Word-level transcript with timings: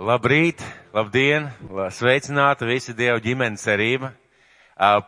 Labrīt, 0.00 0.62
labdien, 0.96 1.50
sveicināti 1.92 2.64
visi 2.64 2.94
Dieva 2.96 3.18
ģimenes 3.20 3.60
cerība. 3.60 4.14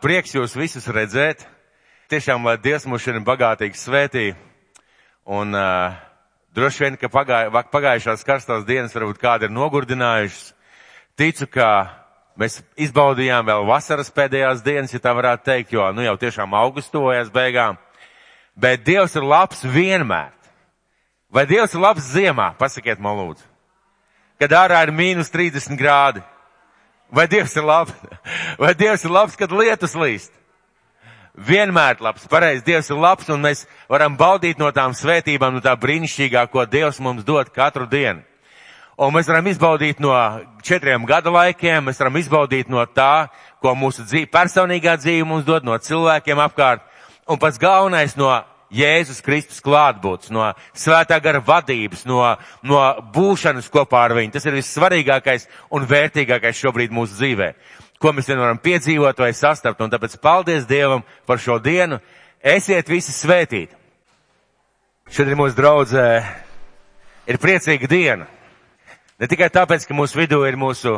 Prieks 0.03 0.35
jūs 0.35 0.51
visus 0.53 0.85
redzēt. 0.85 1.47
Tiešām, 2.13 2.43
lai 2.45 2.59
Dievs 2.61 2.83
mūs 2.85 3.01
šodien 3.01 3.23
bagātīgi 3.25 3.79
svētī. 3.79 4.25
Un 5.25 5.57
uh, 5.57 5.95
droši 6.53 6.83
vien, 6.83 6.97
ka 7.01 7.09
pagāj, 7.09 7.49
pagājušās 7.73 8.25
karstās 8.27 8.67
dienas 8.67 8.93
varbūt 8.93 9.17
kādi 9.17 9.47
ir 9.47 9.55
nogurdinājušas. 9.55 10.51
Ticu, 11.17 11.47
ka 11.49 11.69
mēs 12.37 12.59
izbaudījām 12.85 13.49
vēl 13.49 13.65
vasaras 13.71 14.13
pēdējās 14.13 14.61
dienas, 14.61 14.93
ja 14.93 15.01
tā 15.01 15.15
varētu 15.17 15.47
teikt, 15.47 15.73
jo 15.73 15.87
nu 15.89 16.05
jau 16.05 16.13
tiešām 16.21 16.53
augusts 16.59 16.93
tuvojas 16.93 17.31
beigām. 17.33 17.81
Bet 18.53 18.85
Dievs 18.85 19.17
ir 19.17 19.25
labs 19.25 19.65
vienmēr. 19.65 20.29
Vai 21.33 21.47
Dievs 21.49 21.73
ir 21.73 21.81
labs 21.81 22.11
ziemā? 22.13 22.51
Pasakiet 22.61 23.01
man 23.01 23.17
lūdzu 23.23 23.52
kad 24.43 24.55
ārā 24.59 24.83
ir 24.83 24.91
mīnus 24.91 25.31
30 25.31 25.79
grādi. 25.79 26.23
Vai 27.13 27.27
Dievs 27.31 27.55
ir 27.55 27.63
labs? 27.63 27.93
Vai 28.61 28.73
Dievs 28.75 29.05
ir 29.05 29.13
labs, 29.13 29.37
kad 29.39 29.53
lietus 29.55 29.95
līst? 29.95 30.33
Vienmēr 31.33 32.01
labs, 32.03 32.27
pareizi, 32.29 32.65
Dievs 32.67 32.91
ir 32.91 32.99
labs 32.99 33.29
un 33.33 33.41
mēs 33.41 33.63
varam 33.89 34.17
baudīt 34.19 34.59
no 34.61 34.67
tām 34.75 34.93
svētībām, 34.93 35.55
no 35.55 35.63
tā 35.63 35.73
brīnišķīgā, 35.79 36.43
ko 36.51 36.67
Dievs 36.69 36.99
mums 37.01 37.25
dod 37.25 37.49
katru 37.55 37.87
dienu. 37.89 38.21
Un 38.99 39.09
mēs 39.15 39.29
varam 39.31 39.47
izbaudīt 39.49 40.01
no 40.03 40.13
četriem 40.61 41.07
gada 41.09 41.31
laikiem, 41.33 41.87
mēs 41.87 41.97
varam 42.01 42.19
izbaudīt 42.19 42.69
no 42.69 42.83
tā, 42.85 43.29
ko 43.63 43.73
mūsu 43.73 44.05
dzīve, 44.05 44.29
personīgā 44.29 44.99
dzīve 45.01 45.25
mums 45.25 45.47
dod, 45.47 45.65
no 45.65 45.79
cilvēkiem 45.81 46.43
apkārt. 46.43 46.83
Un 47.25 47.39
pats 47.41 47.57
galvenais 47.57 48.13
no 48.19 48.29
Jēzus 48.73 49.21
Kristus 49.21 49.61
klātbūtnes, 49.61 50.31
no 50.33 50.47
svētā 50.77 51.19
gara 51.21 51.41
vadības, 51.45 52.07
no, 52.09 52.23
no 52.65 52.81
būšanas 53.13 53.69
kopā 53.73 54.07
ar 54.07 54.15
viņu. 54.17 54.33
Tas 54.33 54.47
ir 54.49 54.57
vissvarīgākais 54.57 55.47
un 55.73 55.85
vērtīgākais 55.89 56.57
šobrīd 56.57 56.95
mūsu 56.95 57.17
dzīvē, 57.19 57.51
ko 58.01 58.13
mēs 58.15 58.31
vien 58.31 58.41
varam 58.41 58.61
piedzīvot 58.63 59.21
vai 59.21 59.31
sastapt. 59.37 59.83
Un 59.85 59.93
tāpēc 59.93 60.17
paldies 60.23 60.67
Dievam 60.69 61.05
par 61.29 61.41
šo 61.41 61.59
dienu. 61.61 62.01
Esiet 62.43 62.89
visi 62.89 63.13
svētīti. 63.15 63.77
Šodien 65.13 65.37
mūsu 65.37 65.55
draudzē 65.59 66.07
ir 67.29 67.39
priecīga 67.39 67.87
diena. 67.91 68.25
Ne 69.21 69.29
tikai 69.29 69.51
tāpēc, 69.53 69.85
ka 69.85 69.95
mūsu 69.95 70.17
vidū 70.17 70.41
ir 70.49 70.57
mūsu 70.57 70.97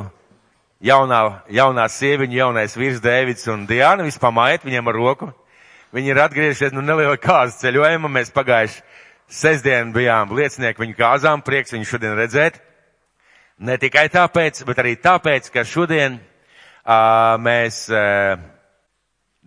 jaunā, 0.79 1.21
jaunā 1.51 1.89
sieviņa, 1.91 2.37
jaunais 2.39 2.77
vīrs 2.79 3.03
Dēvids 3.03 3.49
un 3.51 3.65
Diana, 3.67 4.05
vispār 4.07 4.31
mājot 4.33 4.63
viņiem 4.65 4.93
ar 4.93 4.97
roku 4.97 5.33
Viņi 5.93 6.13
ir 6.13 6.21
atgriežies 6.23 6.73
no 6.73 6.81
neliela 6.81 7.17
kāzas 7.21 7.59
ceļojuma. 7.61 8.09
Mēs 8.09 8.33
pagājuši 8.33 8.81
sestdien 9.29 9.93
bijām 9.93 10.33
liecinieki 10.35 10.81
viņu 10.81 10.97
kāzām. 10.97 11.43
Prieks 11.45 11.75
viņu 11.75 11.89
šodien 11.89 12.17
redzēt. 12.17 12.61
Ne 13.59 13.77
tikai 13.79 14.09
tāpēc, 14.11 14.65
bet 14.67 14.81
arī 14.81 14.97
tāpēc, 14.99 15.47
ka 15.53 15.63
šodien 15.63 16.17
uh, 16.19 17.37
mēs 17.39 17.85
uh, 17.87 18.35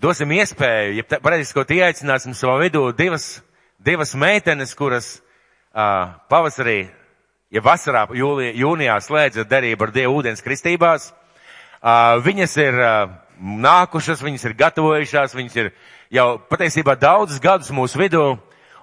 dosim 0.00 0.32
iespēju, 0.32 0.94
ja 0.96 1.20
pareizi, 1.20 1.52
ko 1.52 1.66
ieaicināsim 1.66 2.32
savā 2.36 2.54
vidū 2.62 2.86
divas, 2.96 3.42
divas 3.82 4.14
meitenes, 4.14 4.72
kuras 4.78 5.18
uh, 5.18 6.14
pavasarī, 6.30 6.86
ja 7.52 7.62
vasarā, 7.64 8.06
jūlijā, 8.14 8.54
jūnijā 8.62 8.98
slēdza 9.02 9.44
derību 9.50 9.88
ar 9.88 9.94
Dievu 9.94 10.20
ūdens 10.20 10.44
kristībās. 10.44 11.10
Uh, 11.78 12.16
viņas 12.24 12.56
ir 12.62 12.78
uh, 12.80 13.12
nākušas, 13.38 14.22
viņas 14.24 14.44
ir 14.48 14.56
gatavojušās, 14.58 15.36
viņas 15.36 15.56
ir 15.60 15.70
jau 16.14 16.28
patiesībā 16.50 16.96
daudzus 16.98 17.40
gadus 17.42 17.70
mūsu 17.74 18.00
vidū, 18.00 18.24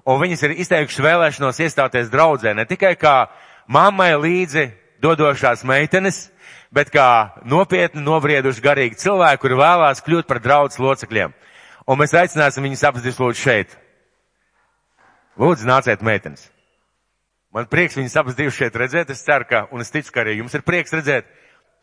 un 0.06 0.22
viņas 0.22 0.46
ir 0.46 0.56
izteikušas 0.64 1.04
vēlēšanos 1.06 1.62
iestāties 1.66 2.12
draudzē, 2.14 2.56
ne 2.56 2.66
tikai 2.66 2.96
kā 3.00 3.28
mammai 3.68 4.14
līdzi 4.16 4.70
dodošās 5.04 5.66
meitenes, 5.68 6.30
bet 6.74 6.92
kā 6.94 7.42
nopietni 7.48 8.04
nobrieduši 8.04 8.64
garīgi 8.64 9.00
cilvēki, 9.04 9.42
kuri 9.42 9.60
vēlās 9.60 10.04
kļūt 10.06 10.28
par 10.30 10.42
draudzes 10.44 10.82
locekļiem. 10.82 11.34
Un 11.86 12.00
mēs 12.02 12.16
aicināsim 12.18 12.66
viņus 12.66 12.84
apstāties 12.90 13.20
lūdzu 13.22 13.42
šeit. 13.42 13.76
Lūdzu, 15.38 15.68
nāciet 15.70 16.02
meitenes. 16.06 16.48
Man 17.56 17.68
prieks 17.72 17.96
viņus 17.96 18.16
abas 18.20 18.36
divas 18.36 18.56
šeit 18.58 18.76
redzēt, 18.76 19.12
es 19.14 19.22
ceru, 19.24 19.46
ka, 19.48 19.66
un 19.72 19.84
es 19.84 19.92
ticu, 19.94 20.12
ka 20.12 20.24
arī 20.26 20.40
jums 20.40 20.56
ir 20.58 20.64
prieks 20.68 20.96
redzēt. 20.96 21.28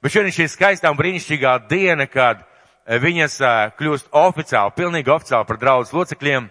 Bet 0.03 0.13
šodien 0.13 0.35
šī 0.35 0.49
skaistā 0.51 0.91
un 0.91 0.99
brīnišķīgā 0.99 1.55
diena, 1.71 2.09
kad 2.11 2.43
viņas 2.87 3.39
kļūst 3.79 4.11
oficiāli, 4.11 4.75
pilnīgi 4.77 5.13
oficiāli 5.13 5.49
par 5.49 5.59
draudzes 5.61 5.95
locekļiem. 5.95 6.49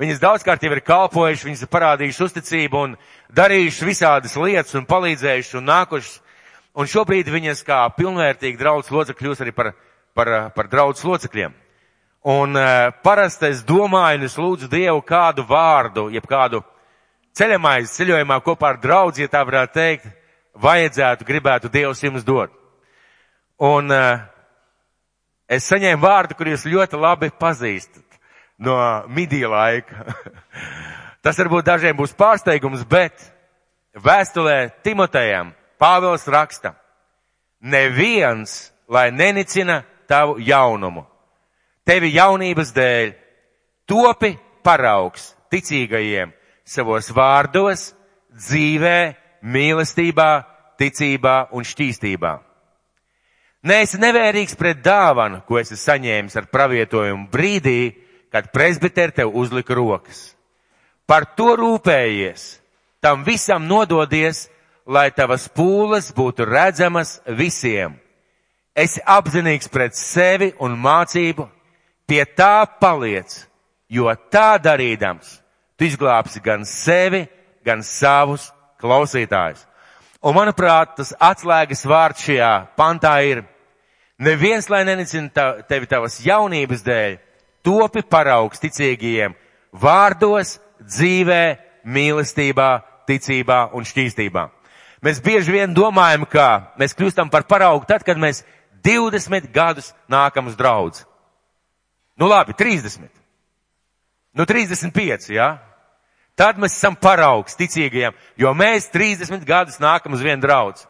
Viņas 0.00 0.22
daudzkārt 0.22 0.64
jau 0.64 0.72
ir 0.74 0.82
kalpojušas, 0.82 1.44
viņas 1.46 1.64
ir 1.66 1.70
parādījušas 1.70 2.24
uzticību 2.26 2.80
un 2.82 2.94
darījušas 3.36 3.86
visādas 3.86 4.36
lietas 4.40 4.74
un 4.74 4.88
palīdzējušas 4.90 5.58
un 5.60 5.68
nākušas. 5.70 6.14
Un 6.74 6.90
šobrīd 6.90 7.28
viņas 7.30 7.62
kā 7.62 7.84
pilnvērtīgi 7.94 8.58
draudzes 8.58 8.90
locekļi 8.90 9.20
kļūst 9.20 9.44
arī 9.44 9.52
par, 9.54 9.70
par, 10.18 10.32
par 10.56 10.70
draudzes 10.72 11.06
locekļiem. 11.06 11.54
Un 12.24 12.58
parasti 13.04 13.50
es 13.52 13.62
domāju, 13.68 14.18
un 14.18 14.26
es 14.26 14.34
lūdzu 14.40 14.70
Dievu 14.72 15.02
kādu 15.06 15.44
vārdu, 15.46 16.08
jeb 16.10 16.26
kādu 16.26 16.64
ceļamais 17.36 17.92
ceļojumā 17.94 18.40
kopā 18.42 18.72
ar 18.72 18.78
draudzi, 18.80 19.26
ja 19.26 19.30
tā 19.30 19.44
varētu 19.44 19.74
teikt, 19.76 20.06
vajadzētu, 20.58 21.26
gribētu 21.28 21.70
Dievs 21.70 22.02
jums 22.02 22.24
dot. 22.26 22.50
Un 23.62 23.92
uh, 23.92 24.24
es 25.48 25.66
saņēmu 25.68 26.02
vārdu, 26.02 26.36
kur 26.38 26.48
jūs 26.50 26.66
ļoti 26.68 27.00
labi 27.00 27.30
pazīstat 27.40 28.20
no 28.58 28.76
midija 29.08 29.50
laika. 29.50 30.06
Tas 31.24 31.38
varbūt 31.40 31.66
dažiem 31.66 31.96
būs 31.96 32.14
pārsteigums, 32.16 32.84
bet 32.84 33.16
vēstulē 33.96 34.82
Timotejam 34.84 35.54
Pāvils 35.80 36.26
raksta, 36.30 36.74
neviens, 37.60 38.72
lai 38.88 39.10
nenicina 39.10 39.82
tavu 40.08 40.38
jaunumu. 40.38 41.04
Tevi 41.84 42.12
jaunības 42.14 42.72
dēļ 42.76 43.12
topi 43.88 44.34
paraugs 44.64 45.32
ticīgajiem 45.52 46.32
savos 46.64 47.10
vārdos, 47.12 47.90
dzīvē, 48.32 48.98
mīlestībā, 49.44 50.30
ticībā 50.80 51.36
un 51.52 51.66
šķīstībā. 51.68 52.32
Neesi 53.64 53.96
nevērīgs 53.96 54.58
pret 54.60 54.82
dāvanu, 54.84 55.40
ko 55.48 55.56
esi 55.56 55.78
saņēmis 55.80 56.36
ar 56.36 56.50
pravietojumu 56.52 57.30
brīdī, 57.32 57.94
kad 58.28 58.50
presbiteri 58.52 59.14
tev 59.16 59.32
uzlika 59.32 59.72
rokas. 59.78 60.34
Par 61.08 61.24
to 61.36 61.54
rūpējies, 61.56 62.58
tam 63.00 63.24
visam 63.24 63.64
nododies, 63.68 64.48
lai 64.84 65.08
tavas 65.16 65.46
pūles 65.48 66.10
būtu 66.12 66.44
redzamas 66.48 67.18
visiem. 67.38 67.96
Esi 68.76 69.00
apzinīgs 69.00 69.70
pret 69.72 69.96
sevi 69.96 70.50
un 70.60 70.76
mācību, 70.80 71.46
pie 72.04 72.24
tā 72.36 72.66
paliec, 72.80 73.32
jo 73.88 74.12
tā 74.28 74.58
darīdams, 74.60 75.38
tu 75.78 75.88
izglābsi 75.88 76.42
gan 76.44 76.68
sevi, 76.68 77.22
gan 77.64 77.80
savus 77.80 78.50
klausītājus. 78.82 79.64
Un 80.24 80.36
manuprāt, 80.36 80.96
tas 80.98 81.12
atslēgas 81.20 81.84
vārds 81.88 82.24
šajā 82.24 82.52
pantā 82.76 83.16
ir 83.24 83.44
Neviens, 84.24 84.70
lai 84.72 84.84
nenicina 84.88 85.50
tevi 85.68 85.88
tavas 85.90 86.20
jaunības 86.24 86.84
dēļ, 86.86 87.16
topi 87.66 88.04
paraugs 88.08 88.62
ticīgajiem 88.62 89.34
vārdos, 89.74 90.58
dzīvē, 90.80 91.42
mīlestībā, 91.84 92.68
ticībā 93.08 93.58
un 93.76 93.84
šķīstībā. 93.84 94.44
Mēs 95.04 95.20
bieži 95.20 95.52
vien 95.52 95.74
domājam, 95.76 96.24
ka 96.30 96.74
mēs 96.80 96.96
kļūstam 96.96 97.28
par 97.32 97.44
paraugu 97.48 97.84
tad, 97.88 98.06
kad 98.06 98.16
mēs 98.20 98.44
20 98.84 99.50
gadus 99.52 99.92
nākam 100.08 100.48
uz 100.48 100.56
draudz. 100.56 101.04
Nu 102.16 102.30
labi, 102.30 102.54
30. 102.56 103.10
Nu 104.34 104.46
35, 104.48 105.28
jā. 105.34 105.36
Ja? 105.36 105.74
Tad 106.34 106.58
mēs 106.58 106.74
esam 106.74 106.96
paraugs 106.98 107.54
ticīgajiem, 107.54 108.14
jo 108.40 108.50
mēs 108.58 108.88
30 108.90 109.44
gadus 109.46 109.78
nākam 109.82 110.16
uz 110.16 110.22
vienu 110.24 110.42
draudz. 110.42 110.82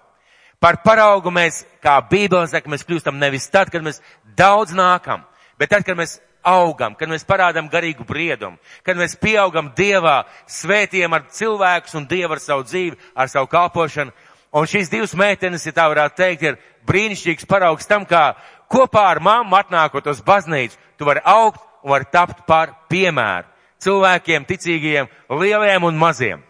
Par 0.63 0.81
paraugu 0.85 1.33
mēs, 1.35 1.63
kā 1.83 1.99
Bībele 2.11 2.47
saka, 2.49 2.71
mēs 2.73 2.87
kļūstam 2.87 3.19
nevis 3.21 3.49
tad, 3.53 3.73
kad 3.73 3.85
mēs 3.85 4.01
daudz 4.37 4.73
nākam, 4.77 5.25
bet 5.61 5.73
tad, 5.75 5.85
kad 5.85 5.99
mēs 5.99 6.19
augam, 6.45 6.95
kad 6.95 7.09
mēs 7.09 7.25
parādām 7.27 7.71
garīgu 7.73 8.05
briedumu, 8.06 8.61
kad 8.85 8.99
mēs 9.01 9.17
pieaugam 9.21 9.73
Dievā, 9.77 10.23
svētiem 10.47 11.12
ar 11.17 11.27
cilvēkus 11.33 11.97
un 11.99 12.06
Dievu 12.09 12.37
ar 12.37 12.43
savu 12.43 12.67
dzīvi, 12.69 12.99
ar 13.17 13.31
savu 13.33 13.49
kalpošanu. 13.51 14.12
Un 14.55 14.69
šīs 14.71 14.93
divas 14.93 15.17
meitenes, 15.19 15.65
ja 15.67 15.73
tā 15.75 15.89
varētu 15.91 16.21
teikt, 16.21 16.43
ir 16.47 16.59
brīnišķīgs 16.87 17.49
paraugs 17.50 17.89
tam, 17.91 18.05
kā 18.07 18.37
kopā 18.71 19.09
ar 19.11 19.21
mammu 19.25 19.57
atnākot 19.59 20.07
uz 20.12 20.21
baznīcu, 20.23 20.79
tu 20.99 21.09
vari 21.09 21.25
augt 21.25 21.62
un 21.83 21.91
vari 21.91 22.07
tapt 22.12 22.45
par 22.47 22.77
piemēru 22.93 23.50
cilvēkiem, 23.85 24.47
ticīgiem, 24.49 25.09
lieliem 25.41 25.85
un 25.85 25.99
maziem. 25.99 26.45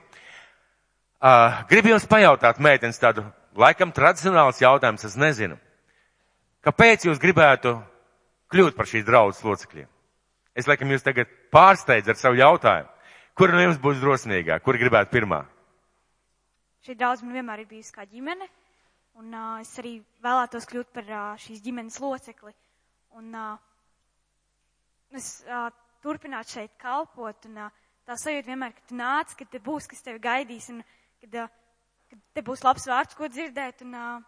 Uh, 1.25 1.65
gribu 1.71 1.95
jums 1.95 2.05
pajautāt, 2.07 2.61
meitenes, 2.61 3.01
tādu 3.01 3.25
laikam 3.59 3.93
tradicionāls 3.95 4.61
jautājums, 4.63 5.05
es 5.07 5.17
nezinu. 5.21 5.59
Kāpēc 6.65 7.07
jūs 7.09 7.21
gribētu 7.23 7.77
kļūt 8.53 8.77
par 8.77 8.89
šīs 8.89 9.05
draudzes 9.07 9.45
locekļiem? 9.45 9.89
Es 10.55 10.69
laikam 10.71 10.91
jūs 10.95 11.03
tagad 11.05 11.31
pārsteidzu 11.53 12.13
ar 12.15 12.19
savu 12.19 12.39
jautājumu. 12.39 12.91
Kur 13.35 13.51
no 13.51 13.63
jums 13.65 13.81
būs 13.83 13.99
drosmīgāk? 13.99 14.63
Kur 14.63 14.79
gribētu 14.79 15.11
pirmā? 15.11 15.41
Šī 16.87 16.95
draudz 16.99 17.25
man 17.25 17.35
vienmēr 17.35 17.65
ir 17.65 17.71
bijusi 17.71 17.95
kā 17.97 18.05
ģimene. 18.07 18.47
Un 19.19 19.35
uh, 19.35 19.59
es 19.63 19.73
arī 19.83 19.97
vēlētos 20.23 20.67
kļūt 20.71 20.93
par 20.95 21.11
uh, 21.11 21.25
šīs 21.43 21.63
ģimenes 21.65 21.99
locekli. 22.03 22.55
Un 23.19 23.35
uh, 23.39 23.57
es 25.15 25.29
uh, 25.47 25.69
turpinātu 26.07 26.57
šeit 26.59 26.75
kalpot. 26.83 27.49
Un, 27.51 27.67
uh, 27.67 27.83
tā 28.07 28.17
sajūta 28.21 28.51
vienmēr, 28.53 28.75
ka 28.77 28.87
tu 28.91 28.99
nāc, 28.99 29.35
ka 29.39 29.47
te 29.51 29.61
būs, 29.63 29.91
kas 29.91 30.03
tevi 30.07 30.23
gaidīs. 30.23 30.71
Un, 30.75 30.83
kad, 31.23 31.39
uh, 31.45 31.64
kad 32.15 32.23
te 32.39 32.43
būs 32.47 32.63
labs 32.63 32.85
vārds, 32.87 33.17
ko 33.19 33.27
dzirdēt. 33.31 33.81
Un 33.83 33.95
uh, 33.99 34.23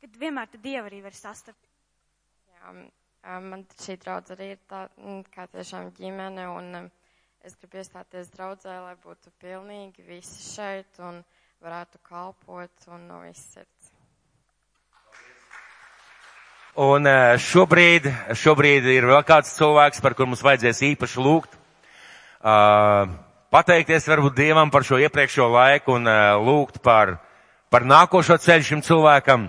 kad 0.00 0.14
vienmēr 0.22 0.48
te 0.48 0.60
Dievu 0.62 0.88
arī 0.88 1.02
var 1.04 1.16
sastapt. 1.16 1.60
Jā, 2.56 2.72
man 3.44 3.66
šī 3.82 3.98
draudz 4.00 4.32
arī 4.32 4.54
ir 4.54 4.62
tā, 4.70 4.86
kā 5.34 5.44
tiešām 5.52 5.90
ģimene. 5.98 6.46
Un, 6.56 6.88
es 7.44 7.56
gribu 7.60 7.80
iestāties 7.80 8.32
draudzē, 8.32 8.78
lai 8.86 8.94
būtu 9.04 9.32
pilnīgi 9.40 10.04
visi 10.08 10.40
šeit 10.44 11.00
un 11.04 11.20
varētu 11.60 12.00
kalpot 12.08 12.88
un 12.92 13.04
no 13.10 13.20
visas 13.26 13.44
sirds. 13.58 13.92
Un 16.80 17.04
šobrīd, 17.42 18.06
šobrīd 18.40 18.86
ir 18.94 19.08
vēl 19.10 19.24
kāds 19.28 19.52
cilvēks, 19.58 20.00
par 20.04 20.14
kur 20.16 20.28
mums 20.30 20.44
vajadzēs 20.46 20.80
īpaši 20.94 21.24
lūgt. 21.24 21.56
Uh, 22.40 23.10
pateikties 23.50 24.06
varbūt 24.08 24.36
Dievam 24.38 24.70
par 24.70 24.86
šo 24.86 24.98
iepriekšējo 25.02 25.48
laiku 25.50 25.96
un 25.98 26.06
uh, 26.08 26.38
lūgt 26.46 26.78
par, 26.84 27.16
par 27.70 27.86
nākošo 27.86 28.38
ceļu 28.40 28.66
šim 28.68 28.84
cilvēkam. 28.86 29.48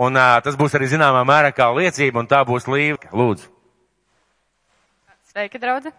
Un 0.00 0.16
uh, 0.16 0.38
tas 0.44 0.56
būs 0.58 0.76
arī 0.78 0.88
zināmā 0.94 1.24
mērā 1.28 1.50
kā 1.54 1.68
liecība, 1.74 2.22
un 2.22 2.30
tā 2.30 2.40
būs 2.48 2.68
līva. 2.70 3.10
Lūdzu. 3.12 3.50
Sveiki, 5.32 5.60
draudze! 5.60 5.92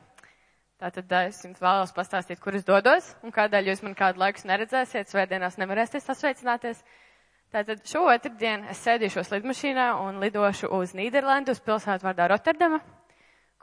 Tātad 0.84 1.12
es 1.22 1.38
jums 1.46 1.62
vēlos 1.64 1.94
pastāstīt, 1.96 2.42
kur 2.44 2.58
es 2.58 2.66
dodos 2.68 3.06
un 3.24 3.32
kādēļ 3.32 3.70
jūs 3.72 3.84
man 3.86 3.94
kādu 3.96 4.20
laiku 4.20 4.44
neredzēsiet, 4.50 5.08
svētdienās 5.08 5.56
nevarēsiet 5.62 6.04
sasveicināties. 6.04 6.82
Tātad 7.54 7.84
šo 7.88 8.02
otrdienu 8.12 8.68
es 8.74 8.82
sēdīšos 8.84 9.32
lidmašīnā 9.32 9.86
un 10.04 10.20
lidošu 10.20 10.72
uz 10.76 10.92
Nīderlandu, 10.98 11.54
uz 11.56 11.62
pilsētu 11.64 12.04
vārdā 12.08 12.28
Rotterdama, 12.34 12.82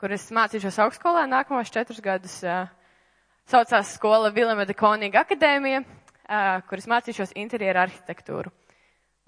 kur 0.01 0.15
es 0.15 0.29
mācīšos 0.33 0.79
augstskolā 0.87 1.27
nākamos 1.29 1.69
četrus 1.75 2.01
gadus. 2.01 2.39
Uh, 2.41 2.65
saucās 3.49 3.95
skola 3.95 4.31
Vilema 4.35 4.65
de 4.67 4.75
Konīga 4.77 5.25
akadēmija, 5.25 5.83
kur 6.69 6.81
es 6.81 6.89
mācīšos 6.91 7.33
interjeru 7.39 7.85
arhitektūru. 7.85 8.51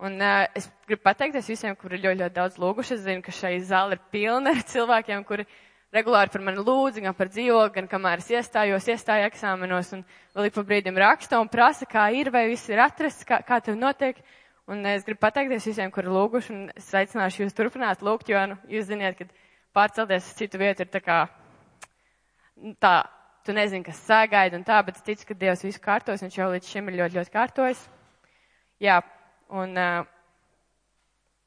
Un 0.03 0.17
uh, 0.19 0.47
es 0.57 0.65
gribu 0.87 1.03
pateikties 1.05 1.47
visiem, 1.47 1.75
kuri 1.79 1.99
ļoti, 2.01 2.19
ļoti 2.23 2.35
daudz 2.35 2.57
lūguši. 2.59 2.95
Es 2.97 3.03
zinu, 3.05 3.21
ka 3.23 3.31
šai 3.31 3.53
zāle 3.63 3.95
ir 3.95 4.01
pilna 4.11 4.51
ar 4.51 4.63
cilvēkiem, 4.67 5.21
kuri 5.27 5.45
regulāri 5.93 6.33
par 6.33 6.41
mani 6.43 6.63
lūdzu, 6.65 7.03
gan 7.05 7.15
par 7.15 7.29
dzīvokli, 7.29 7.75
gan 7.77 7.89
kamēr 7.91 8.23
es 8.23 8.31
iestājos, 8.33 8.89
iestāju 8.89 9.27
eksāmenos, 9.29 9.91
un 9.93 10.01
vēl 10.33 10.49
ik 10.49 10.55
pa 10.55 10.63
brīdim 10.67 10.97
raksta 10.97 11.39
un 11.39 11.51
prasa, 11.51 11.85
kā 11.89 12.07
ir, 12.17 12.31
vai 12.33 12.47
viss 12.49 12.71
ir 12.73 12.81
atrasts, 12.81 13.27
kā, 13.29 13.39
kā 13.45 13.61
tev 13.63 13.77
notiek. 13.79 14.19
Un 14.67 14.81
es 14.89 15.05
gribu 15.05 15.21
pateikties 15.21 15.69
visiem, 15.69 15.91
kuri 15.93 16.09
lūguši, 16.09 16.53
un 16.55 16.67
es 16.79 16.89
aicināšu 16.97 17.43
jūs 17.43 17.55
turpināt 17.55 18.01
lūgt, 18.03 18.31
jo, 18.31 18.43
nu, 18.49 18.57
jūs 18.71 18.87
ziniet, 18.89 19.19
ka 19.19 19.27
pārcelties 19.75 20.31
uz 20.31 20.37
citu 20.39 20.59
vietu 20.59 20.87
ir 20.87 20.91
tā 20.91 21.03
kā, 21.03 21.19
tā, 22.81 22.95
tu 23.45 23.55
nezini, 23.55 23.83
kas 23.85 23.99
sagaida 24.07 24.57
un 24.57 24.65
tā, 24.67 24.79
bet 24.85 24.97
es 24.99 25.05
ticu, 25.05 25.27
ka 25.29 25.37
Dievs 25.37 25.63
visu 25.65 25.81
kārtos, 25.83 26.23
viņš 26.23 26.39
jau 26.39 26.49
līdz 26.53 26.69
šim 26.69 26.89
ir 26.89 26.99
ļoti, 27.01 27.19
ļoti 27.19 27.33
kārtojis. 27.33 27.83
Jā, 28.83 29.01
un 29.53 29.75
uh, 29.79 30.07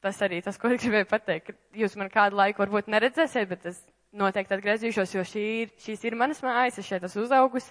tas 0.05 0.21
arī 0.25 0.41
tas, 0.45 0.57
ko 0.61 0.71
es 0.73 0.81
gribēju 0.83 1.09
pateikt, 1.09 1.51
ka 1.51 1.81
jūs 1.81 1.97
man 1.99 2.11
kādu 2.13 2.37
laiku 2.39 2.63
varbūt 2.63 2.91
neredzēsiet, 2.93 3.49
bet 3.49 3.65
es 3.73 3.81
noteikti 4.17 4.55
atgriezīšos, 4.55 5.15
jo 5.17 5.25
šī 5.27 5.43
ir, 5.63 5.73
šīs 5.83 6.05
ir 6.07 6.17
manas 6.17 6.41
mājas, 6.45 6.79
es 6.79 6.87
šeit 6.87 7.05
esmu 7.05 7.25
uzaugus. 7.25 7.67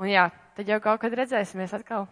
Un 0.00 0.08
jā, 0.10 0.26
tad 0.56 0.68
jau 0.68 0.80
kaut 0.82 1.02
kad 1.04 1.14
redzēsimies 1.14 1.74
atkal. 1.76 2.08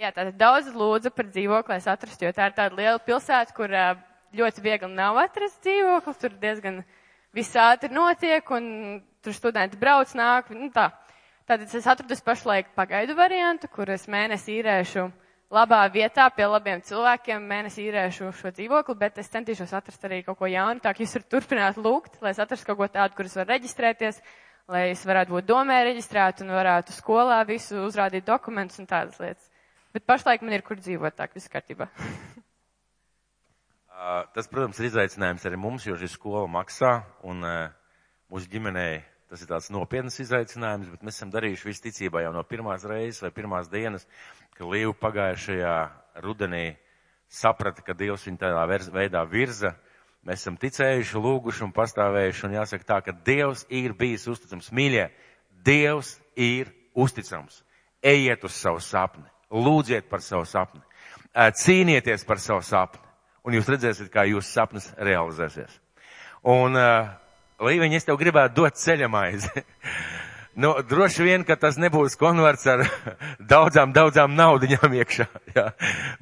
Jā, 0.00 0.10
tātad 0.10 0.34
daudz 0.40 0.72
lūdzu 0.74 1.12
par 1.14 1.28
dzīvokli, 1.30 1.70
lai 1.70 1.78
es 1.78 1.86
atrastu, 1.86 2.26
jo 2.26 2.32
tā 2.34 2.48
ir 2.48 2.56
tāda 2.56 2.74
liela 2.74 2.98
pilsēta, 2.98 3.54
kur 3.54 3.70
ļoti 4.34 4.64
viegli 4.64 4.90
nav 4.90 5.20
atrast 5.22 5.60
dzīvokli, 5.62 6.14
tur 6.18 6.34
diezgan 6.42 6.80
viss 7.34 7.56
ātri 7.58 7.90
notiek, 7.92 8.50
un 8.54 9.00
tur 9.24 9.34
studenti 9.36 9.78
brauc, 9.80 10.12
nāk, 10.16 10.52
nu 10.54 10.70
tā. 10.74 10.90
Tātad 11.44 11.68
es 11.68 11.86
atradu 11.86 12.16
pašlaik 12.24 12.72
pagaidu 12.76 13.16
variantu, 13.18 13.68
kur 13.68 13.90
es 13.92 14.06
mēnesi 14.08 14.54
īrēšu 14.60 15.10
labā 15.54 15.82
vietā 15.92 16.26
pie 16.34 16.46
labiem 16.48 16.80
cilvēkiem 16.84 17.44
mēnesi 17.50 17.84
īrēšu 17.84 18.30
šo 18.38 18.52
dzīvokli, 18.54 18.96
bet 18.98 19.20
es 19.22 19.30
centīšos 19.32 19.74
atrast 19.76 20.06
arī 20.08 20.22
kaut 20.24 20.38
ko 20.40 20.48
jaunu, 20.50 20.80
tā 20.82 20.94
ka 20.94 21.04
jūs 21.04 21.14
varat 21.18 21.30
turpināt 21.34 21.80
lūgt, 21.80 22.16
lai 22.24 22.32
es 22.34 22.40
atrastu 22.42 22.70
kaut 22.70 22.80
ko 22.80 22.88
tādu, 22.96 23.16
kur 23.18 23.28
es 23.28 23.36
varu 23.38 23.52
reģistrēties, 23.52 24.22
lai 24.72 24.86
es 24.94 25.04
varētu 25.06 25.36
būt 25.36 25.50
domē 25.50 25.82
reģistrēt 25.90 26.40
un 26.44 26.54
varētu 26.56 26.96
skolā 26.96 27.42
visu 27.48 27.84
uzrādīt 27.84 28.26
dokumentus 28.26 28.80
un 28.80 28.88
tādas 28.90 29.20
lietas. 29.20 29.50
Bet 29.94 30.08
pašlaik 30.08 30.42
man 30.42 30.56
ir 30.56 30.64
kur 30.66 30.80
dzīvot, 30.80 31.14
tā 31.14 31.28
ka 31.28 31.38
viss 31.38 31.52
kārtībā. 31.52 31.90
Tas, 34.34 34.48
protams, 34.50 34.78
ir 34.82 34.90
izaicinājums 34.90 35.46
arī 35.48 35.56
mums, 35.60 35.86
jo 35.88 35.96
šī 35.96 36.10
skola 36.12 36.44
maksā 36.50 36.98
un 37.24 37.40
mūsu 38.28 38.50
ģimenei 38.52 39.00
Tas 39.34 39.40
ir 39.42 39.48
tāds 39.50 39.66
nopietnas 39.74 40.14
izaicinājums, 40.22 40.90
bet 40.92 41.00
mēs 41.02 41.16
esam 41.18 41.30
darījuši 41.32 41.66
visticībā 41.66 42.20
jau 42.22 42.32
no 42.36 42.44
pirmās 42.46 42.84
reizes 42.86 43.18
vai 43.24 43.32
pirmās 43.34 43.66
dienas, 43.72 44.04
ka 44.54 44.68
Līva 44.68 44.92
pagājušajā 45.00 45.72
rudenī 46.22 46.76
saprata, 47.26 47.82
ka 47.82 47.96
Dievs 47.98 48.28
viņu 48.28 48.38
tādā 48.44 48.62
veidā 48.94 49.24
virza. 49.26 49.72
Mēs 50.22 50.44
esam 50.44 50.54
ticējuši, 50.60 51.18
lūguši 51.24 51.64
un 51.66 51.72
pastāvējuši, 51.74 52.44
un 52.46 52.54
jāsaka 52.60 52.88
tā, 52.92 53.00
ka 53.08 53.16
Dievs 53.26 53.64
ir 53.74 53.96
bijis 53.98 54.28
uzticams. 54.30 54.70
Mīļie, 54.70 55.08
Dievs 55.66 56.14
ir 56.38 56.70
uzticams. 56.94 57.62
Ejiet 58.04 58.46
uz 58.46 58.54
savu 58.54 58.78
sapni, 58.84 59.26
lūdziet 59.50 60.06
par 60.12 60.22
savu 60.22 60.46
sapni, 60.46 60.84
cīnieties 61.34 62.22
par 62.28 62.38
savu 62.38 62.62
sapni, 62.62 63.02
un 63.44 63.56
jūs 63.56 63.68
redzēsiet, 63.68 64.10
kā 64.12 64.24
jūsu 64.28 64.48
sapnis 64.48 64.88
realizēsies. 64.96 65.80
Un 66.48 66.76
uh, 66.76 67.12
Līviņ, 67.64 67.92
es 67.94 68.06
tev 68.06 68.18
gribētu 68.18 68.58
dot 68.58 68.78
ceļamaizi. 68.80 69.62
nu, 70.62 70.74
droši 70.88 71.26
vien, 71.26 71.44
ka 71.46 71.56
tas 71.60 71.78
nebūs 71.80 72.18
konverts 72.20 72.66
ar 72.70 72.82
daudzām, 73.54 73.94
daudzām 73.94 74.34
naudiņām 74.36 74.96
iekšā. 75.00 75.28
Jā. 75.56 75.68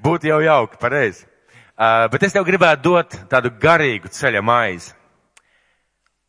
Būtu 0.03 0.29
jau 0.29 0.41
jauki, 0.45 0.81
pareizi. 0.83 1.27
Uh, 1.73 2.07
bet 2.13 2.27
es 2.27 2.35
tev 2.35 2.45
gribētu 2.47 2.85
dot 2.91 3.17
tādu 3.33 3.51
garīgu 3.63 4.13
ceļa 4.13 4.43
maizi. 4.45 4.93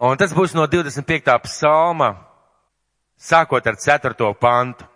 Un 0.03 0.17
tas 0.19 0.33
būs 0.35 0.55
no 0.55 0.65
25. 0.67 1.35
psalma, 1.45 2.09
sākot 3.19 3.67
ar 3.69 3.77
4. 3.79 4.31
pantu. 4.39 4.87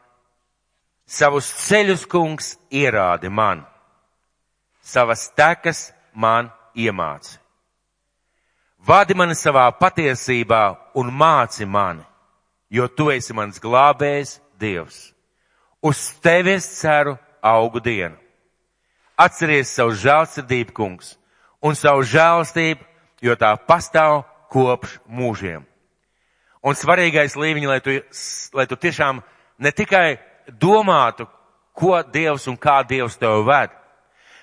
Savus 1.08 1.48
ceļus, 1.64 2.02
kungs, 2.12 2.50
ierādi 2.76 3.30
man, 3.32 3.62
savas 4.88 5.28
tekas 5.36 5.91
man 6.15 6.50
iemāci. 6.75 7.36
Vadi 8.88 9.17
mani 9.17 9.36
savā 9.36 9.65
patiesībā 9.75 10.62
un 10.96 11.12
māci 11.12 11.67
mani, 11.67 12.06
jo 12.72 12.88
tu 12.88 13.10
esi 13.12 13.36
mans 13.36 13.60
glābējs 13.60 14.38
Dievs. 14.58 15.12
Uz 15.84 16.00
tevi 16.24 16.56
es 16.56 16.65
ceru 16.79 17.17
augu 17.44 17.82
dienu. 17.84 18.15
Atceries 19.17 19.74
savu 19.74 19.94
žēlsirdību, 19.98 20.74
kungs, 20.77 21.15
un 21.62 21.75
savu 21.75 22.06
žēlstību, 22.06 22.86
jo 23.22 23.36
tā 23.38 23.51
pastāv 23.67 24.24
kopš 24.53 24.98
mūžiem. 25.10 25.65
Un 26.63 26.77
svarīgais 26.77 27.36
līmeņi, 27.38 27.70
lai 27.70 27.79
tu, 27.82 27.98
lai 28.58 28.65
tu 28.70 28.77
tiešām 28.77 29.22
ne 29.60 29.72
tikai 29.72 30.17
domātu, 30.48 31.27
ko 31.77 32.00
Dievs 32.13 32.48
un 32.50 32.58
kā 32.58 32.82
Dievs 32.88 33.17
tev 33.22 33.44
ved, 33.46 33.74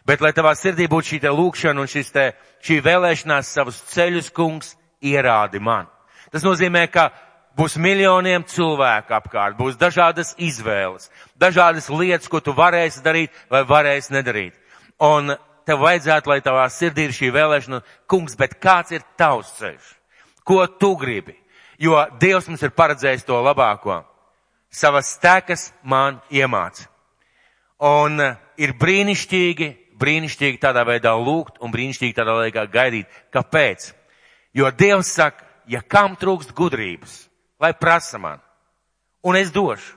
Bet 0.04 0.20
lai 0.20 0.34
tavā 0.36 0.52
sirdī 0.56 0.84
būtu 0.90 1.14
šī 1.14 1.20
te 1.22 1.30
lūkšana 1.32 1.80
un 1.80 1.88
šis 1.88 2.10
te, 2.12 2.24
šī 2.64 2.80
vēlēšanās 2.84 3.52
savus 3.56 3.80
ceļus, 3.88 4.28
kungs, 4.36 4.74
ierādi 5.00 5.60
man. 5.60 5.88
Tas 6.32 6.44
nozīmē, 6.44 6.84
ka 6.92 7.08
būs 7.56 7.78
miljoniem 7.80 8.44
cilvēku 8.50 9.14
apkārt, 9.16 9.56
būs 9.56 9.78
dažādas 9.80 10.34
izvēles, 10.36 11.08
dažādas 11.40 11.88
lietas, 11.88 12.28
ko 12.28 12.42
tu 12.44 12.52
varēsi 12.56 13.04
darīt 13.04 13.32
vai 13.50 13.62
varēsi 13.68 14.12
nedarīt. 14.16 14.56
Un 15.00 15.32
tev 15.64 15.80
vajadzētu, 15.80 16.30
lai 16.30 16.40
tavā 16.44 16.66
sirdī 16.68 17.08
ir 17.08 17.14
šī 17.16 17.30
vēlēšana, 17.34 17.80
kungs, 18.10 18.36
bet 18.36 18.58
kāds 18.60 18.92
ir 18.92 19.04
tavs 19.16 19.54
ceļš? 19.60 19.92
Ko 20.44 20.66
tu 20.66 20.94
gribi? 21.00 21.38
Jo 21.80 22.04
Dievs 22.20 22.48
mums 22.48 22.62
ir 22.62 22.74
paredzējis 22.76 23.24
to 23.26 23.38
labāko. 23.42 24.02
Savas 24.74 25.14
tekas 25.22 25.70
man 25.82 26.20
iemāca. 26.30 26.90
Un 27.84 28.20
ir 28.58 28.74
brīnišķīgi 28.78 29.68
brīnišķīgi 30.00 30.60
tādā 30.62 30.84
veidā 30.86 31.14
lūgt 31.18 31.60
un 31.62 31.72
brīnišķīgi 31.74 32.16
tādā 32.16 32.36
veidā 32.40 32.66
gaidīt. 32.70 33.10
Kāpēc? 33.34 33.92
Jo 34.54 34.70
Dievs 34.70 35.12
saka, 35.14 35.46
ja 35.66 35.82
kam 35.82 36.16
trūkst 36.16 36.54
gudrības, 36.54 37.24
lai 37.60 37.72
prasa 37.78 38.18
man, 38.18 38.42
un 39.24 39.36
es 39.36 39.52
došu. 39.54 39.96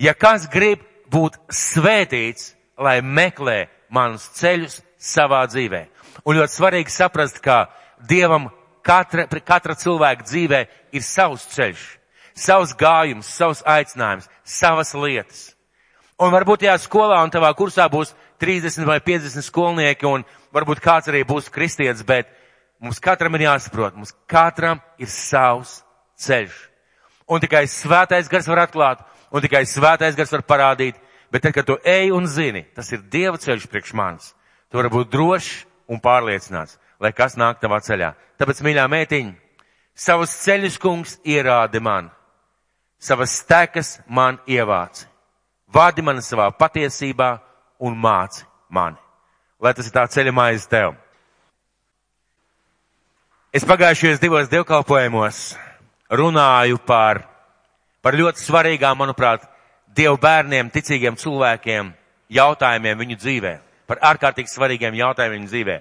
Ja 0.00 0.14
kas 0.16 0.48
grib 0.48 0.82
būt 1.12 1.36
svētīts, 1.52 2.54
lai 2.80 3.00
meklē 3.04 3.68
manus 3.92 4.30
ceļus 4.38 4.80
savā 4.96 5.42
dzīvē. 5.50 5.84
Un 6.24 6.38
ļoti 6.38 6.56
svarīgi 6.56 6.94
saprast, 6.94 7.40
ka 7.44 7.68
Dievam 8.08 8.48
katra, 8.86 9.26
katra 9.44 9.76
cilvēka 9.76 10.24
dzīvē 10.24 10.60
ir 10.96 11.04
savs 11.04 11.44
ceļš, 11.52 11.82
savs 12.32 12.72
gājums, 12.80 13.28
savs 13.28 13.60
aicinājums, 13.66 14.28
savas 14.44 14.94
lietas. 14.96 15.50
Un 16.20 16.32
varbūt 16.32 16.64
tajā 16.64 16.76
skolā 16.80 17.20
un 17.24 17.32
tavā 17.32 17.52
kursā 17.56 17.86
būs 17.92 18.14
30 18.40 18.88
vai 18.88 18.98
50 19.04 19.44
skolnieki, 19.44 20.08
un 20.08 20.24
varbūt 20.54 20.80
kāds 20.82 21.10
arī 21.12 21.22
būs 21.28 21.50
kristietis, 21.52 22.02
bet 22.06 22.30
mums 22.80 23.00
katram 23.02 23.36
ir 23.36 23.46
jāsaprot, 23.46 23.96
mums 23.96 24.14
katram 24.30 24.80
ir 24.98 25.10
savs 25.12 25.80
ceļš. 26.20 26.56
Un 27.30 27.42
tikai 27.42 27.66
svētais 27.70 28.28
gars 28.30 28.48
var 28.50 28.64
atklāt, 28.64 29.04
un 29.30 29.44
tikai 29.44 29.62
svētais 29.68 30.16
gars 30.18 30.32
var 30.34 30.42
parādīt, 30.48 30.96
bet 31.30 31.44
tad, 31.44 31.54
kad 31.54 31.68
tu 31.68 31.76
ej 31.86 32.10
un 32.16 32.26
zini, 32.26 32.64
tas 32.74 32.90
ir 32.92 33.04
Dieva 33.12 33.38
ceļš 33.38 33.68
priekš 33.70 33.92
manis, 33.94 34.32
tu 34.70 34.80
vari 34.80 34.90
būt 34.90 35.12
drošs 35.12 35.52
un 35.90 36.00
pārliecināts, 36.02 36.78
lai 37.00 37.12
kas 37.14 37.36
nāk 37.38 37.60
tavā 37.62 37.78
ceļā. 37.84 38.14
Tāpēc, 38.40 38.64
mīļā 38.66 38.86
mētiņa, 38.90 39.36
savus 39.94 40.34
ceļus 40.42 40.80
kungs 40.80 41.18
ierādi 41.28 41.82
man, 41.82 42.10
savas 42.98 43.36
stekas 43.42 43.98
man 44.08 44.40
ievāci, 44.48 45.06
vādi 45.70 46.02
mani 46.02 46.24
savā 46.24 46.50
patiesībā 46.56 47.36
un 47.80 47.96
māci 47.96 48.44
mani, 48.68 48.98
lai 49.60 49.72
tas 49.74 49.88
ir 49.88 49.94
tā 49.94 50.06
ceļa 50.06 50.34
maize 50.36 50.68
tev. 50.70 50.94
Es 53.50 53.66
pagājušajos 53.66 54.20
divos 54.22 54.50
dievkalpojumos 54.52 55.38
runāju 56.14 56.78
par, 56.86 57.24
par 58.02 58.14
ļoti 58.14 58.44
svarīgām, 58.44 58.98
manuprāt, 59.00 59.48
Dievu 59.90 60.20
bērniem, 60.22 60.68
ticīgiem 60.70 61.16
cilvēkiem 61.18 61.88
jautājumiem 62.30 63.00
viņu 63.00 63.16
dzīvē, 63.18 63.54
par 63.90 63.98
ārkārtīgi 64.12 64.52
svarīgiem 64.52 64.94
jautājumiem 64.94 65.40
viņu 65.40 65.50
dzīvē. 65.50 65.76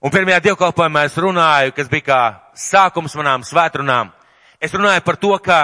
Un 0.00 0.12
pirmajā 0.14 0.38
dievkalpojumā 0.46 1.02
es 1.04 1.18
runāju, 1.20 1.74
kas 1.76 1.90
bija 1.92 2.06
kā 2.06 2.20
sākums 2.56 3.16
manām 3.20 3.44
svētrunām. 3.44 4.08
Es 4.56 4.72
runāju 4.72 5.04
par 5.04 5.20
to, 5.20 5.34
ka 5.44 5.60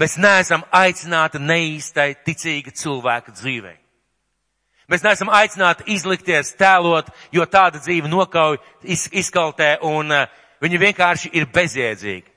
mēs 0.00 0.16
neesam 0.16 0.64
aicināti 0.72 1.40
neīstai 1.42 2.14
ticīga 2.24 2.72
cilvēka 2.72 3.36
dzīvei. 3.36 3.81
Mēs 4.90 5.04
neesam 5.04 5.30
aicināti 5.30 5.86
izlikties, 5.94 6.54
tēlot, 6.58 7.08
jo 7.32 7.46
tāda 7.46 7.80
dzīve 7.82 8.10
nokauj, 8.10 8.58
iz, 8.82 9.06
izkaltē 9.12 9.76
un 9.86 10.10
uh, 10.10 10.26
viņi 10.62 10.80
vienkārši 10.82 11.32
ir 11.38 11.46
bezjēdzīgi. 11.54 12.28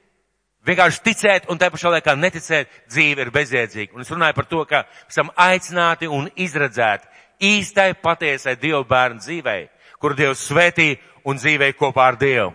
Vienkārši 0.65 1.01
ticēt 1.05 1.49
un 1.53 1.59
tā 1.61 1.69
pašā 1.69 1.91
laikā 1.93 2.15
neticēt 2.17 2.71
dzīve 2.89 3.25
ir 3.25 3.31
bezjēdzīga. 3.33 3.93
Un 3.93 4.01
es 4.01 4.09
runāju 4.09 4.37
par 4.37 4.47
to, 4.49 4.63
ka 4.65 4.85
esam 5.05 5.29
aicināti 5.37 6.09
un 6.09 6.29
izredzēti 6.33 7.11
īstai 7.43 7.93
patiesai 8.01 8.55
Dievu 8.57 8.83
bērnu 8.89 9.21
dzīvei, 9.21 9.67
kur 10.01 10.15
Dievs 10.17 10.47
svētī 10.49 10.95
un 11.25 11.37
dzīvē 11.37 11.73
kopā 11.77 12.07
ar 12.11 12.17
Dievu. 12.17 12.53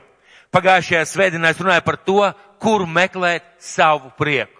Pagājušajā 0.51 1.05
svētdienā 1.07 1.53
es 1.53 1.61
runāju 1.63 1.85
par 1.87 2.01
to, 2.03 2.25
kur 2.59 2.87
meklēt 2.87 3.45
savu 3.63 4.11
prieku. 4.19 4.59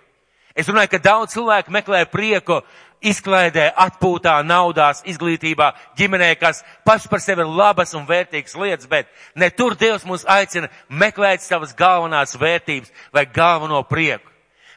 Es 0.55 0.69
runāju, 0.71 0.93
ka 0.93 1.03
daudz 1.03 1.35
cilvēku 1.35 1.73
meklē 1.75 2.05
prieku 2.11 2.61
izklaidē, 3.01 3.71
atpūtā, 3.77 4.35
naudās, 4.45 5.03
izglītībā, 5.09 5.71
ģimenē, 5.99 6.35
kas 6.41 6.63
paši 6.85 7.09
par 7.09 7.23
sevi 7.25 7.45
ir 7.45 7.53
labas 7.57 7.95
un 7.97 8.07
vērtīgas 8.09 8.57
lietas, 8.61 8.89
bet 8.91 9.09
ne 9.35 9.51
tur 9.51 9.77
Dievs 9.79 10.05
mūs 10.09 10.27
aicina 10.29 10.69
meklēt 10.89 11.45
savas 11.45 11.75
galvenās 11.77 12.37
vērtības 12.41 12.93
vai 13.13 13.27
galveno 13.27 13.83
prieku. 13.89 14.29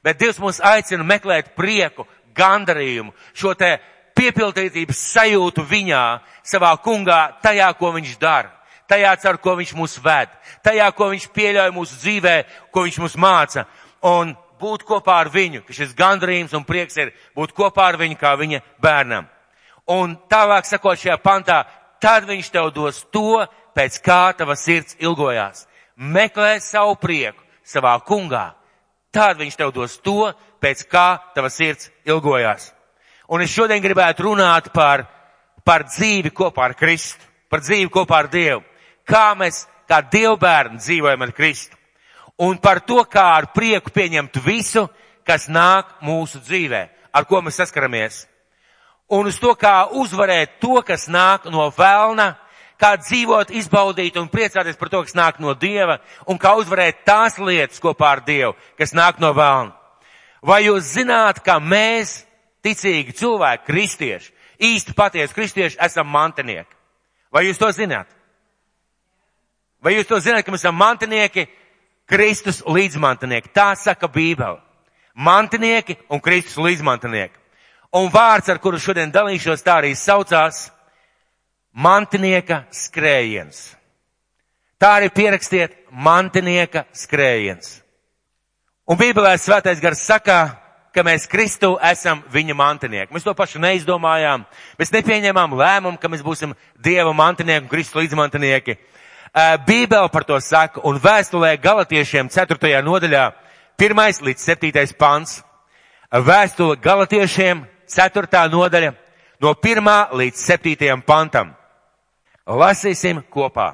Bet 0.03 0.19
Dievs 0.19 0.39
mūs 0.39 0.61
aicina 0.63 1.03
meklēt 1.07 1.53
prieku, 1.57 2.07
gandarījumu, 2.35 3.13
šo 3.37 3.53
te 3.59 3.77
piepildītības 4.17 4.99
sajūtu 5.13 5.65
viņā, 5.69 6.03
savā 6.45 6.73
kungā, 6.83 7.21
tajā, 7.43 7.69
ko 7.77 7.93
viņš 7.95 8.17
dara, 8.21 8.51
tajā, 8.89 9.15
ar 9.29 9.39
ko 9.41 9.55
viņš 9.59 9.73
mūs 9.77 9.97
ved, 10.03 10.31
tajā, 10.65 10.89
ko 10.95 11.09
viņš 11.13 11.29
pieļauj 11.33 11.73
mūsu 11.75 11.99
dzīvē, 12.01 12.35
ko 12.71 12.85
viņš 12.87 12.99
mūs 13.03 13.17
māca. 13.19 13.65
Un 14.03 14.33
būt 14.63 14.85
kopā 14.87 15.19
ar 15.25 15.29
viņu, 15.33 15.63
ka 15.67 15.75
šis 15.75 15.93
gandrījums 15.97 16.55
un 16.55 16.65
prieks 16.67 16.97
ir 17.01 17.11
būt 17.35 17.53
kopā 17.55 17.91
ar 17.91 17.99
viņu 17.99 18.17
kā 18.19 18.33
viņa 18.39 18.61
bērnam. 18.83 19.27
Un 19.91 20.15
tālāk 20.31 20.67
sakot 20.67 20.99
šajā 20.99 21.17
pantā, 21.19 21.63
tad 22.01 22.27
viņš 22.29 22.51
tev 22.53 22.71
dos 22.75 23.03
to, 23.11 23.43
pēc 23.75 23.99
kā 24.05 24.21
tava 24.37 24.55
sirds 24.59 24.95
ilgojās. 25.03 25.65
Meklē 25.97 26.57
savu 26.63 26.95
prieku 27.01 27.43
savā 27.67 27.97
kungā. 28.07 28.53
Tad 29.13 29.37
viņš 29.37 29.59
tev 29.59 29.73
dos 29.75 29.99
to, 30.01 30.31
pēc 30.63 30.87
kā 30.89 31.07
tava 31.35 31.51
sirds 31.53 31.91
ilgojās. 32.07 32.71
Un 33.29 33.43
es 33.43 33.53
šodien 33.53 33.83
gribētu 33.83 34.25
runāt 34.27 34.71
par, 34.73 35.05
par 35.65 35.85
dzīvi 35.89 36.31
kopā 36.33 36.69
ar 36.69 36.77
Kristu, 36.77 37.21
par 37.49 37.61
dzīvi 37.61 37.91
kopā 37.93 38.23
ar 38.23 38.31
Dievu. 38.31 38.63
Kā 39.07 39.31
mēs, 39.37 39.65
kā 39.89 40.01
Dievbērni, 40.11 40.81
dzīvojam 40.81 41.27
ar 41.27 41.33
Kristu 41.35 41.77
un 42.37 42.57
par 42.57 42.81
to, 42.81 43.01
kā 43.05 43.25
ar 43.37 43.49
prieku 43.53 43.93
pieņemt 43.93 44.39
visu, 44.45 44.87
kas 45.25 45.47
nāk 45.47 45.99
mūsu 46.03 46.41
dzīvē, 46.43 46.83
ar 47.13 47.25
ko 47.29 47.41
mēs 47.41 47.59
saskaramies. 47.61 48.23
Un 49.13 49.27
uz 49.29 49.37
to, 49.39 49.53
kā 49.59 49.89
uzvarēt 49.91 50.57
to, 50.61 50.79
kas 50.85 51.07
nāk 51.11 51.45
no 51.51 51.67
vēlna, 51.75 52.33
kā 52.81 52.95
dzīvot, 52.99 53.53
izbaudīt 53.53 54.17
un 54.19 54.31
priecāties 54.31 54.79
par 54.79 54.89
to, 54.89 55.03
kas 55.05 55.15
nāk 55.15 55.39
no 55.43 55.53
Dieva, 55.53 55.99
un 56.27 56.39
kā 56.41 56.55
uzvarēt 56.59 57.03
tās 57.07 57.37
lietas 57.39 57.81
kopā 57.83 58.15
ar 58.15 58.23
Dievu, 58.25 58.55
kas 58.79 58.95
nāk 58.97 59.21
no 59.23 59.33
vēlna. 59.35 59.75
Vai 60.43 60.65
jūs 60.65 60.95
zināt, 60.97 61.39
ka 61.43 61.59
mēs, 61.63 62.23
ticīgi 62.63 63.15
cilvēki, 63.15 63.67
kristieši, 63.69 64.33
īsti 64.59 64.95
patiesi 64.97 65.35
kristieši, 65.35 65.79
esam 65.83 66.09
mantinieki? 66.11 66.75
Vai 67.31 67.45
jūs 67.47 67.59
to 67.61 67.69
zināt? 67.75 68.09
Vai 69.83 69.95
jūs 69.95 70.07
to 70.07 70.19
zināt, 70.23 70.43
ka 70.43 70.51
mēs 70.51 70.63
esam 70.63 70.75
mantinieki 70.79 71.47
Kristus 72.09 72.61
līdzmantinieki. 72.67 73.51
Tā 73.55 73.73
saka 73.79 74.07
Bībele. 74.07 74.59
Mantinieki 75.13 75.97
un 76.09 76.21
Kristus 76.21 76.57
līdzmantinieki. 76.57 77.37
Un 77.93 78.09
vārds, 78.09 78.49
ar 78.49 78.57
kuru 78.57 78.79
šodien 78.81 79.11
dalīšos, 79.13 79.61
tā 79.61 79.77
arī 79.81 79.93
saucās 79.93 80.71
mantinieka 81.73 82.63
skrējiens. 82.73 83.75
Tā 84.81 84.97
arī 84.97 85.11
pierakstiet 85.13 85.75
mantinieka 85.91 86.87
skrējiens. 86.97 87.79
Un 88.89 88.97
Bībelē 88.99 89.37
svētais 89.39 89.79
gars 89.79 90.01
saka, 90.03 90.39
ka 90.93 91.03
mēs 91.05 91.25
Kristu 91.29 91.73
esam 91.81 92.21
viņa 92.33 92.55
mantinieki. 92.57 93.13
Mēs 93.13 93.25
to 93.25 93.33
pašu 93.37 93.61
neizdomājām. 93.63 94.43
Mēs 94.77 94.91
nepieņēmām 94.93 95.55
lēmumu, 95.57 96.01
ka 96.01 96.09
mēs 96.11 96.25
būsim 96.25 96.53
Dieva 96.83 97.13
mantinieki 97.15 97.65
un 97.65 97.71
Kristu 97.71 98.01
līdzmantinieki. 98.01 98.75
Bībele 99.33 100.09
par 100.13 100.23
to 100.23 100.37
saka, 100.41 100.81
un 100.85 100.99
vēstulē 101.01 101.55
galatiešiem 101.61 102.29
4. 102.29 102.81
nodaļā, 102.85 103.23
1. 103.81 104.21
līdz 104.21 104.43
7. 104.45 104.93
pants. 104.97 105.41
Vēstule 106.13 106.77
galatiešiem 106.77 107.63
4. 107.89 108.43
nodaļa, 108.53 108.93
no 109.41 109.55
1. 109.57 109.89
līdz 110.13 110.37
7. 110.37 111.01
pantam. 111.01 111.55
Lasīsim 112.45 113.23
kopā. 113.33 113.73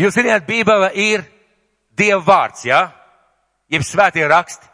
Jūs 0.00 0.16
zināt, 0.16 0.46
Bībele 0.46 0.88
ir 0.94 1.26
Dieva 1.92 2.22
vārds, 2.24 2.64
jā? 2.64 2.80
Ja? 2.80 3.00
Jeb 3.70 3.84
svētie 3.86 4.24
raksti. 4.26 4.66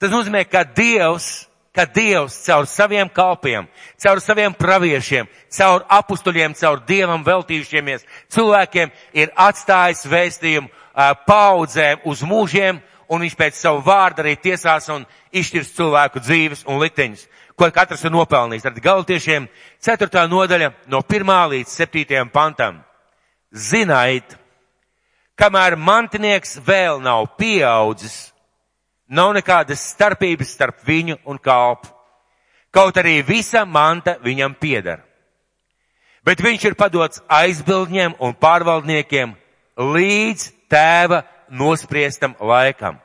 Tas 0.00 0.10
nozīmē, 0.12 0.42
ka 0.50 0.64
Dievs 0.66 1.46
ka 1.74 1.84
Dievs 1.90 2.36
caur 2.46 2.66
saviem 2.70 3.08
kalpiem, 3.10 3.66
caur 3.98 4.20
saviem 4.22 4.54
praviešiem, 4.54 5.26
caur 5.50 5.82
apustuļiem, 5.90 6.54
caur 6.54 6.80
Dievam 6.86 7.24
veltījušiemies 7.26 8.06
cilvēkiem 8.30 8.92
ir 9.18 9.32
atstājis 9.34 10.06
vēstījumu 10.06 10.70
paudzēm 11.26 12.04
uz 12.06 12.22
mūžiem, 12.22 12.78
un 13.10 13.24
viņš 13.24 13.34
pēc 13.38 13.58
savu 13.58 13.82
vārdu 13.84 14.22
arī 14.22 14.36
tiesās 14.40 14.86
un 14.94 15.04
izšķirs 15.34 15.74
cilvēku 15.76 16.22
dzīves 16.22 16.64
un 16.70 16.78
likteņus, 16.82 17.26
ko 17.58 17.68
katrs 17.74 18.04
ir 18.06 18.14
nopelnījis. 18.14 18.66
Tad 18.68 18.78
galtiešiem 18.82 19.48
4. 19.82 20.26
nodaļa 20.30 20.70
no 20.90 21.02
1. 21.02 21.34
līdz 21.54 21.74
7. 21.74 22.30
pantam. 22.32 22.80
Ziniet, 23.54 24.36
kamēr 25.38 25.76
mantinieks 25.78 26.56
vēl 26.66 27.02
nav 27.02 27.34
pieaudzis, 27.38 28.33
Nav 29.08 29.34
nekādas 29.36 29.82
starpības 29.92 30.54
starp 30.54 30.80
viņu 30.86 31.18
un 31.28 31.38
kalpu. 31.38 31.90
Kaut 32.74 32.96
arī 32.98 33.20
visa 33.22 33.64
manta 33.64 34.16
viņam 34.24 34.56
pieder. 34.58 35.02
Bet 36.24 36.40
viņš 36.40 36.64
ir 36.64 36.74
padots 36.74 37.20
aizbildņiem 37.28 38.16
un 38.18 38.32
pārvaldniekiem 38.34 39.34
līdz 39.76 40.48
tēva 40.72 41.22
nospriestam 41.50 42.34
laikam. 42.40 42.96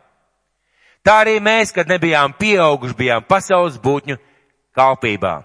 Tā 1.04 1.20
arī 1.24 1.38
mēs, 1.44 1.74
kad 1.76 1.88
nebijām 1.88 2.34
pieauguši, 2.40 2.96
bijām 2.96 3.24
pasaules 3.28 3.78
būtņu 3.82 4.18
kalpībā. 4.76 5.36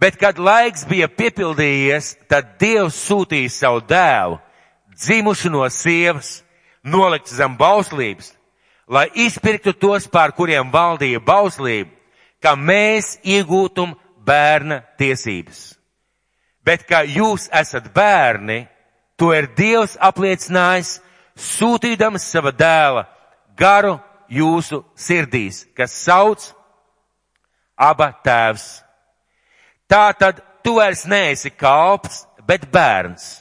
Bet, 0.00 0.16
kad 0.16 0.38
laiks 0.40 0.86
bija 0.88 1.10
piepildījies, 1.12 2.14
tad 2.28 2.56
Dievs 2.60 2.96
sūtīja 3.04 3.52
savu 3.52 3.82
dēlu, 3.84 4.38
dzimušu 4.96 5.50
no 5.52 5.66
sievas, 5.68 6.38
nolikt 6.80 7.28
zem 7.28 7.56
bauslības, 7.60 8.32
lai 8.90 9.06
izpirktu 9.14 9.72
tos, 9.78 10.08
pār 10.10 10.34
kuriem 10.34 10.72
valdīja 10.72 11.22
bauslība, 11.22 11.92
ka 12.42 12.56
mēs 12.58 13.18
iegūtum 13.22 13.94
bērna 14.26 14.80
tiesības. 14.98 15.78
Bet 16.66 16.84
kā 16.88 17.04
jūs 17.06 17.48
esat 17.54 17.88
bērni, 17.94 18.64
to 19.16 19.30
ir 19.36 19.48
Dievs 19.56 19.96
apliecinājis, 20.00 20.98
sūtīdams 21.36 22.26
sava 22.32 22.52
dēla 22.52 23.06
garu 23.56 23.98
jūsu 24.28 24.82
sirdīs, 24.96 25.64
kas 25.76 25.94
sauc 25.94 26.50
aba 27.80 28.10
tēvs. 28.24 28.66
Tā 29.90 30.10
tad 30.18 30.42
tu 30.64 30.76
vairs 30.78 31.06
neesi 31.08 31.50
kalps, 31.50 32.24
bet 32.46 32.68
bērns. 32.72 33.40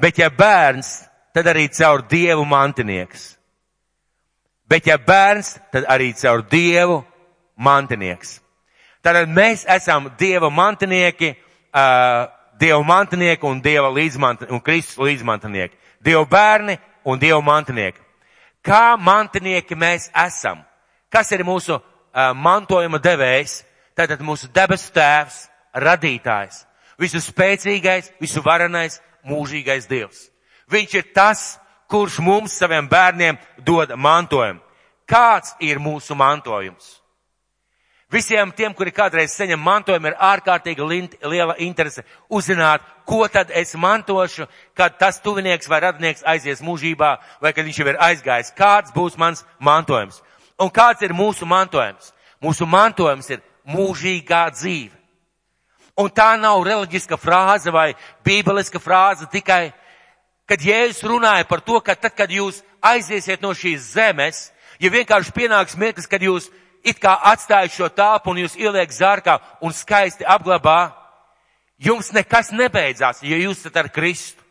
Bet 0.00 0.18
ja 0.18 0.30
bērns, 0.30 1.02
tad 1.34 1.46
arī 1.52 1.68
caur 1.72 2.02
Dievu 2.10 2.44
mantinieks. 2.48 3.36
Bet 4.72 4.86
ja 4.88 4.96
bērns, 4.96 5.58
tad 5.68 5.84
arī 5.92 6.14
caur 6.16 6.40
Dievu 6.48 7.02
mantinieks. 7.60 8.38
Tātad 9.04 9.28
mēs 9.28 9.66
esam 9.68 10.06
Dieva 10.16 10.48
mantinieki, 10.48 11.34
uh, 11.76 12.30
Dieva 12.56 12.80
mantinieki 12.86 13.44
un 13.44 13.60
Dieva 13.60 13.90
līdzmantinieki, 13.92 14.54
un 14.54 14.62
Kristus 14.64 15.02
līdzmantinieki. 15.02 15.76
Dieva 16.00 16.24
bērni 16.24 16.78
un 17.04 17.20
Dieva 17.20 17.42
mantinieki. 17.44 18.00
Kā 18.64 18.96
mantinieki 18.96 19.76
mēs 19.76 20.08
esam? 20.24 20.62
Kas 21.12 21.34
ir 21.36 21.44
mūsu 21.44 21.76
uh, 21.76 22.32
mantojuma 22.32 23.02
devējs? 23.02 23.60
Tātad 23.92 24.24
mūsu 24.24 24.48
debesu 24.56 24.88
tēvs, 24.96 25.50
radītājs, 25.76 26.62
visu 26.96 27.20
spēcīgais, 27.20 28.08
visu 28.24 28.40
varenais, 28.40 29.02
mūžīgais 29.28 29.84
Dievs. 29.90 30.30
Viņš 30.72 30.94
ir 30.96 31.10
tas, 31.12 31.42
kurš 31.92 32.18
mums 32.24 32.56
saviem 32.56 32.88
bērniem 32.88 33.38
dod 33.60 33.92
mantojumu. 33.96 34.60
Kāds 35.08 35.52
ir 35.60 35.80
mūsu 35.82 36.16
mantojums? 36.16 37.02
Visiem 38.12 38.50
tiem, 38.52 38.74
kuri 38.76 38.92
kādreiz 38.92 39.32
saņem 39.32 39.60
mantojumu, 39.60 40.10
ir 40.10 40.18
ārkārtīgi 40.20 40.84
liela 41.24 41.54
interese 41.64 42.04
uzzināt, 42.28 42.84
ko 43.08 43.24
tad 43.28 43.50
es 43.56 43.72
mantošu, 43.72 44.46
kad 44.76 44.98
tas 45.00 45.20
tuvinieks 45.24 45.68
vai 45.68 45.80
radinieks 45.80 46.24
aizies 46.28 46.60
mūžībā, 46.64 47.12
vai 47.40 47.52
kad 47.56 47.64
viņš 47.64 47.78
jau 47.80 47.88
ir 47.88 48.00
aizgājis. 48.08 48.52
Kāds 48.56 48.92
būs 48.92 49.16
mans 49.16 49.46
mantojums? 49.58 50.20
Un 50.60 50.68
kāds 50.68 51.00
ir 51.04 51.16
mūsu 51.16 51.48
mantojums? 51.48 52.12
Mūsu 52.42 52.68
mantojums 52.68 53.30
ir 53.32 53.40
mūžīgā 53.68 54.44
dzīve. 54.58 54.92
Un 55.96 56.08
tā 56.12 56.34
nav 56.40 56.60
reliģiska 56.64 57.16
frāze 57.20 57.72
vai 57.72 57.92
bībeliska 58.24 58.80
frāze 58.80 59.28
tikai, 59.32 59.72
kad 60.52 60.60
Jēzus 60.60 61.06
runāja 61.08 61.46
par 61.48 61.62
to, 61.64 61.78
ka 61.80 61.94
tad, 61.96 62.12
kad 62.12 62.28
jūs 62.28 62.58
aiziesiet 62.84 63.40
no 63.40 63.54
šīs 63.56 63.94
zemes, 63.94 64.50
ja 64.76 64.90
vienkārši 64.92 65.32
pienāks 65.32 65.78
mirklis, 65.80 66.08
kad 66.10 66.20
jūs 66.20 66.50
it 66.84 66.98
kā 67.00 67.14
atstājat 67.30 67.72
šo 67.72 67.88
tāpu 67.88 68.34
un 68.34 68.42
jūs 68.42 68.58
ieliek 68.60 68.92
zārkā 68.92 69.38
un 69.64 69.72
skaisti 69.72 70.26
apglabā, 70.28 70.92
jums 71.80 72.12
nekas 72.12 72.52
nebeidzās, 72.52 73.22
ja 73.24 73.38
jūs 73.40 73.62
esat 73.62 73.78
ar 73.80 73.88
Kristu. 73.94 74.44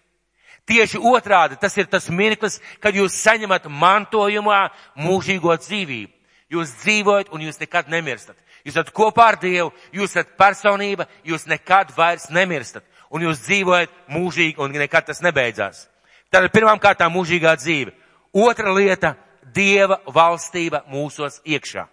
Tieši 0.65 0.97
otrādi, 0.97 1.59
tas 1.61 1.77
ir 1.77 1.85
tas 1.89 2.09
mirklis, 2.09 2.57
kad 2.81 2.97
jūs 2.97 3.19
saņemat 3.21 3.69
mantojumā 3.69 4.63
mūžīgo 4.97 5.53
dzīvību. 5.61 6.13
Jūs 6.51 6.73
dzīvojat 6.81 7.29
un 7.31 7.45
jūs 7.45 7.61
nekad 7.61 7.93
nemirstat. 7.93 8.35
Jūs 8.65 8.73
esat 8.73 8.89
kopā 8.93 9.29
ar 9.31 9.37
Dievu, 9.41 9.69
jūs 9.93 10.11
esat 10.11 10.33
personība, 10.39 11.07
jūs 11.23 11.45
nekad 11.49 11.93
vairs 11.95 12.29
nemirstat. 12.33 12.83
Un 13.11 13.25
jūs 13.25 13.45
dzīvojat 13.45 13.93
mūžīgi 14.11 14.59
un 14.61 14.75
nekad 14.81 15.07
tas 15.07 15.21
nebeidzās. 15.23 15.90
Ir 16.31 16.47
pirmām 16.47 16.79
kārtām 16.79 17.11
mūžīgā 17.11 17.57
dzīve. 17.59 17.91
Otra 18.31 18.71
lieta- 18.71 19.15
Dieva 19.55 19.97
valstība 20.07 20.85
mūsos 20.87 21.41
iekšā. 21.43 21.87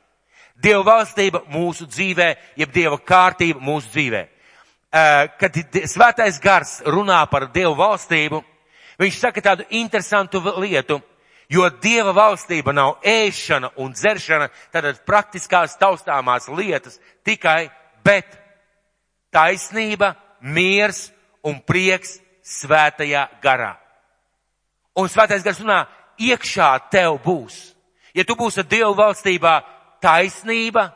Dieva 0.63 0.85
valstība 0.87 1.43
mūsu 1.51 1.87
dzīvē, 1.87 2.37
jeb 2.57 2.73
Dieva 2.73 2.99
kārtība 2.99 3.59
mūsu 3.59 3.91
dzīvē. 3.91 4.29
Kad 5.39 5.59
svētais 5.91 6.39
gars 6.41 6.83
runā 6.87 7.19
par 7.31 7.49
Dievu 7.51 7.75
valstību, 7.75 8.45
viņš 8.99 9.19
saka 9.19 9.41
tādu 9.41 9.67
interesantu 9.71 10.39
lietu, 10.59 11.01
jo 11.51 11.69
Dieva 11.83 12.13
valstība 12.13 12.73
nav 12.73 13.01
ēšana 13.03 13.73
un 13.77 13.93
dzeršana, 13.93 14.49
tātad 14.73 15.03
praktiskās 15.05 15.77
taustāmās 15.77 16.49
lietas 16.49 17.01
tikai, 17.25 17.71
bet 18.05 18.39
taisnība, 19.33 20.15
miers 20.41 21.11
un 21.43 21.61
prieks 21.61 22.21
svētajā 22.43 23.29
garā. 23.43 23.88
Un 24.97 25.09
svētais 25.09 25.45
gars 25.45 25.61
runā, 25.61 25.85
iekšā 26.19 26.71
tev 26.91 27.19
būs. 27.25 27.75
Ja 28.15 28.25
tu 28.25 28.35
būsi 28.39 28.65
Dieva 28.67 28.93
valstībā, 28.97 29.61
taisnība, 30.03 30.89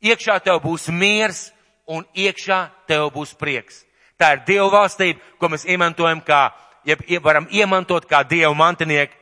iekšā 0.00 0.38
tev 0.44 0.60
būs 0.64 0.88
miers 0.88 1.48
un 1.90 2.04
iekšā 2.14 2.60
tev 2.88 3.10
būs 3.14 3.34
prieks. 3.36 3.84
Tā 4.20 4.34
ir 4.36 4.44
Dieva 4.46 4.68
valstība, 4.72 5.20
ko 5.40 5.48
mēs 5.48 5.66
iemantojam 5.68 6.20
kā, 6.24 6.50
ja 6.84 7.20
varam 7.24 7.48
iemantot 7.50 8.06
kā 8.08 8.22
Dieva 8.28 8.54
mantinieki. 8.54 9.16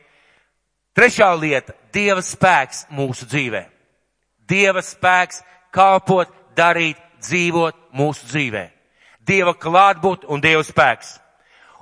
Trešā 0.95 1.31
lieta- 1.39 1.73
Dieva 1.95 2.21
spēks 2.21 2.87
mūsu 2.91 3.25
dzīvē. 3.25 3.65
Dieva 4.47 4.81
spēks 4.81 5.43
kalpot, 5.71 6.27
darīt, 6.55 6.97
dzīvot 7.21 7.75
mūsu 7.93 8.25
dzīvē. 8.25 8.69
Dieva 9.23 9.53
klātbūt 9.53 10.25
un 10.27 10.41
Dieva 10.41 10.63
spēks. 10.63 11.19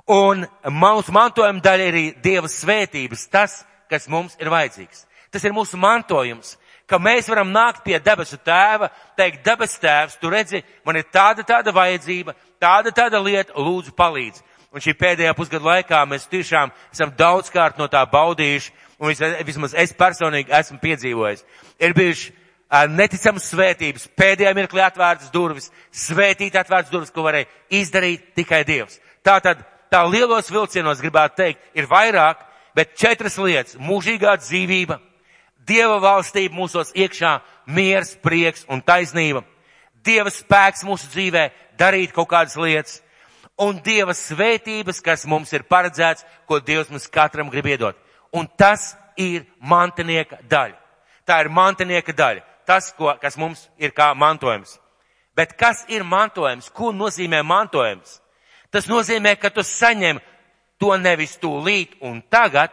Un 0.08 0.46
mūsu 0.72 1.12
mantojuma 1.12 1.60
daļa 1.64 1.84
ir 1.84 1.92
arī 1.92 2.06
Dieva 2.24 2.48
svētības, 2.48 3.26
tas, 3.28 3.60
kas 3.90 4.08
mums 4.08 4.38
ir 4.40 4.48
vajadzīgs. 4.52 5.04
Tas 5.32 5.44
ir 5.44 5.52
mūsu 5.52 5.76
mantojums 5.80 6.56
ka 6.88 6.98
mēs 7.00 7.28
varam 7.28 7.50
nākt 7.52 7.82
pie 7.84 7.98
debesu 8.00 8.38
tēva, 8.40 8.88
teikt, 9.18 9.42
debes 9.44 9.76
tēvs, 9.80 10.16
tu 10.20 10.30
redzi, 10.32 10.62
man 10.88 10.96
ir 10.96 11.08
tāda, 11.12 11.44
tāda 11.46 11.72
vajadzība, 11.76 12.34
tāda, 12.60 12.92
tāda 12.96 13.20
lieta, 13.22 13.52
lūdzu 13.60 13.92
palīdz. 13.96 14.42
Un 14.72 14.84
šī 14.84 14.94
pēdējā 15.00 15.32
pusgada 15.36 15.64
laikā 15.64 16.00
mēs 16.08 16.26
tiešām 16.28 16.72
esam 16.92 17.12
daudzkārt 17.16 17.78
no 17.80 17.88
tā 17.92 18.02
baudījuši, 18.08 18.72
un 19.00 19.14
vismaz 19.46 19.76
es 19.76 19.94
personīgi 19.96 20.52
esmu 20.58 20.80
piedzīvojis. 20.82 21.44
Ir 21.80 21.96
bijuši 21.96 22.34
neticams 22.92 23.48
svētības, 23.52 24.08
pēdējā 24.16 24.52
mirklī 24.56 24.84
atvērtas 24.84 25.32
durvis, 25.32 25.70
svētīt 25.92 26.56
atvērtas 26.60 26.92
durvis, 26.92 27.12
ko 27.12 27.24
varēja 27.24 27.48
izdarīt 27.80 28.32
tikai 28.36 28.60
Dievs. 28.68 29.00
Tātad, 29.24 29.60
tā 29.90 30.04
lielos 30.08 30.50
vilcienos 30.50 31.02
gribētu 31.02 31.36
teikt, 31.42 31.60
ir 31.74 31.88
vairāk, 31.90 32.44
bet 32.74 32.96
četras 32.96 33.38
lietas- 33.38 33.76
mūžīgā 33.88 34.36
dzīvība, 34.38 35.00
Dieva 35.68 35.98
valstība 36.00 36.54
mūsos 36.56 36.94
iekšā, 36.96 37.40
miers, 37.66 38.14
prieks 38.24 38.64
un 38.72 38.80
taisnība. 38.80 39.42
Dieva 40.00 40.30
spēks 40.32 40.84
mūsu 40.88 41.10
dzīvē 41.12 41.50
darīt 41.76 42.14
kaut 42.16 42.30
kādas 42.30 42.56
lietas. 42.56 43.02
Un 43.58 43.80
Dieva 43.84 44.14
svētības, 44.16 45.02
kas 45.02 45.26
mums 45.26 45.52
ir 45.52 45.66
paredzēts, 45.68 46.24
ko 46.46 46.60
Dievs 46.60 46.88
mums 46.88 47.08
katram 47.10 47.50
grib 47.50 47.66
iedot. 47.66 47.96
Un 48.32 48.46
tas 48.46 48.94
ir 49.18 49.44
mantinieka 49.60 50.38
daļa. 50.48 50.78
Tā 51.26 51.40
ir 51.42 51.50
mantinieka 51.52 52.14
daļa. 52.16 52.44
Tas, 52.64 52.92
ko, 52.96 53.10
kas 53.20 53.36
mums 53.36 53.66
ir 53.80 53.92
kā 53.96 54.12
mantojums. 54.16 54.78
Bet 55.36 55.56
kas 55.58 55.84
ir 55.88 56.04
mantojums? 56.04 56.70
Ko 56.70 56.92
nozīmē 56.92 57.42
mantojums? 57.44 58.20
Tas 58.70 58.88
nozīmē, 58.88 59.36
ka 59.40 59.50
tu 59.50 59.64
saņem 59.64 60.20
to 60.78 60.94
nevis 61.00 61.38
tūlīt 61.40 61.98
un 62.04 62.20
tagad, 62.30 62.70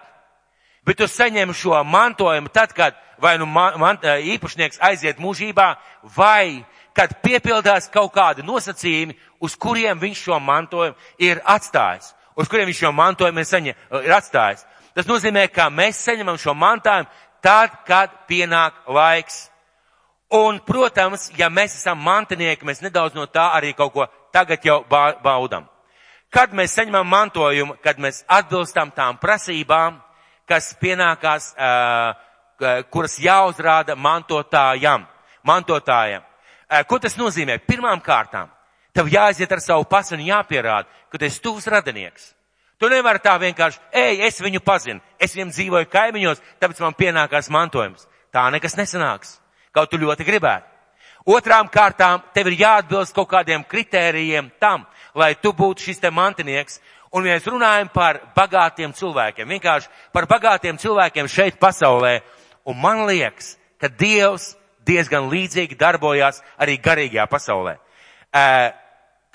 bet 0.86 1.00
tu 1.00 1.08
saņem 1.08 1.54
šo 1.56 1.84
mantojumu 1.84 2.52
tad, 2.54 2.74
kad 2.76 2.98
vai 3.18 3.38
nu 3.38 3.46
man, 3.46 3.80
man, 3.80 4.00
īpašnieks 4.04 4.82
aiziet 4.84 5.20
mūžībā, 5.24 5.76
vai 6.16 6.66
kad 6.96 7.18
piepildās 7.24 7.90
kaut 7.92 8.14
kādi 8.16 8.44
nosacījumi, 8.46 9.16
uz 9.44 9.56
kuriem 9.56 10.00
viņš 10.00 10.24
šo 10.28 10.40
mantojumu 10.40 10.96
ir 11.20 11.42
atstājis, 11.44 12.14
uz 12.36 12.52
kuriem 12.52 12.70
viņš 12.70 12.84
šo 12.86 12.92
mantojumu 12.96 13.42
ir, 13.42 13.50
saņem, 13.50 13.84
ir 14.04 14.16
atstājis. 14.16 14.66
Tas 14.96 15.08
nozīmē, 15.10 15.48
ka 15.52 15.68
mēs 15.70 16.00
saņemam 16.08 16.40
šo 16.40 16.56
mantojumu 16.56 17.10
tad, 17.44 17.76
kad 17.88 18.12
pienāk 18.30 18.86
laiks. 18.88 19.50
Un, 20.36 20.60
protams, 20.66 21.30
ja 21.38 21.50
mēs 21.54 21.76
esam 21.78 22.00
mantinieki, 22.04 22.66
mēs 22.66 22.82
nedaudz 22.84 23.16
no 23.16 23.28
tā 23.30 23.52
arī 23.56 23.76
kaut 23.78 23.94
ko 23.94 24.08
tagad 24.34 24.64
jau 24.66 24.82
baudam. 24.90 25.68
Kad 26.34 26.54
mēs 26.54 26.76
saņemam 26.76 27.08
mantojumu, 27.08 27.78
kad 27.84 28.00
mēs 28.02 28.24
atbilstam 28.28 28.92
tām 28.92 29.18
prasībām, 29.22 30.02
kas 30.50 30.74
pienākās, 30.82 31.54
kuras 32.92 33.18
jāuzrāda 33.22 33.96
mantotājam, 33.96 35.06
mantotājam. 35.44 36.26
Ko 36.90 37.00
tas 37.00 37.18
nozīmē? 37.18 37.60
Pirmām 37.68 38.02
kārtām, 38.04 38.50
tev 38.94 39.10
jāaiziet 39.12 39.52
ar 39.52 39.62
savu 39.64 39.86
pasu 39.90 40.16
un 40.18 40.26
jāpierāda, 40.26 40.90
ka 41.10 41.18
tu 41.20 41.28
esi 41.28 41.42
tuvs 41.42 41.68
radinieks. 41.72 42.34
Tu 42.76 42.90
nevari 42.92 43.22
tā 43.24 43.38
vienkārši, 43.40 43.80
ej, 43.96 44.26
es 44.28 44.42
viņu 44.44 44.60
pazinu, 44.60 45.00
es 45.20 45.32
viņam 45.36 45.54
dzīvoju 45.54 45.88
kaimiņos, 45.92 46.42
tāpēc 46.60 46.82
man 46.84 46.98
pienākās 46.98 47.48
mantojums. 47.54 48.08
Tā 48.36 48.50
nekas 48.52 48.76
nesanāks, 48.76 49.38
kaut 49.72 49.94
tu 49.94 50.00
ļoti 50.02 50.28
gribētu. 50.28 50.68
Otrām 51.26 51.70
kārtām, 51.72 52.20
tev 52.36 52.52
ir 52.52 52.60
jāatbilst 52.60 53.16
kaut 53.16 53.30
kādiem 53.32 53.64
kritērijiem 53.66 54.52
tam, 54.60 54.84
lai 55.16 55.34
tu 55.40 55.54
būtu 55.56 55.88
šis 55.88 56.02
te 56.04 56.12
mantinieks, 56.12 56.80
un 57.16 57.24
mēs 57.24 57.48
runājam 57.48 57.90
par 57.94 58.20
bagātiem 58.36 58.94
cilvēkiem, 58.96 59.50
vienkārši 59.56 59.92
par 60.14 60.28
bagātiem 60.28 60.78
cilvēkiem 60.78 61.30
šeit 61.32 61.60
pasaulē. 61.60 62.20
Un 62.66 62.80
man 62.82 63.06
liekas, 63.08 63.56
ka 63.80 63.88
Dievs 63.88 64.56
diezgan 64.86 65.30
līdzīgi 65.32 65.78
darbojās 65.80 66.42
arī 66.62 66.78
garīgajā 66.82 67.28
pasaulē. 67.30 67.78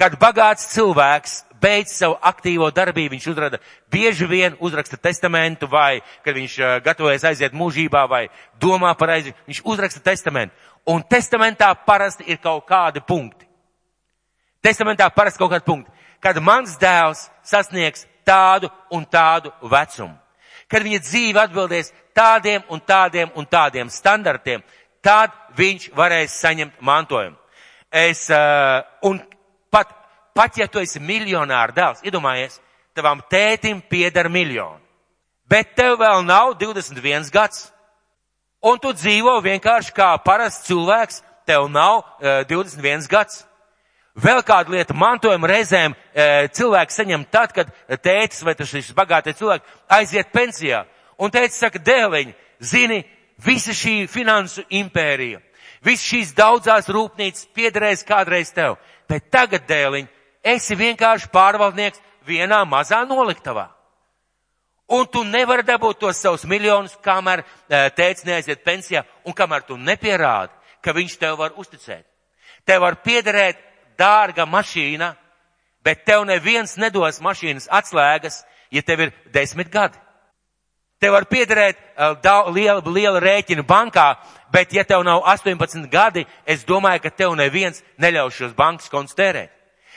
Kad 0.01 0.17
bagāts 0.21 0.71
cilvēks 0.73 1.35
beidz 1.61 1.93
savu 1.93 2.17
aktīvo 2.25 2.71
darbību, 2.73 3.13
viņš 3.15 3.27
uzrada 3.33 3.61
bieži 3.93 4.27
vien 4.29 4.57
uzraksta 4.65 4.97
testamentu 4.97 5.69
vai, 5.69 6.01
kad 6.25 6.37
viņš 6.37 6.57
gatavojas 6.85 7.27
aiziet 7.29 7.57
mūžībā 7.57 8.07
vai 8.09 8.29
domā 8.61 8.95
par 8.97 9.13
aiziet, 9.17 9.37
viņš 9.49 9.61
uzraksta 9.65 10.01
testamentu. 10.05 10.57
Un 10.89 11.05
testamentā 11.05 11.69
parasti 11.85 12.25
ir 12.33 12.41
kaut 12.41 12.65
kādi 12.69 13.05
punkti. 13.05 13.50
Testamentā 14.61 15.09
parasti 15.15 15.41
kaut 15.41 15.53
kāda 15.55 15.65
punkta, 15.65 15.93
kad 16.21 16.37
mans 16.45 16.77
dēls 16.81 17.29
sasniegs 17.47 18.05
tādu 18.29 18.69
un 18.93 19.07
tādu 19.09 19.53
vecumu, 19.63 20.15
kad 20.69 20.85
viņa 20.85 21.01
dzīve 21.07 21.41
atbildēs 21.41 21.93
tādiem 22.15 22.63
un 22.69 22.81
tādiem 22.81 23.33
un 23.35 23.47
tādiem 23.47 23.91
standartiem, 23.91 24.63
tad 25.03 25.33
viņš 25.57 25.91
varēs 25.97 26.37
saņemt 26.43 26.83
mantojumu. 26.85 27.37
Es, 27.91 28.29
uh, 28.31 28.85
un 29.03 29.19
pat, 29.73 29.91
pat 30.35 30.59
ja 30.61 30.69
tu 30.71 30.79
esi 30.79 31.01
miljonāra 31.03 31.75
dēls, 31.75 32.05
iedomājies, 32.07 32.61
tavam 32.95 33.23
tētim 33.31 33.81
pieder 33.81 34.29
miljonu, 34.31 34.79
bet 35.49 35.75
tev 35.75 35.97
vēl 35.99 36.23
nav 36.27 36.55
21 36.61 37.33
gads, 37.33 37.71
un 38.63 38.79
tu 38.79 38.93
dzīvo 38.95 39.41
vienkārši 39.43 39.95
kā 39.97 40.13
parasts 40.23 40.69
cilvēks, 40.69 41.23
tev 41.49 41.67
nav 41.73 42.05
uh, 42.21 42.45
21 42.47 43.09
gads. 43.11 43.47
Vēl 44.19 44.43
kāda 44.43 44.73
lieta 44.75 44.95
mantojuma 44.97 45.47
reizēm 45.47 45.95
e, 45.95 46.49
cilvēks 46.57 46.99
saņem 46.99 47.25
tad, 47.31 47.53
kad 47.55 47.71
tētis 48.03 48.43
vai 48.43 48.57
šis 48.59 48.91
bagātais 48.97 49.39
cilvēks 49.39 49.79
aiziet 49.97 50.33
pensijā. 50.35 50.83
Un 51.21 51.31
tētis 51.31 51.61
saka, 51.63 51.79
dēliņ, 51.79 52.33
zini, 52.59 53.05
visa 53.45 53.73
šī 53.77 54.09
finansu 54.11 54.65
impērija, 54.69 55.41
visas 55.85 56.09
šīs 56.11 56.35
daudzās 56.35 56.91
rūpnīcas 56.91 57.47
piederēs 57.55 58.03
kādreiz 58.09 58.51
tev, 58.57 58.79
bet 59.09 59.31
tagad, 59.31 59.69
dēliņ, 59.69 60.09
esi 60.43 60.77
vienkārši 60.77 61.31
pārvaldnieks 61.33 62.03
vienā 62.27 62.65
mazā 62.67 63.05
noliktavā. 63.07 63.69
Un 64.91 65.07
tu 65.07 65.23
nevari 65.23 65.63
dabūt 65.63 66.01
tos 66.03 66.19
savus 66.19 66.43
miljonus, 66.51 66.97
kamēr 66.99 67.45
e, 67.45 67.85
tētis 67.95 68.27
neaiziet 68.27 68.65
pensijā 68.67 69.05
un 69.23 69.37
kamēr 69.39 69.63
tu 69.69 69.79
nepierādi, 69.79 70.51
ka 70.83 70.91
viņš 70.97 71.19
tev 71.21 71.39
var 71.39 71.55
uzticēt. 71.55 72.03
Tev 72.67 72.83
var 72.83 72.99
piederēt 73.05 73.70
dārga 74.01 74.47
mašīna, 74.49 75.13
bet 75.85 76.05
tev 76.09 76.25
neviens 76.29 76.77
nedos 76.81 77.21
mašīnas 77.21 77.69
atslēgas, 77.71 78.43
ja 78.73 78.83
tev 78.83 79.07
ir 79.07 79.13
desmit 79.35 79.71
gadi. 79.73 79.99
Tev 81.01 81.15
var 81.17 81.25
piederēt 81.25 81.79
uh, 81.97 82.51
liela, 82.53 82.83
liela 82.85 83.21
rēķina 83.25 83.65
bankā, 83.65 84.19
bet 84.53 84.75
ja 84.77 84.85
tev 84.85 85.01
nav 85.07 85.23
18 85.25 85.89
gadi, 85.89 86.27
es 86.45 86.67
domāju, 86.69 87.01
ka 87.07 87.11
tev 87.11 87.33
neviens 87.39 87.81
neļaus 87.97 88.37
šos 88.37 88.53
bankas 88.57 88.93
kontus 88.93 89.17
tērēt. 89.17 89.49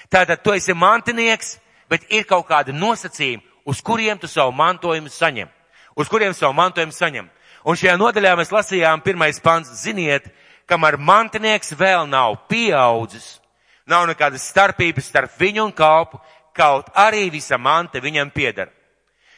Tātad 0.07 0.39
tu 0.43 0.53
esi 0.55 0.71
mantinieks, 0.73 1.57
bet 1.91 2.07
ir 2.07 2.23
kaut 2.29 2.47
kādi 2.47 2.71
nosacījumi, 2.71 3.43
uz 3.67 3.81
kuriem 3.83 4.19
tu 4.19 4.29
savu 4.31 4.55
mantojumu 4.55 5.11
saņem. 5.11 5.51
Uz 5.99 6.07
kuriem 6.09 6.33
savu 6.33 6.55
mantojumu 6.55 6.95
saņem. 6.95 7.27
Un 7.67 7.79
šajā 7.79 7.97
nodaļā 7.99 8.33
mēs 8.39 8.51
lasījām 8.51 9.03
pirmais 9.03 9.39
pants, 9.43 9.75
ziniet, 9.83 10.31
kamēr 10.71 10.97
mantinieks 10.97 11.75
vēl 11.79 12.07
nav 12.07 12.45
pieaudzis, 12.47 13.41
Nav 13.89 14.07
nekādas 14.07 14.45
starpības 14.47 15.09
starp 15.09 15.33
viņu 15.39 15.65
un 15.67 15.73
kalpu, 15.75 16.19
kaut 16.55 16.87
arī 16.95 17.27
visa 17.33 17.57
manta 17.57 17.99
viņam 17.99 18.31
piedara. 18.31 18.71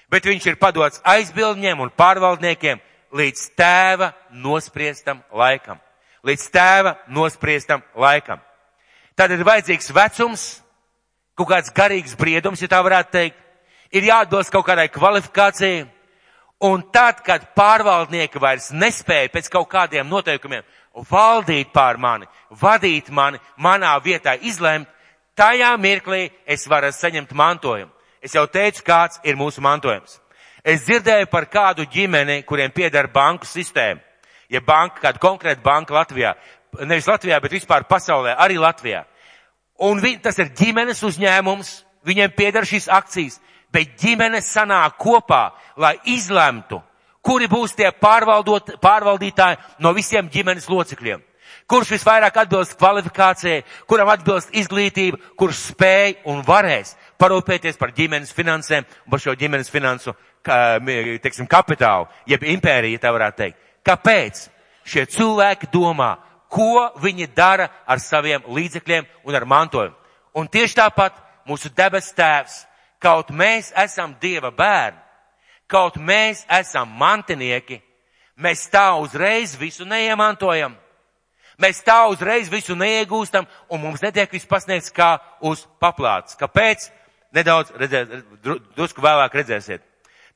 Bet 0.10 0.28
viņš 0.28 0.52
ir 0.52 0.60
padots 0.62 1.02
aizbildņiem 1.02 1.80
un 1.82 1.90
pārvaldniekiem 1.98 2.82
līdz 3.16 3.48
tēva 3.58 4.12
nospriestam 4.30 5.24
laikam. 5.34 5.80
Līdz 6.26 6.46
tēva 6.54 6.96
nospriestam 7.08 7.82
laikam. 7.98 8.42
Tad 9.16 9.32
ir 9.32 9.46
vajadzīgs 9.48 9.92
vecums, 9.96 10.46
kaut 11.38 11.50
kāds 11.50 11.74
garīgs 11.74 12.16
briedums, 12.20 12.62
ja 12.62 12.70
tā 12.70 12.82
varētu 12.84 13.14
teikt. 13.16 13.42
Ir 13.96 14.10
jāatbilst 14.10 14.52
kaut 14.54 14.66
kādai 14.68 14.90
kvalifikācijai. 14.92 15.86
Un 16.66 16.82
tad, 16.94 17.20
kad 17.24 17.50
pārvaldnieki 17.56 18.40
vairs 18.42 18.70
nespēja 18.72 19.32
pēc 19.34 19.50
kaut 19.52 19.68
kādiem 19.72 20.08
noteikumiem 20.08 20.64
valdīt 20.96 21.72
pār 21.74 21.98
mani, 21.98 22.28
vadīt 22.50 23.10
mani, 23.12 23.40
manā 23.58 23.94
vietā 24.04 24.36
izlemt, 24.42 24.88
tajā 25.36 25.76
mirklī 25.78 26.30
es 26.46 26.68
varu 26.68 26.92
saņemt 26.92 27.34
mantojumu. 27.34 27.92
Es 28.22 28.34
jau 28.34 28.48
teicu, 28.48 28.82
kāds 28.86 29.20
ir 29.24 29.38
mūsu 29.38 29.62
mantojums. 29.62 30.20
Es 30.66 30.88
dzirdēju 30.88 31.28
par 31.30 31.46
kādu 31.46 31.86
ģimeni, 31.86 32.42
kuriem 32.48 32.72
pieder 32.74 33.06
banku 33.14 33.46
sistēma. 33.46 34.02
Ja 34.50 34.62
banka, 34.66 35.02
kāda 35.04 35.22
konkrēta 35.22 35.62
banka 35.62 35.94
Latvijā, 35.94 36.34
nevis 36.86 37.08
Latvijā, 37.10 37.38
bet 37.42 37.54
vispār 37.54 37.86
pasaulē, 37.90 38.34
arī 38.38 38.58
Latvijā. 38.62 39.04
Un 39.86 40.02
vi, 40.02 40.16
tas 40.18 40.38
ir 40.40 40.54
ģimenes 40.58 41.04
uzņēmums, 41.06 41.72
viņiem 42.06 42.34
pieder 42.38 42.66
šīs 42.66 42.88
akcijas, 42.90 43.40
bet 43.74 43.98
ģimenes 44.02 44.50
sanāk 44.56 44.98
kopā, 45.02 45.50
lai 45.78 45.98
izlemtu, 46.10 46.80
kuri 47.26 47.48
būs 47.50 47.74
tie 47.78 47.90
pārvaldītāji 47.92 49.58
no 49.82 49.94
visiem 49.98 50.30
ģimenes 50.32 50.70
locekļiem. 50.70 51.24
Kurš 51.66 51.96
visvairāk 51.96 52.36
atbilst 52.38 52.76
kvalifikācijai, 52.78 53.64
kuram 53.90 54.12
atbilst 54.14 54.54
izglītība, 54.54 55.18
kurš 55.40 55.72
spēj 55.72 56.20
un 56.30 56.44
varēs 56.46 56.94
parūpēties 57.22 57.80
par 57.82 57.94
ģimenes 57.96 58.34
finansēm 58.36 58.86
par 59.10 59.22
šo 59.24 59.34
ģimenes 59.40 59.72
finansu, 59.74 60.14
teiksim, 60.46 61.48
kapitālu, 61.50 62.06
jeb 62.30 62.46
impēriju, 62.54 63.02
tā 63.02 63.14
varētu 63.16 63.42
teikt. 63.42 63.62
Kāpēc 63.86 64.44
šie 64.86 65.06
cilvēki 65.10 65.72
domā, 65.74 66.16
ko 66.54 66.92
viņi 67.02 67.32
dara 67.34 67.70
ar 67.88 68.02
saviem 68.02 68.46
līdzekļiem 68.46 69.08
un 69.26 69.38
ar 69.38 69.48
mantojumu? 69.50 69.98
Un 70.38 70.50
tieši 70.52 70.78
tāpat 70.82 71.18
mūsu 71.50 71.72
debes 71.74 72.12
tēvs, 72.14 72.66
kaut 73.02 73.32
mēs 73.34 73.72
esam 73.80 74.14
Dieva 74.22 74.52
bērni, 74.54 75.00
Kaut 75.67 75.97
mēs 75.97 76.43
esam 76.60 76.91
mantinieki, 76.99 77.80
mēs 78.38 78.67
tā 78.69 78.91
uzreiz 79.01 79.56
visu 79.58 79.86
neiemantojam. 79.86 80.75
Mēs 81.62 81.80
tā 81.88 82.04
uzreiz 82.12 82.51
visu 82.51 82.75
neiegūstam 82.75 83.47
un 83.71 83.82
mums 83.82 84.04
netiek 84.04 84.32
viss 84.32 84.47
pasniegts 84.49 84.91
kā 84.93 85.15
uz 85.41 85.63
paplāts. 85.82 86.36
Kāpēc? 86.38 86.89
Nedaudz 87.36 87.71
redzēs, 87.80 88.23
drusku 88.75 89.01
vēlāk 89.04 89.34
redzēsiet. 89.39 89.82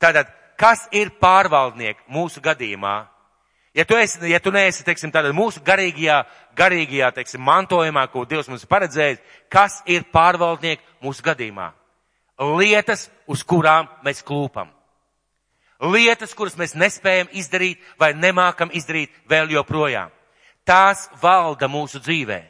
Tātad, 0.02 0.32
kas 0.60 0.88
ir 0.96 1.12
pārvaldnieki 1.20 2.08
mūsu 2.12 2.42
gadījumā? 2.44 2.96
Ja 3.76 3.86
tu, 3.86 3.96
esi, 4.00 4.18
ja 4.32 4.40
tu 4.44 4.52
neesi, 4.52 4.84
teiksim, 4.84 5.12
tātad 5.14 5.36
mūsu 5.36 5.62
garīgajā, 5.64 6.24
garīgajā, 6.58 7.12
teiksim, 7.20 7.44
mantojumā, 7.46 8.08
ko 8.12 8.26
Dievs 8.28 8.50
mums 8.50 8.66
paredzējis, 8.68 9.22
kas 9.52 9.78
ir 9.88 10.08
pārvaldnieki 10.12 11.06
mūsu 11.06 11.24
gadījumā? 11.24 11.70
Lietas, 12.58 13.08
uz 13.30 13.44
kurām 13.48 13.88
mēs 14.04 14.24
klūpam 14.26 14.72
lietas, 15.80 16.34
kuras 16.36 16.58
mēs 16.60 16.76
nespējam 16.76 17.30
izdarīt 17.32 17.82
vai 18.00 18.14
nemākam 18.14 18.72
izdarīt 18.74 19.14
vēl 19.30 19.52
joprojām. 19.56 20.12
Tās 20.68 21.08
valda 21.22 21.68
mūsu 21.72 22.02
dzīvē. 22.04 22.44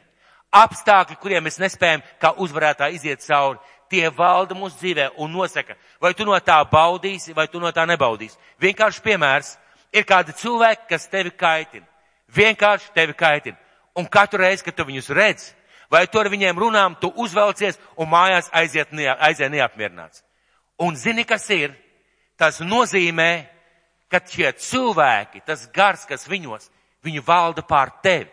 Apstākļi, 0.50 1.16
kuriem 1.20 1.44
mēs 1.46 1.60
nespējam 1.62 2.02
kā 2.20 2.32
uzvarētā 2.42 2.90
iziet 2.90 3.22
cauri, 3.22 3.60
tie 3.90 4.08
valda 4.10 4.54
mūsu 4.54 4.78
dzīvē 4.80 5.10
un 5.22 5.30
nosaka, 5.32 5.76
vai 6.02 6.12
tu 6.14 6.26
no 6.26 6.34
tā 6.42 6.58
baudīsi, 6.70 7.34
vai 7.34 7.46
tu 7.48 7.60
no 7.62 7.70
tā 7.74 7.86
nebaudīsi. 7.86 8.38
Vienkārši 8.62 9.02
piemērs 9.04 9.54
ir 9.94 10.06
kādi 10.06 10.34
cilvēki, 10.38 10.88
kas 10.90 11.06
tevi 11.10 11.30
kaitina. 11.30 11.86
Vienkārši 12.34 12.92
tevi 12.94 13.14
kaitina. 13.14 13.58
Un 13.98 14.06
katru 14.06 14.42
reizi, 14.42 14.64
kad 14.64 14.76
tu 14.78 14.86
viņus 14.86 15.10
redz, 15.14 15.50
vai 15.90 16.06
tu 16.06 16.20
ar 16.20 16.30
viņiem 16.30 16.58
runām, 16.58 16.94
tu 17.00 17.10
uzvelcies 17.18 17.78
un 17.98 18.10
mājās 18.10 18.50
aiziet, 18.54 18.92
aiziet 19.18 19.50
neapmierināts. 19.50 20.22
Un 20.78 20.96
zini, 20.96 21.26
kas 21.26 21.48
ir? 21.50 21.74
Tas 22.40 22.62
nozīmē, 22.64 23.30
ka 24.08 24.22
šie 24.24 24.48
cilvēki, 24.56 25.42
tas 25.44 25.66
gars, 25.74 26.06
kas 26.08 26.24
viņos, 26.28 26.70
viņu 27.04 27.22
valda 27.26 27.62
pār 27.62 27.92
tevi. 28.02 28.30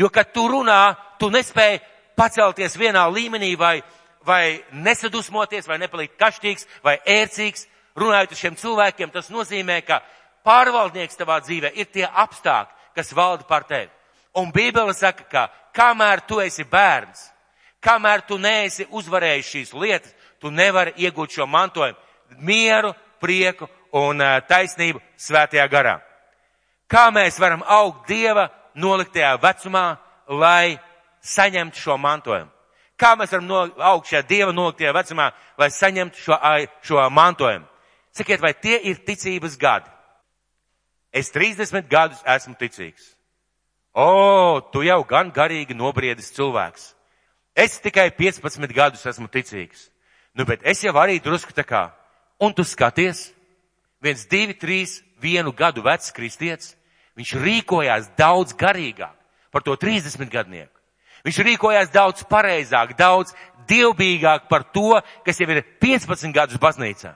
Jo, 0.00 0.08
kad 0.08 0.32
tu 0.32 0.46
runā, 0.48 0.94
tu 1.20 1.28
nespēji 1.28 1.82
pacelties 2.16 2.78
vienā 2.80 3.04
līmenī 3.12 3.52
vai, 3.60 3.82
vai 4.24 4.62
nesadusmoties, 4.72 5.68
vai 5.68 5.76
nepalikt 5.82 6.16
kaštīgs, 6.20 6.66
vai 6.84 6.96
ērcīgs. 7.04 7.66
Runājot 8.00 8.32
ar 8.32 8.38
šiem 8.38 8.56
cilvēkiem, 8.56 9.10
tas 9.12 9.28
nozīmē, 9.34 9.80
ka 9.84 9.98
pārvaldnieks 10.46 11.18
tavā 11.18 11.40
dzīvē 11.44 11.74
ir 11.76 11.90
tie 11.92 12.06
apstākļi, 12.06 12.76
kas 12.96 13.12
valda 13.12 13.44
pār 13.44 13.66
tevi. 13.68 13.90
Un 14.40 14.52
Bībele 14.54 14.94
saka, 14.94 15.26
ka 15.28 15.44
kamēr 15.76 16.22
tu 16.24 16.38
esi 16.40 16.64
bērns, 16.64 17.26
kamēr 17.82 18.24
tu 18.24 18.38
neesi 18.38 18.86
uzvarējis 18.88 19.52
šīs 19.52 19.74
lietas, 19.74 20.14
tu 20.40 20.48
nevari 20.54 20.94
iegūt 21.02 21.34
šo 21.36 21.46
mantojumu, 21.50 21.98
mieru, 22.38 22.94
prieku 23.20 23.68
un 23.96 24.22
taisnību 24.48 25.00
svētajā 25.20 25.66
garā. 25.70 25.98
Kā 26.90 27.10
mēs 27.14 27.38
varam 27.38 27.62
augt 27.66 28.08
Dieva 28.08 28.48
noliktajā 28.74 29.36
vecumā, 29.42 29.98
lai 30.26 30.78
saņemtu 31.22 31.78
šo 31.78 31.96
mantojumu? 32.00 32.50
Kā 33.00 33.14
mēs 33.16 33.32
varam 33.32 33.46
no, 33.48 33.60
augt 33.78 34.10
šajā 34.10 34.24
Dieva 34.28 34.52
noliktajā 34.52 34.92
vecumā, 34.92 35.30
lai 35.58 35.70
saņemtu 35.72 36.20
šo, 36.20 36.36
šo 36.84 37.06
mantojumu? 37.14 37.66
Sakiet, 38.12 38.42
vai 38.42 38.52
tie 38.58 38.80
ir 38.90 38.98
ticības 39.06 39.56
gadi? 39.56 39.88
Es 41.12 41.30
30 41.34 41.88
gadus 41.90 42.20
esmu 42.26 42.54
ticīgs. 42.58 43.14
O, 43.94 44.60
tu 44.72 44.82
jau 44.86 45.00
gan 45.06 45.30
garīgi 45.34 45.74
nobriedis 45.74 46.30
cilvēks. 46.34 46.92
Es 47.54 47.80
tikai 47.82 48.10
15 48.14 48.70
gadus 48.74 49.06
esmu 49.06 49.26
ticīgs. 49.30 49.88
Nu, 50.34 50.46
bet 50.46 50.62
es 50.62 50.82
jau 50.84 50.94
arī 50.98 51.18
drusku 51.22 51.54
tā 51.54 51.64
kā 51.66 51.88
Un 52.40 52.54
tu 52.56 52.64
skaties, 52.64 53.28
viens, 54.00 54.24
divi, 54.26 54.56
trīs, 54.56 55.00
vienu 55.20 55.52
gadu 55.52 55.84
vecs 55.84 56.12
kristietis, 56.16 56.74
viņš 57.18 57.36
rīkojās 57.36 58.10
daudz 58.16 58.56
garīgāk 58.56 59.16
par 59.52 59.64
to 59.66 59.76
30 59.76 60.30
gadnieku. 60.32 60.72
Viņš 61.26 61.40
rīkojās 61.44 61.90
daudz 61.92 62.24
pareizāk, 62.24 62.94
daudz 62.96 63.34
dievbijīgāk 63.68 64.48
par 64.48 64.64
to, 64.72 65.00
kas 65.26 65.40
jau 65.40 65.48
ir 65.52 65.62
15 65.82 66.32
gadus 66.32 66.60
baznīcā. 66.60 67.12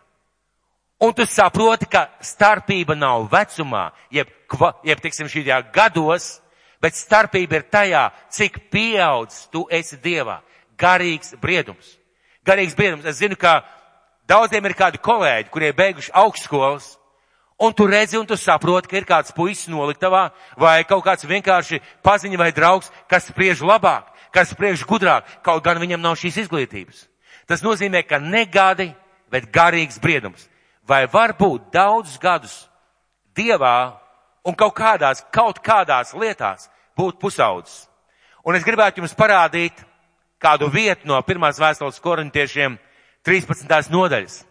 Un 1.01 1.13
tu 1.17 1.27
saproti, 1.27 1.89
ka 1.91 2.07
starpība 2.23 2.95
nav 2.97 3.27
vecumā, 3.33 3.89
jeb, 4.15 4.31
kva, 4.49 4.75
jeb 4.87 5.01
tiksim, 5.03 5.29
šajā 5.29 5.59
gados, 5.75 6.39
bet 6.85 6.97
starpība 6.97 7.59
ir 7.59 7.67
tajā, 7.73 8.05
cik 8.33 8.61
pieaudz 8.73 9.47
tu 9.53 9.65
esi 9.73 9.99
Dievā. 10.01 10.43
Garīgs 10.79 11.35
briedums. 11.41 11.97
Garīgs 12.47 12.77
briedums. 12.77 13.07
Es 13.09 13.19
zinu, 13.23 13.39
ka 13.41 13.63
daudziem 14.29 14.67
ir 14.67 14.77
kādi 14.79 15.01
kolēģi, 15.03 15.51
kurie 15.53 15.73
beiguši 15.77 16.13
augstskolas, 16.15 16.95
un 17.59 17.73
tu 17.73 17.87
redzi 17.87 18.19
un 18.19 18.27
tu 18.27 18.37
saproti, 18.37 18.89
ka 18.91 18.99
ir 18.99 19.07
kāds 19.09 19.35
puisis 19.37 19.71
noliktavā, 19.73 20.29
vai 20.59 20.83
kaut 20.89 21.05
kāds 21.07 21.27
vienkārši 21.29 21.81
paziņa 22.05 22.41
vai 22.41 22.51
draugs, 22.53 22.91
kas 23.09 23.29
spriež 23.31 23.63
labāk, 23.63 24.11
kas 24.35 24.53
spriež 24.53 24.85
gudrāk, 24.89 25.29
kaut 25.45 25.65
gan 25.65 25.81
viņam 25.83 26.03
nav 26.03 26.19
šīs 26.21 26.45
izglītības. 26.45 27.07
Tas 27.47 27.63
nozīmē, 27.63 28.03
ka 28.09 28.19
negadi, 28.19 28.91
bet 29.31 29.51
garīgs 29.53 30.01
briedums. 30.01 30.49
Vai 30.85 31.07
var 31.09 31.35
būt 31.37 31.73
daudzus 31.73 32.19
gadus 32.21 32.55
Dievā 33.35 33.97
un 34.47 34.55
kaut 34.55 34.77
kādās, 34.77 35.25
kaut 35.33 35.59
kādās 35.65 36.13
lietās 36.15 36.69
būt 36.97 37.19
pusaudzis? 37.19 37.89
Un 38.45 38.55
es 38.55 38.65
gribētu 38.65 39.01
jums 39.01 39.17
parādīt 39.17 39.79
kādu 40.39 40.69
vietu 40.69 41.09
no 41.09 41.21
pirmās 41.25 41.59
vēstules 41.59 42.01
korintiešiem 42.05 42.77
13. 43.25 43.91
nodaļas. 43.91 44.43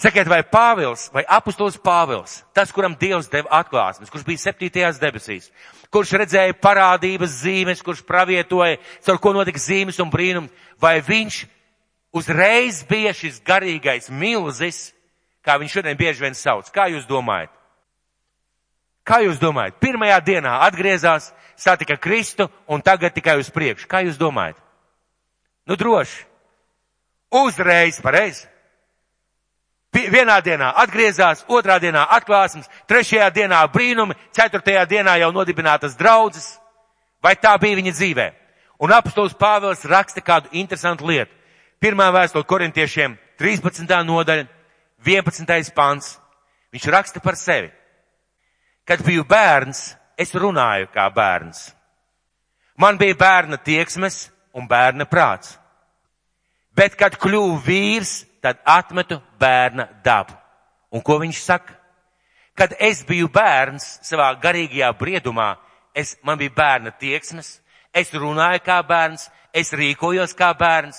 Sakiet, 0.00 0.28
vai 0.28 0.40
Pāvils, 0.44 1.10
vai 1.12 1.26
apustulis 1.28 1.76
Pāvils, 1.76 2.38
tas, 2.56 2.70
kuram 2.72 2.94
Dievs 2.96 3.28
deva 3.28 3.50
atklāsmes, 3.60 4.08
kurš 4.08 4.24
bija 4.24 4.40
septītajās 4.46 5.00
debesīs, 5.00 5.50
kurš 5.92 6.14
redzēja 6.22 6.56
parādības 6.56 7.34
zīmes, 7.42 7.82
kurš 7.84 8.00
pravietoja, 8.08 8.78
caur 9.04 9.20
ko 9.20 9.34
notika 9.36 9.60
zīmes 9.60 10.00
un 10.00 10.12
brīnums, 10.12 10.54
vai 10.80 11.02
viņš 11.04 11.42
uzreiz 12.16 12.80
bija 12.88 13.12
šis 13.12 13.42
garīgais 13.44 14.08
milzis, 14.08 14.94
kā 15.44 15.58
viņš 15.60 15.76
šodien 15.76 16.00
bieži 16.00 16.24
vien 16.24 16.36
sauc. 16.36 16.72
Kā 16.72 16.88
jūs 16.88 17.04
domājat? 17.08 17.52
Kā 19.04 19.20
jūs 19.24 19.40
domājat? 19.40 19.76
Pirmajā 19.84 20.16
dienā 20.24 20.56
atgriezās, 20.64 21.28
satika 21.60 21.96
Kristu 22.00 22.48
un 22.68 22.80
tagad 22.80 23.12
tikai 23.16 23.36
uz 23.40 23.52
priekšu. 23.52 23.88
Kā 23.88 24.00
jūs 24.06 24.16
domājat? 24.20 24.56
Nu 25.68 25.76
droši. 25.76 26.29
Uzreiz 27.30 28.00
pareizi. 28.02 28.46
Vienā 29.90 30.36
dienā 30.42 30.70
atgriezās, 30.78 31.42
otrā 31.50 31.80
dienā 31.82 32.04
atklāsmes, 32.14 32.68
trešajā 32.86 33.26
dienā 33.34 33.64
brīnumi, 33.72 34.14
ceturtajā 34.34 34.84
dienā 34.86 35.16
jau 35.18 35.32
nodibinātas 35.34 35.96
draudzes. 35.98 36.58
Vai 37.22 37.34
tā 37.36 37.56
bija 37.58 37.78
viņa 37.78 37.92
dzīvē? 37.96 38.26
Un 38.80 38.94
apustulis 38.94 39.34
Pāvils 39.36 39.82
raksta 39.84 40.22
kādu 40.24 40.48
interesantu 40.56 41.10
lietu. 41.10 41.34
Pirmā 41.82 42.06
vēstule 42.14 42.46
korintiešiem, 42.46 43.18
13. 43.40 43.90
nodaļa, 44.06 44.46
11. 45.04 45.74
pants. 45.74 46.16
Viņš 46.70 46.86
raksta 46.94 47.20
par 47.20 47.36
sevi. 47.36 47.70
Kad 48.86 49.02
biju 49.04 49.24
bērns, 49.28 49.96
es 50.16 50.34
runāju 50.34 50.88
kā 50.94 51.08
bērns. 51.12 51.70
Man 52.80 52.98
bija 52.98 53.18
bērna 53.18 53.58
tieksmes 53.60 54.28
un 54.56 54.68
bērna 54.70 55.04
prāts. 55.04 55.59
Bet, 56.76 56.96
kad 56.98 57.16
kļuvu 57.20 57.58
vīrs, 57.66 58.24
tad 58.42 58.60
atmetu 58.64 59.20
bērna 59.40 59.88
dabu. 60.04 60.36
Un 60.90 61.02
ko 61.06 61.18
viņš 61.22 61.42
saka? 61.42 61.76
Kad 62.58 62.74
es 62.82 63.02
biju 63.06 63.30
bērns 63.32 64.00
savā 64.04 64.30
garīgajā 64.42 64.90
briedumā, 64.98 65.54
es, 65.94 66.16
man 66.26 66.38
bija 66.38 66.52
bērna 66.56 66.92
tieksmes, 67.00 67.60
es 67.94 68.10
runāju 68.12 68.62
kā 68.66 68.80
bērns, 68.86 69.28
es 69.54 69.72
rīkojos 69.72 70.34
kā 70.36 70.50
bērns. 70.58 70.98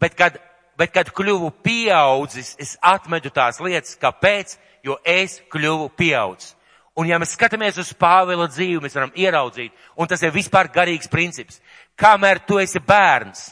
Bet 0.00 0.14
kad, 0.16 0.36
bet 0.78 0.92
kad 0.92 1.10
kļuvu 1.16 1.50
pieaudzis, 1.64 2.54
es 2.60 2.76
atmetu 2.84 3.32
tās 3.32 3.60
lietas. 3.60 3.96
Kāpēc? 4.00 4.58
Jo 4.84 5.00
es 5.02 5.40
kļuvu 5.50 5.88
pieaudzis. 5.98 6.52
Un 6.96 7.08
ja 7.10 7.18
mēs 7.20 7.34
skatāmies 7.36 7.76
uz 7.80 7.90
Pāvila 7.98 8.46
dzīvi, 8.48 8.80
mēs 8.80 8.94
varam 8.96 9.12
ieraudzīt, 9.12 9.72
un 10.00 10.08
tas 10.08 10.22
ir 10.24 10.32
vispār 10.32 10.70
garīgs 10.72 11.10
princips. 11.12 11.58
Kamēr 11.98 12.40
tu 12.48 12.56
esi 12.62 12.80
bērns, 12.80 13.50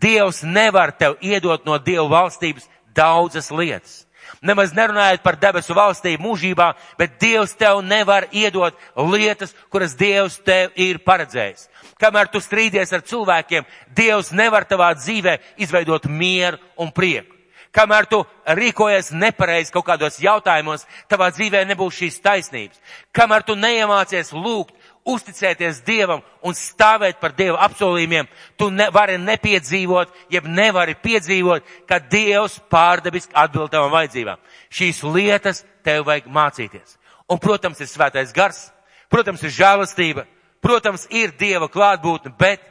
Dievs 0.00 0.42
nevar 0.42 0.92
tev 0.96 1.18
iedot 1.20 1.66
no 1.66 1.78
Dieva 1.78 2.08
valstības 2.08 2.68
daudzas 2.96 3.50
lietas. 3.50 4.04
Nemaz 4.42 4.72
nerunājot 4.72 5.24
par 5.24 5.36
debesu 5.40 5.74
valstību 5.76 6.22
mūžībā, 6.22 6.70
bet 6.98 7.18
Dievs 7.20 7.52
tev 7.58 7.82
nevar 7.84 8.28
iedot 8.32 8.76
lietas, 8.96 9.52
kuras 9.72 9.96
Dievs 9.98 10.38
tev 10.46 10.72
ir 10.80 11.02
paredzējis. 11.04 11.66
Kamēr 12.00 12.30
tu 12.32 12.40
strīdies 12.40 12.94
ar 12.96 13.04
cilvēkiem, 13.04 13.66
Dievs 13.96 14.32
nevar 14.32 14.64
tavā 14.68 14.94
dzīvē 14.96 15.36
izveidot 15.60 16.08
mieru 16.08 16.60
un 16.80 16.92
prieku. 16.94 17.36
Kamēr 17.70 18.08
tu 18.10 18.24
rīkojies 18.50 19.12
nepareizi 19.14 19.70
kaut 19.70 19.86
kādos 19.86 20.16
jautājumos, 20.18 20.82
tavā 21.06 21.28
dzīvē 21.30 21.62
nebūs 21.68 22.00
šīs 22.00 22.18
taisnības. 22.24 22.80
Kamēr 23.14 23.44
tu 23.46 23.54
neiemācies 23.54 24.32
lūgt, 24.34 24.74
uzticēties 25.10 25.82
Dievam 25.86 26.22
un 26.46 26.56
stāvēt 26.56 27.20
par 27.20 27.34
Dieva 27.36 27.58
apsolījumiem, 27.66 28.28
tu 28.58 28.70
nevari 28.70 29.18
nepiedzīvot, 29.20 30.12
jeb 30.32 30.48
nevari 30.48 30.96
piedzīvot, 31.02 31.66
ka 31.88 32.00
Dievs 32.00 32.58
pārdabiski 32.72 33.34
atbild 33.34 33.72
tavam 33.74 33.92
vajadzībām. 33.94 34.40
Šīs 34.70 35.02
lietas 35.04 35.64
tev 35.86 36.06
vajag 36.08 36.30
mācīties. 36.32 36.96
Un, 37.30 37.38
protams, 37.38 37.80
ir 37.82 37.90
svētais 37.90 38.32
gars, 38.34 38.64
protams, 39.12 39.42
ir 39.46 39.54
žēlastība, 39.54 40.26
protams, 40.64 41.06
ir 41.10 41.34
Dieva 41.38 41.68
klātbūtne, 41.70 42.34
bet 42.38 42.64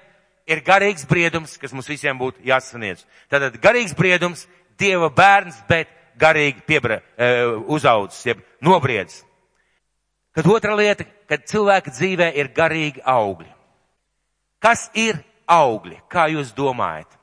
ir 0.50 0.64
garīgs 0.66 1.06
briedums, 1.08 1.56
kas 1.62 1.74
mums 1.76 1.88
visiem 1.90 2.18
būtu 2.20 2.44
jāsasniedz. 2.48 3.06
Tātad 3.32 3.56
garīgs 3.62 3.96
briedums, 3.96 4.48
Dieva 4.80 5.12
bērns, 5.14 5.62
bet 5.70 5.92
garīgi 6.20 6.64
piebra, 6.68 7.00
uh, 7.00 7.58
uzaudzis, 7.72 8.26
jeb 8.32 8.44
nobriedzis. 8.66 9.24
Tad 10.40 10.48
otra 10.48 10.72
lieta, 10.72 11.04
kad 11.28 11.42
cilvēka 11.52 11.92
dzīvē 11.92 12.30
ir 12.40 12.48
garīgi 12.56 13.02
augļi. 13.04 13.50
Kas 14.64 14.86
ir 14.96 15.18
augļi? 15.44 15.98
Kā 16.08 16.30
jūs 16.32 16.54
domājat? 16.56 17.18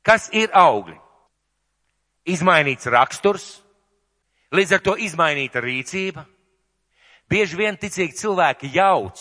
Kas 0.00 0.30
ir 0.32 0.48
augļi? 0.56 0.96
Izmainīts 2.32 2.88
raksturs, 2.88 3.44
līdz 4.48 4.72
ar 4.78 4.82
to 4.86 4.94
izmainīta 4.96 5.60
rīcība. 5.60 6.24
Bieži 7.28 7.60
vien 7.60 7.76
ticīgi 7.76 8.16
cilvēki 8.16 8.72
jauc 8.78 9.20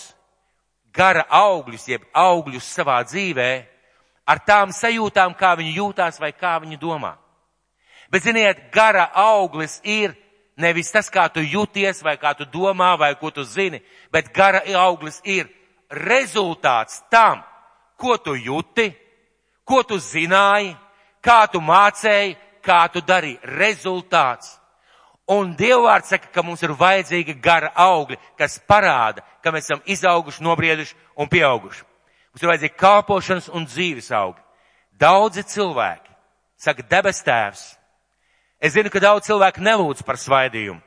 gara 0.95 1.27
augļus, 1.27 1.83
jeb 1.91 2.07
augļus 2.15 2.71
savā 2.79 3.01
dzīvē 3.03 3.49
ar 4.23 4.39
tām 4.47 4.71
sajūtām, 4.71 5.35
kā 5.35 5.51
viņi 5.59 5.75
jūtās 5.81 6.23
vai 6.23 6.31
kā 6.31 6.55
viņi 6.63 6.79
domā. 6.79 7.17
Bet 8.07 8.23
ziniet, 8.23 8.69
gara 8.71 9.09
auglis 9.11 9.81
ir 9.83 10.15
Nevis 10.59 10.91
tas, 10.91 11.07
kā 11.07 11.29
tu 11.31 11.39
jūties, 11.39 12.01
vai 12.03 12.17
kā 12.19 12.33
tu 12.35 12.45
domā, 12.45 12.91
vai 12.99 13.13
ko 13.15 13.31
tu 13.31 13.45
zini, 13.47 13.79
bet 14.11 14.33
gara 14.35 14.59
auglis 14.75 15.21
ir 15.23 15.47
rezultāts 15.89 16.99
tam, 17.11 17.43
ko 17.99 18.17
tu 18.17 18.35
jūti, 18.35 18.89
ko 19.63 19.83
tu 19.87 19.99
zināji, 20.03 20.75
kā 21.23 21.45
tu 21.51 21.61
mācēji, 21.63 22.35
kā 22.65 22.81
tu 22.91 23.01
darīji. 23.01 23.39
Rezultāts. 23.59 24.57
Un 25.29 25.53
Dievvvārds 25.55 26.09
saka, 26.09 26.27
ka 26.33 26.41
mums 26.41 26.63
ir 26.65 26.73
vajadzīga 26.73 27.35
gara 27.37 27.69
augļi, 27.77 28.17
kas 28.37 28.57
parāda, 28.67 29.21
ka 29.43 29.53
mēs 29.53 29.69
esam 29.69 29.83
izauguši, 29.85 30.43
nobrieduši 30.43 30.95
un 31.21 31.29
pieauguši. 31.29 31.83
Mums 32.33 32.43
ir 32.43 32.49
vajadzīgi 32.49 32.79
kalpošanas 32.79 33.51
un 33.53 33.67
dzīves 33.69 34.09
augļi. 34.09 34.41
Daudzi 34.99 35.45
cilvēki 35.45 36.15
saka, 36.59 36.83
debes 36.89 37.21
tēvs, 37.23 37.61
Es 38.59 38.73
zinu, 38.75 38.91
ka 38.91 38.99
daudz 38.99 39.23
cilvēku 39.29 39.63
nelūdz 39.63 40.03
par 40.03 40.17
svaidījumu, 40.19 40.81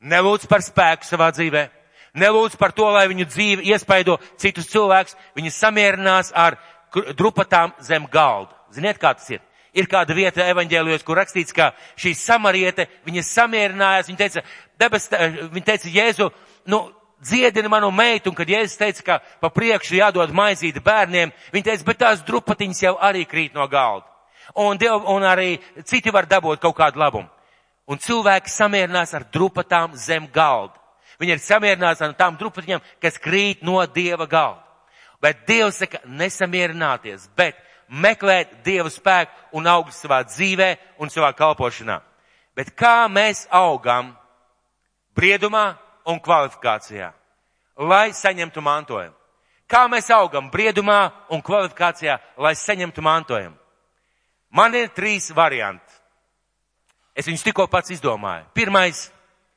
nelūdz 0.00 0.46
par 0.48 0.62
spēku 0.64 1.04
savā 1.04 1.28
dzīvē, 1.36 1.66
nelūdz 2.16 2.56
par 2.56 2.72
to, 2.72 2.86
lai 2.94 3.04
viņu 3.10 3.26
dzīve 3.28 3.66
iespaido 3.68 4.16
citus 4.40 4.70
cilvēkus, 4.72 5.16
viņi 5.36 5.52
samierinās 5.52 6.32
ar 6.32 6.56
drupatām 7.18 7.76
zem 7.84 8.08
galda. 8.08 8.56
Ziniet, 8.72 8.96
kā 9.00 9.12
tas 9.12 9.28
ir? 9.28 9.44
Ir 9.76 9.84
kāda 9.92 10.16
vieta 10.16 10.46
evaņģēlijos, 10.48 11.04
kur 11.04 11.20
rakstīts, 11.20 11.52
ka 11.52 11.74
šī 12.00 12.14
samariete, 12.16 12.88
viņa 13.04 13.26
samierinājās, 13.28 14.08
viņa 14.08 14.22
teica, 14.24 14.44
debes, 14.80 15.10
viņa 15.52 15.66
teica, 15.68 15.92
Jēzu, 15.92 16.30
nu, 16.72 16.86
dziedini 17.20 17.68
manu 17.68 17.92
meitu, 17.92 18.32
un 18.32 18.38
kad 18.38 18.48
Jēzus 18.48 18.80
teica, 18.80 19.04
ka 19.04 19.20
pa 19.44 19.52
priekšu 19.52 20.00
jādod 20.00 20.32
maizīti 20.32 20.80
bērniem, 20.80 21.36
viņa 21.52 21.74
teica, 21.74 21.88
bet 21.92 22.00
tās 22.00 22.24
drupatiņas 22.24 22.86
jau 22.88 22.96
arī 23.04 23.28
krīt 23.28 23.52
no 23.52 23.68
galda 23.68 24.08
un, 24.54 24.78
Diev, 24.78 25.04
un 25.08 25.24
arī 25.26 25.58
citi 25.84 26.12
var 26.14 26.26
dabūt 26.26 26.60
kaut 26.62 26.76
kādu 26.76 27.00
labumu. 27.00 27.28
Un 27.88 27.98
cilvēki 27.98 28.52
samierinās 28.52 29.14
ar 29.16 29.24
drupatām 29.32 29.94
zem 29.96 30.26
galda. 30.32 30.76
Viņi 31.18 31.34
ir 31.34 31.42
samierināti 31.42 32.04
ar 32.04 32.14
tām 32.14 32.36
drupatiņām, 32.38 32.82
kas 33.02 33.18
krīt 33.18 33.64
no 33.66 33.80
Dieva 33.86 34.26
galda. 34.28 34.62
Bet 35.22 35.42
Dievs 35.48 35.80
saka, 35.82 35.98
nesamierināties, 36.06 37.26
bet 37.36 37.58
meklēt 37.88 38.60
Dieva 38.62 38.90
spēku 38.92 39.58
un 39.58 39.66
augt 39.66 39.96
savā 39.96 40.20
dzīvē 40.28 40.70
un 41.02 41.10
savā 41.10 41.32
kalpošanā. 41.34 41.98
Bet 42.54 42.70
kā 42.78 43.08
mēs 43.10 43.46
augam 43.50 44.12
briedumā 45.16 45.72
un 46.06 46.20
kvalifikācijā, 46.22 47.10
lai 47.82 48.10
saņemtu 48.14 48.62
mantojumu? 48.62 49.14
Kā 49.68 49.84
mēs 49.90 50.08
augam 50.14 50.48
briedumā 50.50 51.10
un 51.34 51.42
kvalifikācijā, 51.44 52.16
lai 52.38 52.54
saņemtu 52.56 53.02
mantojumu? 53.04 53.57
Man 54.50 54.74
ir 54.74 54.88
trīs 54.96 55.30
varianti. 55.34 55.84
Es 57.18 57.26
viņus 57.26 57.44
tikko 57.44 57.66
pats 57.66 57.90
izdomāju. 57.90 58.46
Pirmais 58.54 59.10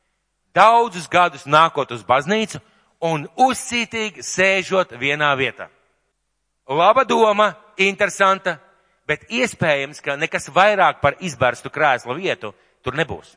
-daudzus 0.57 1.07
gadus 1.07 1.45
nākot 1.45 1.91
uz 1.91 2.03
baznīcu 2.03 2.59
un 3.01 3.27
uzcītīgi 3.37 4.23
sēžot 4.25 4.97
vienā 4.97 5.35
vietā. 5.37 5.69
Laba 6.67 7.03
doma, 7.03 7.55
interesanta, 7.77 8.59
bet 9.07 9.29
iespējams, 9.29 10.01
ka 10.01 10.15
nekas 10.15 10.49
vairāk 10.49 11.01
par 11.01 11.17
izbērstu 11.19 11.69
krēslu 11.69 12.15
vietu 12.15 12.53
tur 12.83 12.93
nebūs. 12.93 13.35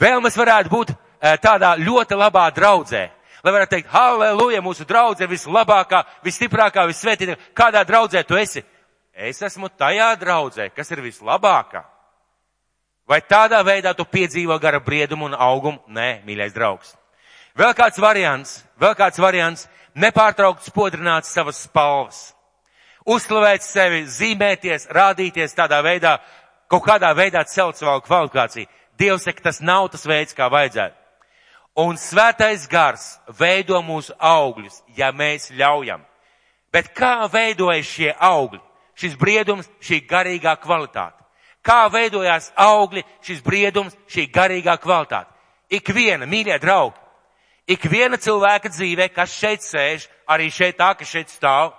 Vēl 0.00 0.22
mēs 0.24 0.36
varētu 0.36 0.70
būt 0.72 0.92
eh, 0.92 1.36
tādā 1.42 1.76
ļoti 1.78 2.16
labā 2.18 2.48
draudzē, 2.54 3.10
lai 3.44 3.52
varētu 3.52 3.70
teikt, 3.70 3.90
halleluja, 3.92 4.62
mūsu 4.62 4.86
draudze 4.88 5.24
ir 5.24 5.30
vislabākā, 5.30 6.04
visstiprākā, 6.24 6.86
vissvētītākā. 6.88 7.52
Kādā 7.54 7.84
draudzē 7.86 8.24
tu 8.26 8.38
esi? 8.38 8.64
Es 9.12 9.42
esmu 9.42 9.68
tajā 9.68 10.14
draudzē, 10.16 10.70
kas 10.72 10.90
ir 10.90 11.02
vislabākā. 11.04 11.84
Vai 13.08 13.20
tādā 13.20 13.60
veidā 13.66 13.92
tu 13.94 14.06
piedzīvo 14.08 14.56
gara 14.58 14.80
briedumu 14.80 15.26
un 15.28 15.34
augumu? 15.34 15.82
Nē, 15.88 16.22
mīļais 16.24 16.54
draugs. 16.54 16.94
Vēl 17.58 17.74
kāds 17.76 18.00
variants, 18.00 18.62
vēl 18.80 18.94
kāds 18.96 19.20
variants- 19.20 19.68
nepārtraukt 20.04 20.64
spodrināt 20.64 21.24
savas 21.28 21.60
spalvas. 21.66 22.32
Uzslavēt 23.04 23.62
sevi, 23.62 24.06
zīmēties, 24.06 24.88
rādīties 24.88 25.54
tādā 25.54 25.82
veidā, 25.82 26.18
kaut 26.70 26.84
kādā 26.84 27.12
veidā 27.14 27.44
celt 27.44 27.76
savu 27.76 28.00
kvalifikāciju. 28.00 28.66
Dievs 28.96 29.24
saka, 29.24 29.42
tas 29.42 29.60
nav 29.60 29.90
tas 29.90 30.04
veids, 30.06 30.32
kā 30.32 30.48
vajadzētu. 30.48 30.94
Un 31.76 31.96
svētais 31.96 32.68
gars 32.68 33.18
veido 33.28 33.82
mūsu 33.82 34.12
augļus, 34.18 34.82
ja 34.96 35.12
mēs 35.12 35.50
ļaujam. 35.50 36.00
Bet 36.72 36.94
kā 36.94 37.28
veidojas 37.28 37.86
šie 37.86 38.14
augļi? 38.18 38.60
Šis 39.02 39.16
briedums, 39.18 39.66
šī 39.82 40.04
garīgā 40.06 40.54
kvalitāte. 40.62 41.18
Kā 41.62 41.86
veidojās 41.90 42.52
augļi, 42.58 43.02
šis 43.22 43.40
briedums, 43.42 43.96
šī 44.10 44.28
garīgā 44.30 44.76
kvalitāte? 44.82 45.30
Ik 45.72 45.88
viena, 45.94 46.26
mīļie 46.28 46.58
draugi, 46.62 46.98
ik 47.66 47.86
viena 47.90 48.18
cilvēka 48.20 48.70
dzīvē, 48.70 49.08
kas 49.14 49.34
šeit 49.34 49.64
sēž, 49.66 50.06
arī 50.30 50.50
šeit 50.54 50.78
tā, 50.78 50.92
kas 50.98 51.10
šeit 51.10 51.32
stāv, 51.34 51.72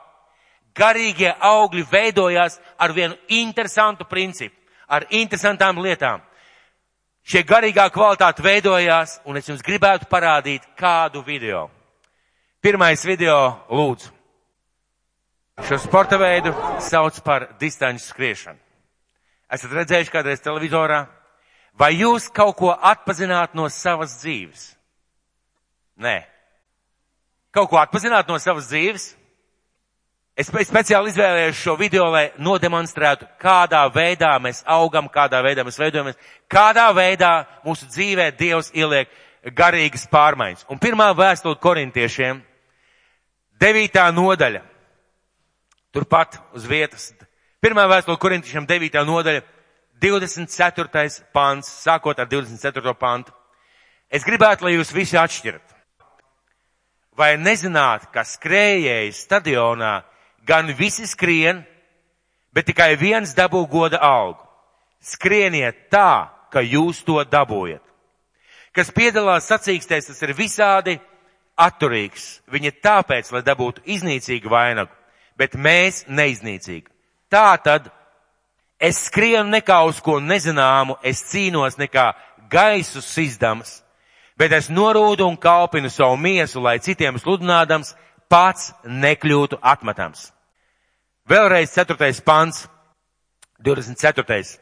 garīgie 0.76 1.32
augļi 1.40 1.86
veidojās 1.92 2.60
ar 2.80 2.92
vienu 2.96 3.16
interesantu 3.28 4.08
principu, 4.10 4.56
ar 4.88 5.06
interesantām 5.10 5.80
lietām. 5.80 6.24
Šie 7.24 7.46
garīgā 7.48 7.86
kvalitāte 7.94 8.44
veidojās, 8.44 9.22
un 9.24 9.40
es 9.40 9.48
jums 9.48 9.64
gribētu 9.64 10.10
parādīt 10.12 10.66
kādu 10.76 11.24
video. 11.24 11.70
Pirmais 12.60 13.06
video 13.08 13.38
lūdzu. 13.72 14.23
Šo 15.62 15.78
sporta 15.78 16.18
veidu 16.18 16.50
sauc 16.82 17.20
par 17.22 17.46
distanču 17.62 18.08
skriešanu. 18.08 18.58
Esat 19.54 19.74
redzējuši 19.78 20.12
kādreiz 20.12 20.42
televizorā? 20.42 21.04
Vai 21.78 21.92
jūs 22.00 22.26
kaut 22.34 22.56
ko 22.58 22.72
atpazināt 22.74 23.54
no 23.54 23.68
savas 23.70 24.16
dzīves? 24.22 24.72
Nē. 26.02 26.24
Kaut 27.54 27.70
ko 27.70 27.78
atpazināt 27.78 28.30
no 28.30 28.40
savas 28.42 28.72
dzīves? 28.72 29.12
Es 30.34 30.50
speciāli 30.50 31.14
izvēlējos 31.14 31.60
šo 31.62 31.76
video, 31.78 32.08
lai 32.10 32.32
nodemonstrētu, 32.42 33.28
kādā 33.38 33.84
veidā 33.94 34.32
mēs 34.42 34.64
augam, 34.66 35.06
kādā 35.06 35.44
veidā 35.46 35.62
mēs 35.62 35.78
veidojamies, 35.78 36.18
kādā 36.50 36.88
veidā 36.98 37.34
mūsu 37.62 37.86
dzīvē 37.94 38.32
Dievs 38.40 38.72
ieliek 38.74 39.14
garīgas 39.54 40.08
pārmaiņas. 40.10 40.66
Un 40.74 40.82
pirmā 40.82 41.12
vēstule 41.14 41.62
korintiešiem, 41.62 42.42
devītā 43.62 44.08
nodaļa, 44.10 44.64
turpat 45.94 46.40
uz 46.58 46.66
vietas, 46.70 47.12
pirmā 47.64 47.86
vēstule 47.90 48.20
korintiešiem, 48.20 48.68
devītā 48.70 49.04
nodaļa, 49.08 49.44
24. 50.04 51.24
pants, 51.32 51.70
sākot 51.84 52.20
ar 52.20 52.28
24. 52.28 52.94
pantu. 53.00 53.32
Es 54.12 54.26
gribētu, 54.28 54.66
lai 54.66 54.76
jūs 54.76 54.92
visi 54.94 55.18
atšķirat. 55.18 55.72
Vai 57.18 57.36
nezināt, 57.38 58.10
ka 58.12 58.26
skrējēji 58.26 59.14
stadionā 59.16 60.02
gan 60.46 60.74
visi 60.76 61.06
skrien, 61.08 61.62
bet 62.54 62.68
tikai 62.68 62.96
viens 63.00 63.34
dabū 63.38 63.64
goda 63.70 64.02
algu. 64.02 64.42
Skrieniet 65.04 65.90
tā, 65.94 66.30
ka 66.52 66.62
jūs 66.62 67.04
to 67.06 67.22
dabūjat. 67.24 67.84
Kas 68.74 68.90
piedalās 68.92 69.48
sacīkstēs, 69.50 70.10
tas 70.10 70.22
ir 70.26 70.34
visādi 70.34 70.98
atturīgs. 71.60 72.42
Viņa 72.50 72.72
tāpēc, 72.82 73.30
lai 73.34 73.44
dabūtu 73.46 73.84
iznīcīgu 73.86 74.50
vainagu, 74.50 74.94
bet 75.38 75.56
mēs 75.56 76.04
neiznīcīgi. 76.08 76.90
Tā 77.32 77.58
tad 77.64 77.90
es 78.80 79.06
skrienu 79.08 79.50
nekā 79.56 79.80
uz 79.88 80.02
ko 80.04 80.20
nezināmu, 80.20 80.98
es 81.04 81.24
cīnos 81.32 81.80
nekā 81.80 82.12
gaisu 82.52 83.02
sizdams, 83.02 83.82
bet 84.38 84.54
es 84.54 84.70
norūdu 84.70 85.26
un 85.28 85.38
kalpinu 85.38 85.90
savu 85.90 86.18
miesu, 86.18 86.62
lai 86.62 86.80
citiem 86.84 87.18
sludinādams 87.22 87.96
pats 88.30 88.74
nekļūtu 88.86 89.60
atmetams. 89.62 90.32
Vēlreiz 91.30 91.72
4. 91.72 91.96
pants, 92.26 92.68
24. 93.64 94.60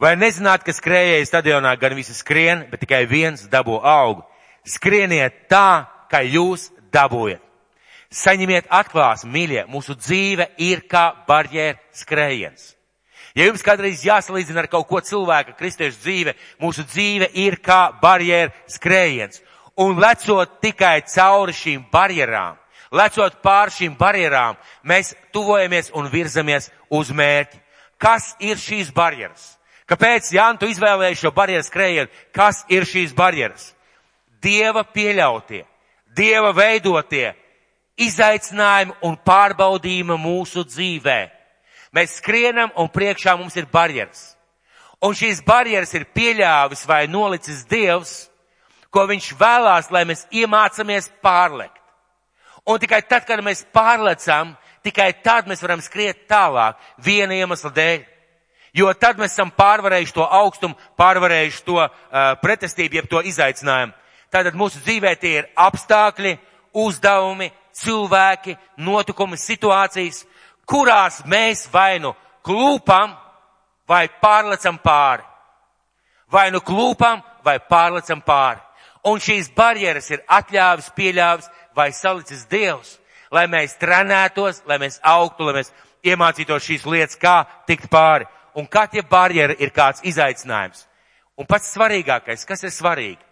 Vai 0.00 0.14
nezināt, 0.16 0.62
ka 0.64 0.72
skrējēji 0.72 1.26
stadionā 1.28 1.74
gan 1.76 1.92
visi 1.98 2.14
skrien, 2.16 2.64
bet 2.70 2.80
tikai 2.86 3.02
viens 3.10 3.42
dabū 3.50 3.80
augu? 3.84 4.22
Skrieniet 4.64 5.48
tā, 5.50 5.84
kā 6.08 6.22
jūs 6.24 6.70
dabūjat. 6.92 7.49
Saņemiet 8.10 8.66
atklāsmi, 8.74 9.30
mīļie, 9.30 9.60
mūsu 9.70 9.94
dzīve 9.94 10.48
ir 10.58 10.80
kā 10.90 11.12
barjēra 11.28 11.78
skrējiens. 11.94 12.72
Ja 13.38 13.44
jums 13.46 13.62
kādreiz 13.62 14.00
jāsalīdzina 14.02 14.64
ar 14.64 14.66
kaut 14.70 14.88
ko 14.88 14.98
cilvēka, 14.98 15.54
kristiešu 15.54 16.00
dzīve, 16.02 16.32
mūsu 16.58 16.82
dzīve 16.90 17.28
ir 17.38 17.60
kā 17.62 17.92
barjēra 18.02 18.50
skrējiens. 18.66 19.38
Un 19.78 20.00
lecot 20.02 20.56
tikai 20.58 21.04
cauri 21.06 21.54
šīm 21.54 21.84
barjerām, 21.92 22.58
lecot 22.90 23.36
pār 23.44 23.70
šīm 23.70 23.94
barjerām, 23.98 24.58
mēs 24.82 25.14
tuvojamies 25.30 25.92
un 25.94 26.10
virzamies 26.10 26.66
uz 26.90 27.12
mērķi. 27.14 27.60
Kas 28.00 28.32
ir 28.42 28.58
šīs 28.58 28.90
barjeras? 28.96 29.52
Kāpēc, 29.86 30.32
Jāni, 30.34 30.58
tu 30.58 30.66
izvēlēji 30.70 31.20
šo 31.20 31.30
barjeru 31.36 31.62
skrējienu? 31.66 32.10
Kas 32.34 32.64
ir 32.70 32.88
šīs 32.90 33.14
barjeras? 33.14 33.70
Dieva 34.42 34.82
pieļautie, 34.82 35.62
Dieva 36.16 36.50
veidotie 36.56 37.36
izaicinājumi 38.00 38.96
un 39.06 39.16
pārbaudījumi 39.26 40.16
mūsu 40.20 40.64
dzīvē. 40.68 41.20
Mēs 41.96 42.18
skrienam 42.20 42.72
un 42.78 42.88
priekšā 42.92 43.34
mums 43.38 43.56
ir 43.58 43.66
barjeras. 43.70 44.34
Un 45.02 45.16
šīs 45.16 45.40
barjeras 45.46 45.92
ir 45.96 46.06
pieļāvis 46.14 46.84
vai 46.86 47.06
nolicis 47.08 47.64
Dievs, 47.68 48.28
ko 48.92 49.06
viņš 49.08 49.32
vēlās, 49.40 49.90
lai 49.90 50.04
mēs 50.08 50.26
iemācamies 50.34 51.08
pārlekt. 51.24 51.78
Un 52.68 52.78
tikai 52.78 53.00
tad, 53.08 53.24
kad 53.26 53.40
mēs 53.42 53.64
pārlecam, 53.72 54.52
tikai 54.84 55.12
tad 55.24 55.48
mēs 55.48 55.62
varam 55.64 55.80
skriet 55.82 56.26
tālāk 56.28 56.78
viena 57.02 57.38
iemesla 57.38 57.72
dēļ. 57.74 58.02
Jo 58.76 58.92
tad 58.94 59.18
mēs 59.18 59.32
esam 59.34 59.50
pārvarējuši 59.50 60.14
to 60.14 60.26
augstumu, 60.26 60.76
pārvarējuši 61.00 61.64
to 61.66 61.80
uh, 61.80 61.88
pretestību, 62.42 63.00
jeb 63.00 63.08
to 63.10 63.22
izaicinājumu. 63.26 63.96
Tātad 64.30 64.54
mūsu 64.54 64.78
dzīvē 64.84 65.16
tie 65.18 65.32
ir 65.40 65.48
apstākļi, 65.58 66.36
uzdevumi, 66.78 67.50
cilvēki, 67.80 68.56
notikumi, 68.76 69.38
situācijas, 69.40 70.24
kurās 70.68 71.20
mēs 71.26 71.66
vai 71.72 71.98
nu 72.02 72.14
klūpam, 72.46 73.16
vai 73.88 74.06
pārlecam 74.22 74.78
pāri. 74.78 75.26
Vai 76.30 76.50
nu 76.54 76.60
klūpam, 76.62 77.22
vai 77.44 77.58
pārlecam 77.58 78.22
pāri. 78.22 78.60
Un 79.10 79.18
šīs 79.18 79.48
barjeras 79.56 80.10
ir 80.12 80.22
atļāvis, 80.28 80.92
pieļāvis, 80.94 81.48
vai 81.74 81.90
salicis 81.96 82.44
Dievs, 82.50 82.98
lai 83.32 83.46
mēs 83.48 83.78
trenētos, 83.80 84.62
lai 84.68 84.78
mēs 84.78 85.00
augtu, 85.02 85.48
lai 85.48 85.60
mēs 85.60 85.72
iemācītos 86.04 86.66
šīs 86.66 86.86
lietas, 86.86 87.18
kā 87.18 87.42
tikt 87.66 87.88
pāri. 87.90 88.28
Un 88.54 88.66
katra 88.66 89.02
barjera 89.06 89.54
ir 89.58 89.72
kāds 89.72 90.04
izaicinājums. 90.04 90.86
Un 91.38 91.46
pats 91.48 91.70
svarīgākais, 91.72 92.44
kas 92.44 92.66
ir 92.66 92.74
svarīgi, 92.74 93.22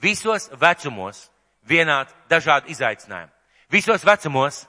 visos 0.00 0.50
vecumos 0.60 1.26
vienādi 1.66 2.14
dažādi 2.30 2.70
izaicinājumi. 2.76 3.35
Visos 3.72 4.04
vecumos, 4.06 4.64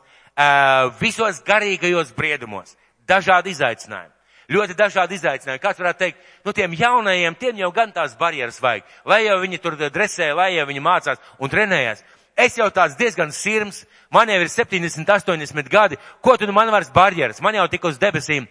visos 1.00 1.42
garīgajos 1.46 2.14
briedumos, 2.18 2.76
dažādi 3.08 3.54
izaicinājumi. 3.54 4.14
Ļoti 4.48 4.78
dažādi 4.80 5.18
izaicinājumi. 5.18 5.60
Kāds 5.60 5.80
varētu 5.82 6.00
teikt, 6.00 6.22
nu 6.48 6.54
tiem 6.56 6.76
jaunajiem, 6.80 7.36
tiem 7.36 7.58
jau 7.60 7.72
gan 7.76 7.92
tās 7.92 8.16
barjeras 8.16 8.62
vajag, 8.64 8.86
lai 9.06 9.26
jau 9.26 9.42
viņi 9.42 9.60
tur 9.60 9.76
dresē, 9.76 10.32
lai 10.34 10.54
jau 10.56 10.68
viņi 10.70 10.84
mācās 10.86 11.20
un 11.40 11.52
trenējas. 11.52 12.04
Es 12.38 12.56
jau 12.56 12.70
tāds 12.72 12.96
diezgan 12.96 13.34
sirms, 13.34 13.82
man 14.14 14.30
jau 14.30 14.38
ir 14.40 14.50
70, 14.54 15.10
80 15.10 15.70
gadi, 15.74 15.98
ko 16.22 16.38
tu 16.38 16.48
nu 16.48 16.54
man 16.54 16.72
vairs 16.72 16.94
barjeras, 16.94 17.42
man 17.42 17.58
jau 17.58 17.68
tik 17.68 17.90
uz 17.90 18.00
debesīm. 18.00 18.48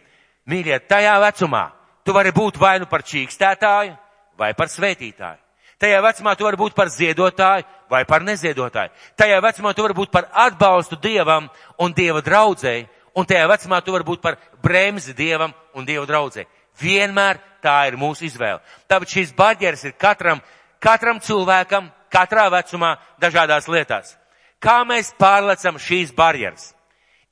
Mīļie, 0.46 0.78
tajā 0.90 1.16
vecumā 1.22 1.64
tu 2.04 2.14
vari 2.14 2.34
būt 2.34 2.58
vai 2.58 2.76
nu 2.82 2.86
par 2.90 3.02
čīkstētāju, 3.06 3.96
vai 4.38 4.52
par 4.58 4.70
svētītāju. 4.70 5.45
Tajā 5.76 5.98
vecumā 6.00 6.32
tu 6.36 6.46
vari 6.46 6.56
būt 6.56 6.74
par 6.76 6.88
ziedotāju 6.88 7.66
vai 7.92 8.04
par 8.08 8.24
neziedotāju. 8.24 8.92
Tajā 9.16 9.40
vecumā 9.44 9.74
tu 9.76 9.84
vari 9.84 9.96
būt 9.96 10.10
par 10.10 10.30
atbalstu 10.32 10.96
Dievam 10.96 11.50
un 11.78 11.92
Dieva 11.92 12.22
draudzēji. 12.24 12.86
Un 13.16 13.28
tajā 13.28 13.46
vecumā 13.48 13.82
tu 13.84 13.92
vari 13.92 14.04
būt 14.04 14.22
par 14.24 14.38
bremzi 14.64 15.12
Dievam 15.16 15.52
un 15.76 15.84
Dieva 15.84 16.06
draudzēji. 16.08 16.48
Vienmēr 16.80 17.40
tā 17.64 17.76
ir 17.88 17.96
mūsu 18.00 18.24
izvēle. 18.28 18.60
Tāpēc 18.88 19.12
šīs 19.18 19.34
barjeras 19.36 19.84
ir 19.84 19.96
katram, 20.00 20.40
katram 20.80 21.20
cilvēkam, 21.20 21.90
katrā 22.12 22.48
vecumā, 22.52 22.96
dažādās 23.20 23.68
lietās. 23.68 24.14
Kā 24.60 24.80
mēs 24.88 25.12
pārlecam 25.20 25.80
šīs 25.80 26.12
barjeras? 26.16 26.72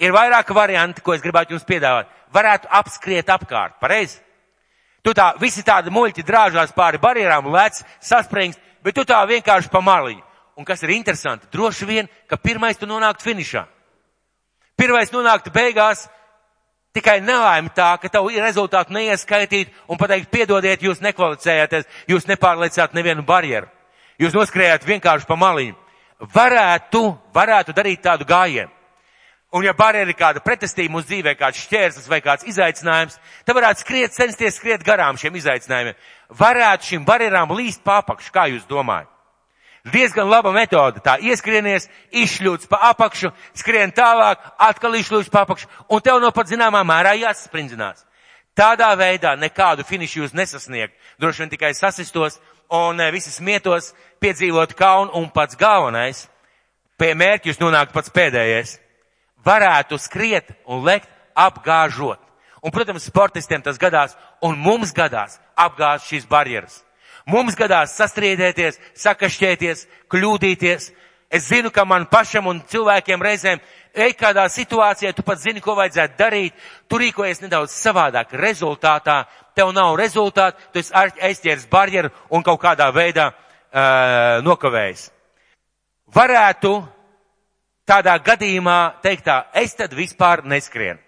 Ir 0.01 0.13
vairāki 0.13 0.57
varianti, 0.57 1.01
ko 1.01 1.15
es 1.15 1.23
gribētu 1.25 1.55
jums 1.55 1.65
piedāvāt. 1.69 2.11
Varētu 2.35 2.69
apskriet 2.81 3.31
apkārt, 3.31 3.79
pareizi? 3.81 4.21
Tu 5.05 5.13
tā, 5.13 5.35
visi 5.41 5.63
tādi 5.65 5.93
muļķi 5.93 6.25
drāžās 6.25 6.73
pāri 6.73 6.99
barjerām, 7.01 7.51
lec, 7.53 7.83
saspringst, 8.01 8.61
bet 8.85 8.97
tu 8.97 9.05
tā 9.05 9.21
vienkārši 9.29 9.69
pa 9.73 9.83
maliņu. 9.85 10.23
Un 10.57 10.65
kas 10.65 10.83
ir 10.83 10.95
interesanti, 10.95 11.49
droši 11.53 11.87
vien, 11.87 12.09
ka 12.31 12.39
pirmais 12.41 12.79
tu 12.79 12.87
nonāktu 12.87 13.27
finišā. 13.27 13.65
Pirmais 14.79 15.11
nonāktu 15.13 15.51
beigās, 15.55 16.07
tikai 16.95 17.19
nelaime 17.21 17.73
tā, 17.75 17.91
ka 18.01 18.09
tavu 18.09 18.31
rezultātu 18.33 18.95
neieskaitīt 18.95 19.75
un 19.91 19.99
pateikt, 19.99 20.31
piedodiet, 20.31 20.83
jūs 20.83 21.03
nekvalificējāties, 21.05 21.91
jūs 22.09 22.29
nepārliecāt 22.31 22.95
nevienu 22.95 23.27
barjeru. 23.27 23.69
Jūs 24.19 24.35
noskrējāt 24.35 24.87
vienkārši 24.87 25.27
pa 25.27 25.37
maliņu. 25.37 25.75
Varētu, 26.35 27.03
varētu 27.35 27.75
darīt 27.75 28.03
tādu 28.07 28.25
gājienu. 28.25 28.71
Un 29.55 29.63
ja 29.63 29.71
barjera 29.79 30.11
ir 30.11 30.17
kāda 30.19 30.41
pretestība 30.43 30.97
mūsu 30.97 31.13
dzīvē, 31.13 31.37
kāds 31.39 31.61
šķērslis 31.63 32.09
vai 32.11 32.19
kāds 32.25 32.47
izaicinājums, 32.51 33.21
tad 33.47 33.55
varētu 33.55 33.85
skriet, 33.85 34.11
censties 34.17 34.57
skriet 34.59 34.83
garām 34.83 35.15
šiem 35.21 35.37
izaicinājumiem. 35.39 35.95
Varētu 36.41 36.89
šīm 36.89 37.05
barjerām 37.07 37.55
līst 37.55 37.85
pārpakšu, 37.87 38.33
kā 38.35 38.49
jūs 38.51 38.67
domājat? 38.67 39.07
Diezgan 39.95 40.27
laba 40.27 40.51
metode. 40.51 40.99
Tā 41.05 41.21
ieskrienies, 41.23 41.87
izšļūts 42.11 42.67
pa 42.67 42.83
apakšu, 42.91 43.31
skrien 43.55 43.95
tālāk, 43.95 44.43
atkal 44.59 44.99
izšļūts 44.99 45.31
pa 45.31 45.45
apakšu, 45.47 45.71
un 45.87 46.03
tev 46.03 46.19
no 46.19 46.35
pat 46.35 46.51
zināmā 46.51 46.83
mērā 46.83 47.15
jāsasprindzinās. 47.23 48.03
Tādā 48.59 48.91
veidā 48.99 49.37
nekādu 49.39 49.87
finišu 49.87 50.25
jūs 50.25 50.35
nesasniegt. 50.35 50.99
Droši 51.23 51.45
vien 51.45 51.55
tikai 51.55 51.77
sasistos 51.79 52.41
un 52.75 52.99
eh, 52.99 53.15
visi 53.15 53.31
smietos, 53.31 53.93
piedzīvot 54.19 54.75
kaunu 54.75 55.15
un 55.15 55.31
pats 55.31 55.55
galvenais. 55.55 56.27
Pie 56.99 57.15
mērķa 57.15 57.53
jūs 57.53 57.63
nonākat 57.63 57.95
pats 57.95 58.11
pēdējais 58.15 58.81
varētu 59.45 59.99
skriet 60.01 60.55
un 60.67 60.85
lekt 60.87 61.09
apgāžot. 61.35 62.21
Un, 62.65 62.73
protams, 62.73 63.05
sportistiem 63.05 63.63
tas 63.63 63.79
gadās, 63.79 64.17
un 64.41 64.57
mums 64.57 64.95
gadās 64.97 65.37
apgāzt 65.57 66.09
šīs 66.09 66.29
barjeras. 66.29 66.81
Mums 67.29 67.57
gadās 67.57 67.97
sastriedēties, 67.97 68.79
sakašķēties, 69.01 69.87
kļūdīties. 70.13 70.91
Es 71.35 71.49
zinu, 71.49 71.71
ka 71.73 71.85
man 71.89 72.07
pašam 72.09 72.47
un 72.47 72.61
cilvēkiem 72.69 73.23
reizēm 73.25 73.61
ej 73.95 74.13
kādā 74.19 74.45
situācijā, 74.51 75.13
tu 75.15 75.25
pat 75.27 75.41
zini, 75.41 75.61
ko 75.61 75.75
vajadzētu 75.79 76.19
darīt, 76.19 76.55
tu 76.89 77.01
rīkojies 77.01 77.41
nedaudz 77.45 77.73
savādāk. 77.75 78.35
Rezultātā 78.39 79.25
tev 79.57 79.73
nav 79.75 79.97
rezultātu, 79.99 80.61
tu 80.73 80.83
esi 80.83 80.93
aizķēris 80.95 81.69
barjeru 81.71 82.13
un 82.31 82.45
kaut 82.45 82.61
kādā 82.63 82.91
veidā 82.95 83.31
uh, 83.31 84.41
nokavējis. 84.45 85.09
Varētu 86.15 86.75
tādā 87.89 88.15
gadījumā 88.25 89.01
teikt 89.05 89.27
tā, 89.29 89.39
es 89.55 89.75
tad 89.79 89.95
vispār 89.97 90.45
neskrienu. 90.45 91.01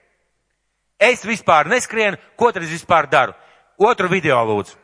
Es 0.98 1.24
vispār 1.28 1.68
neskrienu, 1.68 2.16
ko 2.36 2.50
tad 2.52 2.64
es 2.64 2.72
vispār 2.72 3.08
daru? 3.12 3.34
Otru 3.76 4.08
video 4.08 4.38
lūdzu. 4.48 4.78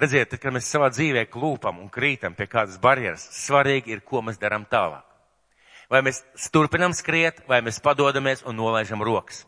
Redziet, 0.00 0.32
tad, 0.32 0.40
kad 0.42 0.54
mēs 0.54 0.66
savā 0.66 0.88
dzīvē 0.90 1.26
klūpam 1.30 1.76
un 1.78 1.90
krītam 1.92 2.34
pie 2.34 2.48
kādas 2.50 2.80
barjeras, 2.82 3.28
svarīgi 3.44 3.92
ir, 3.94 4.00
ko 4.02 4.24
mēs 4.26 4.40
darām 4.40 4.64
tālāk. 4.66 5.04
Vai 5.92 6.00
mēs 6.02 6.22
turpinam 6.50 6.96
skriet, 6.96 7.44
vai 7.46 7.60
mēs 7.62 7.78
padodamies 7.84 8.42
un 8.48 8.56
nolaižam 8.58 9.04
rokas. 9.04 9.44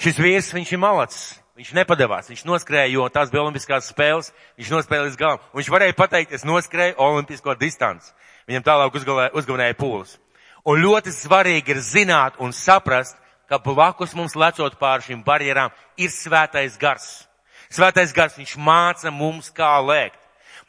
Šis 0.00 0.18
vīrs, 0.18 0.50
viņš 0.56 0.72
ir 0.74 0.82
malacis. 0.82 1.24
Viņš 1.54 1.70
nepadevās, 1.76 2.26
viņš 2.32 2.40
noskrēja, 2.48 2.90
jo 2.90 3.04
tās 3.14 3.30
bija 3.30 3.44
olimpiskās 3.44 3.86
spēles, 3.92 4.32
viņš 4.58 4.72
nospēlēja 4.74 5.06
līdz 5.06 5.18
galam. 5.20 5.42
Viņš 5.54 5.68
varēja 5.70 5.94
pateikt, 5.94 6.32
es 6.34 6.42
noskrēju 6.42 6.96
olimpisko 6.98 7.54
distanci. 7.60 8.10
Viņam 8.50 8.64
tālāk 8.66 8.96
uzgavēja 8.98 9.76
pūles. 9.78 10.16
Un 10.64 10.80
ļoti 10.80 11.12
svarīgi 11.12 11.74
ir 11.74 11.80
zināt 11.84 12.38
un 12.40 12.52
saprast, 12.56 13.16
ka 13.48 13.58
blakus 13.60 14.14
mums 14.16 14.36
lecot 14.36 14.78
pār 14.80 15.02
šīm 15.04 15.20
barjerām 15.24 15.72
ir 16.00 16.12
svētais 16.12 16.78
gars. 16.80 17.26
Svētais 17.68 18.14
gars, 18.16 18.38
viņš 18.38 18.56
māca 18.56 19.12
mums, 19.12 19.50
kā 19.52 19.76
lēkt. 19.84 20.20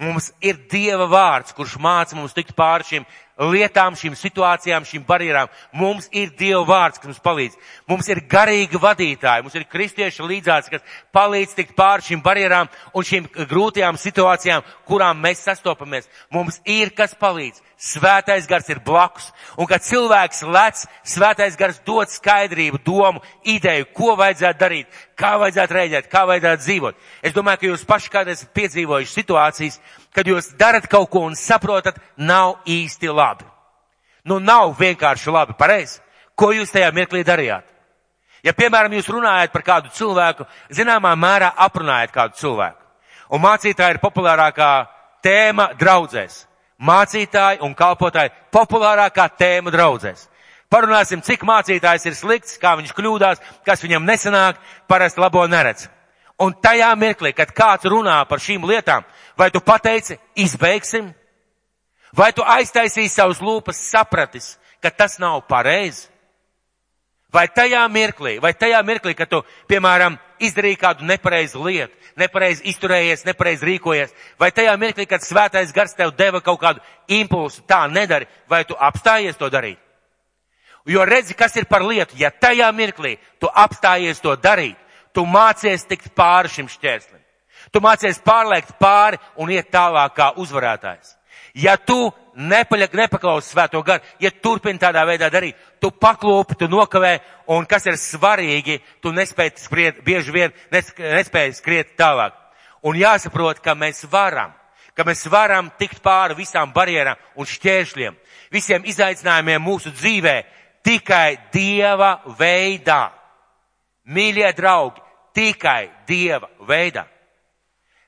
Mums 0.02 0.34
ir 0.44 0.58
Dieva 0.72 1.08
vārds, 1.08 1.54
kurš 1.56 1.78
māca 1.80 2.18
mums 2.18 2.36
tikt 2.36 2.52
pāri 2.58 2.84
šīm 2.90 3.06
lietām, 3.36 3.96
šīm 4.00 4.16
situācijām, 4.16 4.86
šīm 4.88 5.04
barjerām. 5.08 5.52
Mums 5.76 6.08
ir 6.16 6.32
Dieva 6.38 6.64
vārds, 6.68 7.00
kas 7.00 7.10
mums 7.10 7.22
palīdz. 7.24 7.58
Mums 7.90 8.08
ir 8.12 8.24
garīgi 8.32 8.80
vadītāji, 8.82 9.44
mums 9.44 9.56
ir 9.60 9.68
kristieši 9.72 10.24
līdzās, 10.24 10.70
kas 10.72 10.86
palīdz 11.16 11.56
tikt 11.58 11.76
pāri 11.76 12.08
šīm 12.10 12.24
barjerām 12.24 12.72
un 12.96 13.08
šīm 13.08 13.28
grūtajām 13.50 14.00
situācijām, 14.00 14.64
kurām 14.88 15.20
mēs 15.24 15.44
sastopamies. 15.44 16.08
Mums 16.32 16.62
ir 16.64 16.94
kas 16.96 17.16
palīdz. 17.20 17.62
Svētais 17.76 18.48
gars 18.48 18.70
ir 18.72 18.80
blakus. 18.80 19.28
Un 19.60 19.68
kad 19.68 19.84
cilvēks 19.84 20.46
lec, 20.48 20.86
svētais 21.04 21.58
gars 21.60 21.82
dod 21.86 22.08
skaidrību, 22.08 22.80
domu, 22.86 23.20
ideju, 23.44 23.90
ko 23.94 24.16
vajadzētu 24.16 24.62
darīt, 24.62 25.02
kā 25.20 25.34
vajadzētu 25.42 25.76
rēģēt, 25.76 26.08
kā 26.12 26.24
vajadzētu 26.30 26.64
dzīvot. 26.64 27.04
Es 27.22 27.36
domāju, 27.36 27.60
ka 27.60 27.70
jūs 27.74 27.84
paši 27.90 28.14
kādreiz 28.14 28.46
piedzīvojuši 28.56 29.12
situācijas, 29.12 29.82
kad 30.16 30.28
jūs 30.28 30.54
darat 30.60 30.88
kaut 30.90 31.10
ko 31.12 31.26
un 31.28 31.36
saprotat, 31.36 32.00
nav 32.18 32.62
īsti 32.66 33.12
labi. 33.12 33.46
Nu, 34.26 34.40
nav 34.40 34.74
vienkārši 34.80 35.32
labi, 35.32 35.54
pareizi. 35.60 36.00
Ko 36.36 36.52
jūs 36.56 36.74
tajā 36.74 36.90
mirklī 36.96 37.24
darījāt? 37.24 37.68
Ja, 38.46 38.54
piemēram, 38.54 38.94
jūs 38.94 39.10
runājat 39.10 39.54
par 39.54 39.64
kādu 39.66 39.92
cilvēku, 39.94 40.46
zināmā 40.74 41.16
mērā 41.18 41.52
aprunājat 41.66 42.12
kādu 42.14 42.38
cilvēku, 42.38 42.78
un 43.34 43.42
mācītāja 43.42 43.96
ir 43.96 44.02
populārākā 44.04 44.70
tēma 45.26 45.72
draudzēs. 45.80 46.44
Mācītāji 46.86 47.62
un 47.66 47.74
kalpotāji 47.74 48.34
populārākā 48.54 49.26
tēma 49.40 49.74
draudzēs. 49.74 50.28
Parunāsim, 50.70 51.22
cik 51.26 51.46
mācītājs 51.48 52.06
ir 52.06 52.18
slikts, 52.18 52.58
kā 52.62 52.76
viņš 52.78 52.94
kļūdās, 52.98 53.42
kas 53.66 53.82
viņam 53.82 54.06
nesanāk, 54.06 54.60
parasti 54.90 55.22
labo 55.24 55.46
neredz. 55.48 55.88
Un 56.42 56.52
tajā 56.60 56.90
mirklī, 57.00 57.32
kad 57.32 57.54
kāds 57.56 57.88
runā 57.88 58.18
par 58.28 58.42
šīm 58.44 58.66
lietām, 58.68 59.06
vai 59.38 59.52
tu 59.52 59.62
pateici, 59.62 60.18
izbeigsim, 60.36 61.14
vai 62.16 62.32
tu 62.34 62.44
aiztaisīji 62.44 63.12
savus 63.12 63.42
lūpas 63.44 63.80
sapratis, 63.92 64.56
ka 64.82 64.92
tas 64.92 65.20
nav 65.20 65.44
pareizi? 65.50 66.10
Vai 67.34 67.50
tajā 67.52 67.82
mirklī, 67.92 68.38
vai 68.40 68.54
tajā 68.56 68.80
mirklī, 68.88 69.12
kad 69.18 69.28
tu, 69.28 69.42
piemēram, 69.68 70.16
izdarīji 70.40 70.80
kādu 70.80 71.08
nepareizu 71.08 71.64
lietu, 71.66 71.92
nepareizi 72.16 72.64
izturējies, 72.72 73.26
nepareizi 73.28 73.68
rīkojies, 73.68 74.14
vai 74.40 74.52
tajā 74.56 74.76
mirklī, 74.80 75.08
kad 75.10 75.24
svētais 75.26 75.74
gars 75.76 75.98
tev 75.98 76.14
deva 76.16 76.40
kaut 76.40 76.62
kādu 76.62 76.84
impulsu, 77.12 77.66
tā 77.68 77.82
nedari, 77.92 78.30
vai 78.48 78.64
tu 78.64 78.78
apstājies 78.80 79.36
to 79.36 79.50
darīt? 79.52 79.82
Jo 80.86 81.04
redzi, 81.04 81.34
kas 81.34 81.56
ir 81.58 81.66
par 81.66 81.84
lietu, 81.84 82.16
ja 82.16 82.30
tajā 82.30 82.70
mirklī 82.72 83.18
tu 83.42 83.50
apstājies 83.50 84.22
to 84.22 84.36
darīt, 84.38 84.78
tu 85.12 85.26
mācies 85.26 85.84
tikt 85.90 86.14
pāri 86.16 86.52
šim 86.52 86.70
šķērslim. 86.70 87.25
Tu 87.76 87.82
mācies 87.84 88.22
pārliekt 88.24 88.78
pāri 88.80 89.18
un 89.36 89.50
iet 89.52 89.68
tālāk 89.68 90.14
kā 90.16 90.30
uzvarētājs. 90.40 91.10
Ja 91.60 91.74
tu 91.76 92.08
nepaļak, 92.40 92.94
nepaklausi 92.96 93.50
svēto 93.52 93.82
garu, 93.84 94.04
ja 94.20 94.30
turpini 94.32 94.80
tādā 94.80 95.02
veidā 95.08 95.28
darīt, 95.32 95.58
tu 95.84 95.90
paklūpi, 95.92 96.56
tu 96.60 96.70
nokavē, 96.72 97.18
un 97.52 97.68
kas 97.68 97.88
ir 97.88 97.98
svarīgi, 98.00 98.78
tu 99.04 99.12
nespēji 99.12 99.60
skriet, 99.60 100.00
bieži 100.08 100.32
vien 100.32 100.56
nespēji 100.72 101.58
skriet 101.58 101.92
tālāk. 102.00 102.36
Un 102.88 102.96
jāsaprot, 102.96 103.60
ka 103.60 103.76
mēs 103.76 104.06
varam, 104.12 104.54
ka 104.96 105.04
mēs 105.04 105.26
varam 105.32 105.68
tikt 105.80 106.00
pāri 106.04 106.38
visām 106.40 106.72
barjerām 106.76 107.20
un 107.36 107.50
šķēršļiem, 107.50 108.16
visiem 108.56 108.88
izaicinājumiem 108.88 109.64
mūsu 109.64 109.92
dzīvē 109.96 110.38
tikai 110.84 111.52
Dieva 111.52 112.22
veidā. 112.40 113.02
Mīļie 114.08 114.54
draugi, 114.56 115.04
tikai 115.36 115.90
Dieva 116.08 116.48
veidā. 116.64 117.08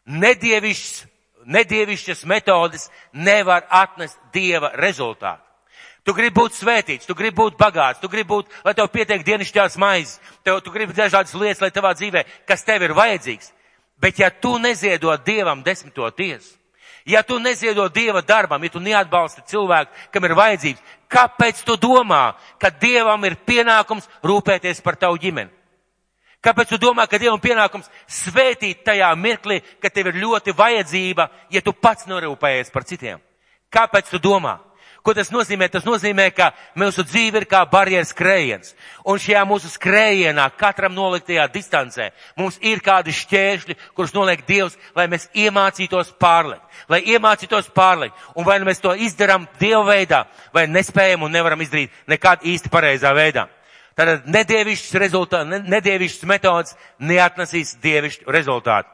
Nedievišķs, 0.08 1.04
nedievišķas 1.52 2.24
metodas 2.26 2.88
nevar 3.14 3.68
atnest 3.70 4.20
Dieva 4.34 4.72
rezultātu. 4.76 5.44
Tu 6.08 6.14
gribi 6.16 6.40
būt 6.40 6.56
svētīts, 6.56 7.04
tu 7.04 7.12
gribi 7.20 7.36
būt 7.36 7.58
bagāts, 7.60 8.00
tu 8.00 8.08
gribi 8.08 8.30
būt, 8.30 8.54
lai 8.64 8.72
tev 8.78 8.88
pietiek 8.94 9.26
dienišķās 9.28 9.76
maizes, 9.76 10.22
tev, 10.40 10.62
tu 10.64 10.72
gribi 10.72 10.96
dažādas 10.96 11.36
lietas, 11.36 11.60
lai 11.60 11.72
tavā 11.76 11.92
dzīvē, 12.00 12.24
kas 12.48 12.64
tev 12.64 12.86
ir 12.88 12.94
vajadzīgs. 12.96 13.52
Bet 14.00 14.22
ja 14.22 14.30
tu 14.32 14.54
neziedot 14.62 15.26
Dievam 15.26 15.66
desmito 15.66 16.08
tiesu, 16.16 16.56
ja 17.04 17.26
tu 17.28 17.42
neziedot 17.44 17.92
Dieva 17.92 18.22
darbam, 18.24 18.64
ja 18.64 18.72
tu 18.72 18.80
neatbalsti 18.80 19.44
cilvēku, 19.52 19.92
kam 20.16 20.30
ir 20.30 20.38
vajadzības, 20.40 20.96
kāpēc 21.12 21.60
tu 21.68 21.76
domā, 21.76 22.38
ka 22.56 22.72
Dievam 22.72 23.28
ir 23.28 23.36
pienākums 23.44 24.08
rūpēties 24.24 24.80
par 24.86 24.96
tavu 24.96 25.20
ģimeni? 25.20 25.57
Kāpēc 26.48 26.70
tu 26.72 26.78
domā, 26.80 27.04
ka 27.12 27.20
Dievam 27.20 27.42
pienākums 27.44 27.90
svētīt 28.08 28.86
tajā 28.88 29.10
mirklī, 29.20 29.60
ka 29.84 29.92
tev 29.92 30.14
ir 30.14 30.22
ļoti 30.22 30.54
vajadzība, 30.56 31.28
ja 31.52 31.62
tu 31.62 31.74
pats 31.76 32.08
norūpējies 32.08 32.72
par 32.72 32.86
citiem? 32.88 33.20
Kāpēc 33.74 34.14
tu 34.14 34.22
domā? 34.24 34.54
Ko 35.04 35.14
tas 35.16 35.30
nozīmē? 35.32 35.68
Tas 35.72 35.84
nozīmē, 35.88 36.30
ka 36.36 36.50
mūsu 36.76 37.04
dzīve 37.08 37.42
ir 37.42 37.46
kā 37.48 37.62
barjeras 37.68 38.14
skrējiens. 38.14 38.74
Un 39.08 39.20
šajā 39.20 39.44
mūsu 39.48 39.72
skrējienā, 39.72 40.48
katram 40.60 40.96
noliktajā 40.96 41.50
distancē, 41.52 42.10
mums 42.40 42.60
ir 42.64 42.80
kādi 42.84 43.16
šķēršļi, 43.16 43.78
kurus 43.96 44.16
noliek 44.16 44.44
Dievs, 44.48 44.76
lai 44.96 45.10
mēs 45.12 45.28
iemācītos 45.32 46.12
pārlikt. 46.20 46.64
Lai 46.92 47.02
iemācītos 47.12 47.72
pārlikt. 47.76 48.16
Un 48.36 48.48
vai 48.48 48.60
nu 48.60 48.68
mēs 48.68 48.84
to 48.84 48.96
izdarām 48.96 49.48
Dieva 49.60 49.84
veidā, 49.88 50.26
vai 50.56 50.68
nespējam 50.68 51.28
un 51.28 51.36
nevaram 51.36 51.64
izdarīt 51.64 52.04
nekād 52.08 52.48
īsti 52.48 52.72
pareizā 52.72 53.12
veidā. 53.16 53.50
Tātad 53.98 54.28
nedievišķs 54.30 54.94
rezultāts, 55.02 55.64
nedievišķs 55.66 56.28
metods 56.30 56.76
neatnesīs 57.02 57.78
dievišķu 57.82 58.30
rezultātu. 58.34 58.92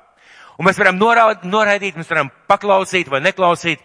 Un 0.57 0.67
mēs 0.67 0.77
varam 0.79 0.99
noraidīt, 0.99 1.97
mēs 1.97 2.11
varam 2.11 2.29
paklausīt 2.47 3.09
vai 3.11 3.19
neklausīt, 3.25 3.81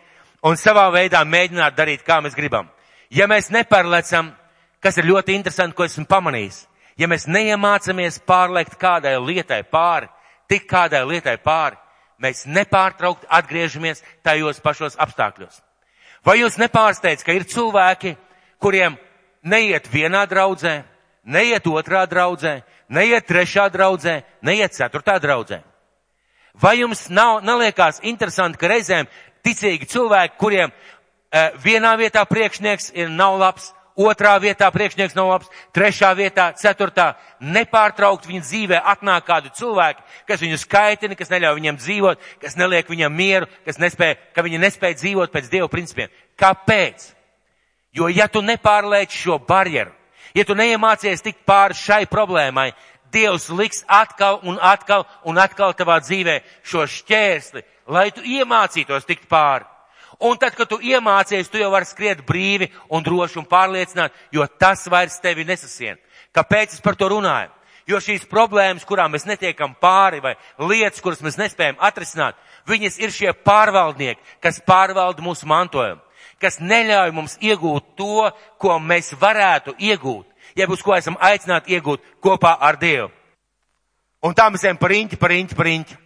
un 0.46 0.58
savā 0.60 0.86
veidā 0.94 1.24
mēģināt 1.26 1.74
darīt, 1.74 2.04
kā 2.06 2.20
mēs 2.22 2.36
gribam. 2.38 2.68
Ja 3.10 3.26
mēs 3.26 3.48
nepārlecam, 3.50 4.30
kas 4.84 4.98
ir 5.00 5.08
ļoti 5.08 5.34
interesanti, 5.34 5.74
ko 5.74 5.86
esmu 5.88 6.04
pamanījis, 6.06 6.60
ja 7.00 7.08
mēs 7.10 7.26
neiemācamies 7.26 8.20
pārliekt 8.28 8.76
kādai 8.78 9.16
lietai 9.18 9.62
pāri, 9.66 10.06
tik 10.48 10.68
kādai 10.70 11.02
lietai 11.08 11.38
pāri, 11.42 11.80
mēs 12.22 12.44
nepārtraukt 12.46 13.26
atgriežamies 13.26 14.04
tajos 14.22 14.60
pašos 14.60 14.98
apstākļos. 15.00 15.62
Vai 16.26 16.38
jūs 16.42 16.58
nepārsteidz, 16.60 17.24
ka 17.24 17.34
ir 17.34 17.46
cilvēki, 17.48 18.14
kuriem 18.60 18.98
neiet 19.42 19.88
vienā 19.90 20.26
draudzē, 20.28 20.82
neiet 21.28 21.66
otrā 21.68 22.06
draudzē, 22.08 22.62
neiet 22.88 23.28
trešā 23.28 23.68
draudzē, 23.72 24.22
neiet 24.42 24.76
ceturtā 24.76 25.18
draudzē? 25.22 25.62
Vai 26.58 26.80
jums 26.80 27.06
nav, 27.14 27.42
neliekās 27.46 28.00
interesanti, 28.02 28.58
ka 28.58 28.70
reizēm 28.72 29.06
ticīgi 29.46 29.86
cilvēki, 29.92 30.38
kuriem 30.40 30.72
uh, 30.72 31.50
vienā 31.62 31.94
vietā 32.00 32.24
priekšnieks 32.26 32.90
ir 32.98 33.12
nav 33.12 33.36
labs, 33.38 33.70
otrā 33.98 34.36
vietā 34.42 34.70
priekšnieks 34.70 35.16
nav 35.18 35.32
labs, 35.32 35.50
trešā 35.74 36.10
vietā, 36.18 36.48
ceturtā, 36.58 37.12
nepārtraukt 37.42 38.26
viņa 38.30 38.42
dzīvē 38.46 38.80
atnāk 38.94 39.26
kādu 39.26 39.52
cilvēku, 39.58 40.02
kas 40.26 40.42
viņu 40.42 40.58
skaitina, 40.62 41.18
kas 41.18 41.30
neļauj 41.34 41.58
viņam 41.58 41.78
dzīvot, 41.82 42.26
kas 42.42 42.58
neliek 42.58 42.90
viņam 42.90 43.14
mieru, 43.14 43.50
kas 43.66 43.80
nespēja, 43.82 44.18
ka 44.34 44.46
viņi 44.46 44.62
nespēja 44.62 45.00
dzīvot 45.02 45.34
pēc 45.34 45.50
Dieva 45.50 45.70
principiem. 45.72 46.14
Kāpēc? 46.38 47.10
Jo 47.98 48.10
ja 48.12 48.28
tu 48.30 48.42
nepārlēci 48.44 49.24
šo 49.24 49.40
barjeru, 49.42 49.94
ja 50.34 50.44
tu 50.44 50.56
neiemācies 50.58 51.24
tikt 51.24 51.44
pāri 51.48 51.76
šai 51.78 52.04
problēmai, 52.10 52.72
Dievs 53.12 53.48
liks 53.48 53.84
atkal 53.88 54.40
un 54.44 54.58
atkal 54.60 55.06
un 55.24 55.38
atkal 55.40 55.72
tavā 55.72 55.96
dzīvē 56.04 56.42
šo 56.60 56.84
šķērsli, 56.84 57.62
lai 57.88 58.10
tu 58.12 58.20
iemācītos 58.20 59.08
tikt 59.08 59.28
pāri. 59.30 59.64
Un 60.18 60.36
tad, 60.36 60.56
kad 60.58 60.68
tu 60.68 60.80
iemācies, 60.82 61.48
tu 61.48 61.60
jau 61.60 61.70
vari 61.70 61.86
skriet 61.86 62.24
brīvi 62.26 62.68
un 62.90 63.04
droši 63.06 63.38
un 63.38 63.46
pārliecināt, 63.46 64.12
jo 64.34 64.44
tas 64.58 64.82
vairs 64.90 65.20
tevi 65.22 65.46
nesasien. 65.46 65.96
Kāpēc 66.34 66.74
es 66.74 66.82
par 66.84 66.98
to 66.98 67.08
runāju? 67.12 67.54
Jo 67.88 68.00
šīs 68.04 68.26
problēmas, 68.28 68.84
kurām 68.84 69.14
mēs 69.14 69.24
netiekam 69.24 69.72
pāri, 69.80 70.20
vai 70.20 70.34
lietas, 70.58 71.00
kuras 71.00 71.22
mēs 71.24 71.38
nespējam 71.40 71.78
atrisināt, 71.80 72.36
viņas 72.68 72.98
ir 73.00 73.14
šie 73.14 73.32
pārvaldnieki, 73.46 74.20
kas 74.44 74.60
pārvalda 74.66 75.24
mūsu 75.24 75.48
mantojumu, 75.48 76.02
kas 76.40 76.60
neļauj 76.60 77.14
mums 77.14 77.38
iegūt 77.42 77.94
to, 77.98 78.28
ko 78.58 78.78
mēs 78.78 79.12
varētu 79.20 79.74
iegūt, 79.78 80.26
jeb 80.58 80.70
uz 80.70 80.82
ko 80.82 80.96
esam 80.96 81.18
aicināti 81.20 81.74
iegūt 81.76 82.04
kopā 82.22 82.56
ar 82.60 82.78
Dievu. 82.80 83.10
Un 84.22 84.34
tā 84.34 84.48
mēs 84.50 84.64
ejam 84.66 84.78
par 84.78 84.90
riņķi, 84.90 85.16
par 85.18 85.30
riņķi, 85.30 85.56
par 85.58 85.68
riņķi 85.70 85.98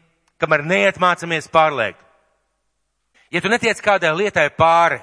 kamēr 0.43 0.65
neietmācamies 0.67 1.47
pārliekt. 1.53 2.01
Ja 3.33 3.41
tu 3.41 3.49
netiec 3.49 3.79
kādai 3.81 4.11
lietai 4.17 4.51
pāri, 4.53 4.99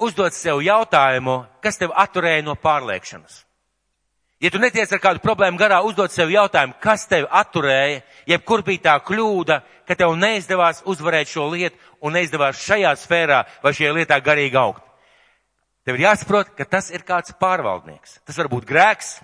uzdod 0.00 0.32
sev 0.32 0.62
jautājumu, 0.64 1.42
kas 1.60 1.80
tev 1.80 1.92
atturēja 1.92 2.44
no 2.46 2.54
pārliekšanas. 2.56 3.42
Ja 4.42 4.50
tu 4.50 4.60
netiec 4.60 4.90
ar 4.92 5.00
kādu 5.00 5.22
problēmu 5.24 5.58
garā, 5.60 5.80
uzdod 5.86 6.12
sev 6.12 6.32
jautājumu, 6.32 6.76
kas 6.82 7.06
tev 7.08 7.26
atturēja, 7.30 8.02
jeb 8.28 8.44
kur 8.44 8.64
bija 8.66 8.82
tā 8.88 8.96
kļūda, 9.04 9.60
ka 9.88 9.96
tev 9.98 10.16
neizdevās 10.20 10.82
uzvarēt 10.90 11.30
šo 11.30 11.48
lietu 11.52 11.78
un 12.04 12.12
neizdevās 12.12 12.60
šajā 12.60 12.92
sfērā 13.00 13.40
vai 13.62 13.72
šajā 13.72 13.94
lietā 13.96 14.18
garīgi 14.20 14.60
augt. 14.60 14.84
Tev 15.84 15.98
ir 15.98 16.06
jāsaprot, 16.06 16.52
ka 16.56 16.64
tas 16.68 16.90
ir 16.92 17.04
kāds 17.04 17.34
pārvaldnieks. 17.40 18.18
Tas 18.24 18.36
var 18.40 18.48
būt 18.52 18.64
grēks, 18.68 19.18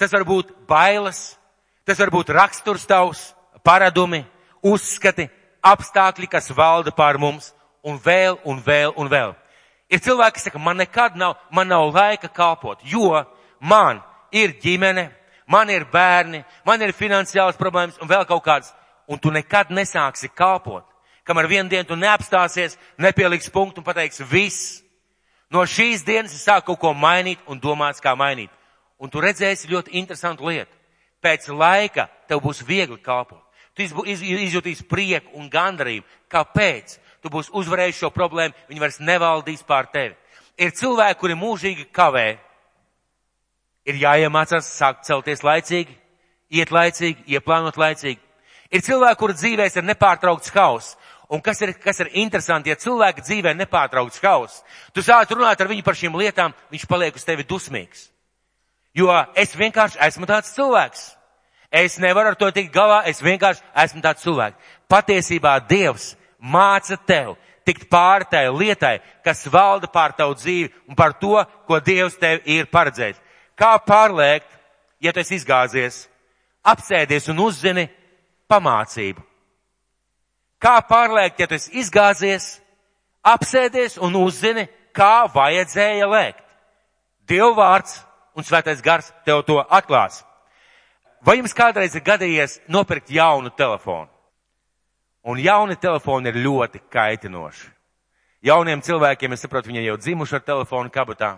tas 0.00 0.12
var 0.12 0.24
būt 0.28 0.52
bailes, 0.68 1.36
tas 1.88 2.00
var 2.00 2.12
būt 2.12 2.32
raksturs 2.32 2.86
tavs, 2.88 3.26
paradumi, 3.64 4.22
uzskati, 4.64 5.28
apstākļi, 5.64 6.30
kas 6.32 6.48
valda 6.56 6.94
pār 6.96 7.20
mums, 7.20 7.52
un 7.84 8.00
vēl, 8.02 8.38
un 8.44 8.62
vēl, 8.64 8.94
un 8.96 9.10
vēl. 9.12 9.36
Ir 9.92 10.02
cilvēki, 10.02 10.38
kas 10.38 10.48
saka, 10.48 10.58
man 10.58 10.80
nekad 10.80 11.16
nav, 11.18 11.36
man 11.54 11.68
nav 11.70 11.92
laika 11.94 12.28
kalpot, 12.32 12.80
jo 12.82 13.12
man 13.60 14.00
ir 14.34 14.56
ģimene, 14.62 15.10
man 15.46 15.70
ir 15.70 15.86
bērni, 15.92 16.42
man 16.66 16.82
ir 16.82 16.96
finansiāls 16.96 17.60
problēmas 17.60 18.00
un 18.02 18.10
vēl 18.10 18.24
kaut 18.26 18.42
kāds, 18.48 18.72
un 19.06 19.20
tu 19.22 19.30
nekad 19.30 19.70
nesāksi 19.70 20.32
kalpot. 20.34 20.88
Kamēr 21.26 21.48
vienu 21.50 21.70
dienu 21.70 21.88
tu 21.88 21.96
neapstāsies, 21.98 22.76
nepieliks 23.02 23.50
punktu 23.50 23.82
un 23.82 23.86
pateiks 23.86 24.22
viss. 24.30 24.82
No 25.50 25.64
šīs 25.66 26.04
dienas 26.06 26.34
es 26.34 26.44
sāku 26.46 26.72
kaut 26.72 26.80
ko 26.82 26.92
mainīt 26.94 27.42
un 27.50 27.58
domāt, 27.62 27.98
kā 28.02 28.14
mainīt. 28.18 28.50
Un 28.98 29.10
tu 29.10 29.20
redzēsi 29.20 29.70
ļoti 29.70 29.94
interesantu 29.98 30.46
lietu. 30.46 30.72
Pēc 31.22 31.48
laika 31.50 32.06
tev 32.28 32.40
būs 32.44 32.62
viegli 32.66 32.98
kalpot. 33.02 33.42
Tu 33.76 33.84
izjūtīsi 33.84 34.86
prieku 34.88 35.34
un 35.36 35.50
gandarību. 35.52 36.06
Kāpēc? 36.32 36.96
Tu 37.20 37.30
būsi 37.32 37.50
uzvarējis 37.58 37.98
šo 37.98 38.10
problēmu, 38.14 38.54
viņi 38.70 38.80
vairs 38.80 39.00
nevaldīs 39.02 39.64
pār 39.66 39.88
tevi. 39.92 40.14
Ir 40.56 40.72
cilvēki, 40.72 41.18
kuri 41.20 41.36
mūžīgi 41.36 41.88
kavē. 41.92 42.38
Ir 43.86 43.98
jāiemācās 44.00 44.68
sākt 44.78 45.04
celties 45.08 45.42
laicīgi, 45.44 45.92
iet 46.54 46.72
laicīgi, 46.72 47.26
ieplānot 47.34 47.76
laicīgi. 47.76 48.22
Ir 48.70 48.82
cilvēki, 48.86 49.18
kuru 49.20 49.36
dzīvēs 49.36 49.76
ir 49.76 49.86
nepārtraukts 49.86 50.54
hauss. 50.54 50.96
Un 51.28 51.40
kas 51.42 51.60
ir, 51.64 51.72
kas 51.82 51.98
ir 52.04 52.12
interesanti, 52.22 52.70
ja 52.70 52.78
cilvēka 52.78 53.24
dzīvē 53.24 53.54
nepārtraukts 53.58 54.22
hauss, 54.22 54.62
tu 54.94 55.02
sāc 55.02 55.30
runāt 55.34 55.60
ar 55.60 55.70
viņu 55.70 55.82
par 55.82 55.98
šīm 55.98 56.14
lietām, 56.14 56.54
viņš 56.70 56.86
paliek 56.86 57.16
uz 57.18 57.26
tevi 57.26 57.46
dusmīgs. 57.48 58.10
Jo 58.94 59.10
es 59.34 59.56
vienkārši 59.58 59.98
esmu 60.06 60.28
tāds 60.30 60.54
cilvēks. 60.54 61.08
Es 61.74 61.98
nevaru 61.98 62.30
ar 62.30 62.38
to 62.38 62.48
tikt 62.54 62.72
galā, 62.72 63.02
es 63.10 63.18
vienkārši 63.20 63.64
esmu 63.82 64.00
tāds 64.04 64.22
cilvēks. 64.22 64.70
Patiesībā 64.88 65.58
Dievs 65.68 66.14
māca 66.38 66.96
tev 66.96 67.34
tikt 67.66 67.88
pāri 67.90 68.28
tai 68.30 68.46
lietai, 68.54 69.00
kas 69.26 69.44
valda 69.50 69.90
pār 69.90 70.14
tavu 70.14 70.36
dzīvi 70.38 70.70
un 70.86 70.94
par 70.94 71.18
to, 71.18 71.42
ko 71.66 71.80
Dievs 71.82 72.16
tev 72.22 72.46
ir 72.46 72.70
paredzējis. 72.70 73.18
Kā 73.58 73.74
pārliekt, 73.82 74.48
ja 75.02 75.12
tu 75.12 75.20
esi 75.20 75.40
izgāzies, 75.40 76.04
apsēdies 76.62 77.26
un 77.32 77.42
uzzini 77.42 77.88
pamācību? 78.48 79.24
Kā 80.62 80.78
pārliekt, 80.88 81.40
ja 81.40 81.46
tu 81.46 81.56
esi 81.58 81.74
izgāzies, 81.80 82.56
apsēdies 83.26 83.98
un 84.00 84.16
uzzini, 84.16 84.66
kā 84.96 85.26
vajadzēja 85.32 86.08
lēkt? 86.08 86.44
Dieva 87.28 87.52
vārds 87.56 87.98
un 88.36 88.46
svētais 88.46 88.80
gars 88.84 89.10
tev 89.26 89.42
to 89.44 89.58
atklās. 89.60 90.22
Vai 91.26 91.38
jums 91.40 91.56
kādreiz 91.56 91.96
ir 91.96 92.04
gadījies 92.06 92.60
nopirkt 92.70 93.10
jaunu 93.10 93.50
telefonu? 93.50 94.08
Un 95.26 95.40
jauni 95.42 95.74
telefoni 95.76 96.30
ir 96.30 96.38
ļoti 96.44 96.84
kaitinoši. 96.92 97.66
Jauniem 98.46 98.82
cilvēkiem, 98.84 99.32
es 99.34 99.42
saprotu, 99.42 99.72
viņi 99.72 99.88
jau 99.88 99.96
dzimuši 99.98 100.36
ar 100.38 100.44
telefonu 100.46 100.92
kabatā. 100.94 101.32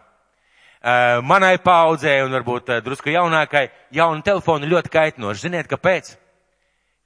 Manai 1.25 1.57
paudzē 1.59 2.19
un 2.27 2.37
varbūt 2.37 2.77
drusku 2.85 3.11
jaunākai 3.11 3.71
jauni 3.97 4.23
telefoni 4.23 4.69
ļoti 4.69 4.93
kaitinoši. 4.93 5.47
Ziniet, 5.47 5.71
kāpēc? 5.71 6.13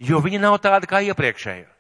Jo 0.03 0.19
viņi 0.21 0.43
nav 0.43 0.59
tādi 0.65 0.91
kā 0.91 1.05
iepriekšējo. 1.07 1.72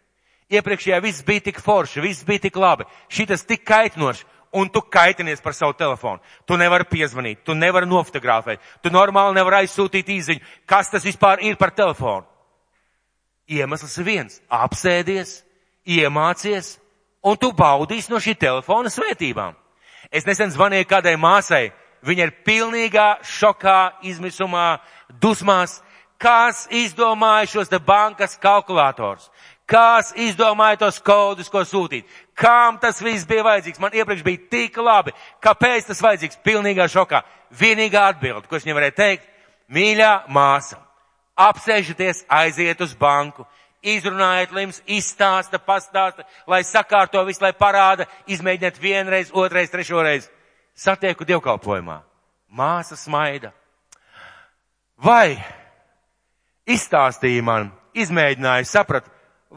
Iepriekšējā 0.53 1.01
viss 1.01 1.25
bija 1.25 1.47
tik 1.49 1.61
forši, 1.65 2.03
viss 2.05 2.27
bija 2.29 2.45
tik 2.45 2.57
labi. 2.61 2.85
Šitas 3.09 3.47
tik 3.49 3.65
kaitinoši 3.65 4.27
un 4.53 4.69
tu 4.69 4.83
kaitinies 4.83 5.41
par 5.41 5.55
savu 5.57 5.73
telefonu. 5.73 6.21
Tu 6.45 6.57
nevari 6.61 6.85
piezvanīt, 6.85 7.41
tu 7.45 7.55
nevari 7.57 7.89
nofotografēt, 7.89 8.61
tu 8.83 8.93
normāli 8.93 9.39
nevari 9.39 9.63
aizsūtīt 9.63 10.13
īziņu. 10.13 10.45
Kas 10.69 10.93
tas 10.93 11.05
vispār 11.05 11.41
ir 11.41 11.57
par 11.57 11.73
telefonu? 11.73 12.27
Iemesls 13.49 13.97
ir 13.99 14.05
viens- 14.05 14.41
apsēdies, 14.65 15.43
iemācies, 15.87 16.79
un 17.25 17.37
tu 17.37 17.53
baudīsi 17.53 18.11
no 18.11 18.17
šī 18.17 18.37
telefona 18.39 18.89
svētībām. 18.89 19.55
Es 20.13 20.25
nesen 20.25 20.51
zvanīju 20.51 20.87
kādai 20.87 21.17
māsai, 21.17 21.73
viņa 22.05 22.23
ir 22.23 22.37
pilnīgā 22.45 23.23
šokā, 23.23 23.93
izmisumā, 24.03 24.81
dusmās, 25.21 25.81
kas 26.19 26.67
izdomāja 26.71 27.49
šos 27.49 27.69
te 27.69 27.79
bankas 27.79 28.37
kalkulators. 28.37 29.31
Kāds 29.73 30.11
izdomāja 30.21 30.83
tos 30.83 30.99
kodus, 31.01 31.49
ko 31.49 31.63
sūtīt? 31.65 32.05
Kām 32.37 32.77
tas 32.83 32.99
viss 33.01 33.25
bija 33.29 33.45
vajadzīgs? 33.47 33.81
Man 33.81 33.95
iepriekš 33.97 34.25
bija 34.27 34.49
tik 34.53 34.77
labi. 34.77 35.15
Kāpēc 35.41 35.89
tas 35.89 36.03
vajadzīgs? 36.05 36.41
Pilnīgā 36.45 36.89
šokā. 36.93 37.23
Vienīgā 37.57 38.03
atbilde, 38.11 38.45
ko 38.49 38.59
es 38.59 38.67
viņam 38.67 38.79
varēju 38.81 38.97
teikt, 38.99 39.25
mīļā 39.73 40.13
māsa, 40.33 40.77
apsēžaties, 41.41 42.25
aiziet 42.29 42.81
uz 42.85 42.93
banku, 43.01 43.47
izrunājiet 43.83 44.53
lims, 44.57 44.83
izstāsta, 44.87 45.61
pastāsta, 45.61 46.27
lai 46.49 46.63
sakārto 46.69 47.25
visu, 47.29 47.43
lai 47.45 47.53
parāda, 47.57 48.07
izmēģiniet 48.29 48.81
vienreiz, 48.81 49.33
otrreiz, 49.33 49.73
trešoreiz. 49.73 50.29
Satieku 50.77 51.27
dievkalpojumā. 51.29 51.99
Māsa 52.53 52.97
smaida. 52.97 53.53
Vai 54.97 55.37
izstāstīja 56.69 57.43
man, 57.45 57.73
izmēģināja, 57.97 58.69
saprat, 58.69 59.09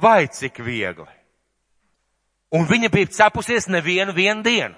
vai 0.01 0.27
cik 0.27 0.59
viegli. 0.63 1.11
Un 2.55 2.67
viņa 2.69 2.89
bija 2.93 3.11
cepusies 3.11 3.67
nevienu 3.67 4.13
vienu 4.15 4.43
dienu. 4.45 4.75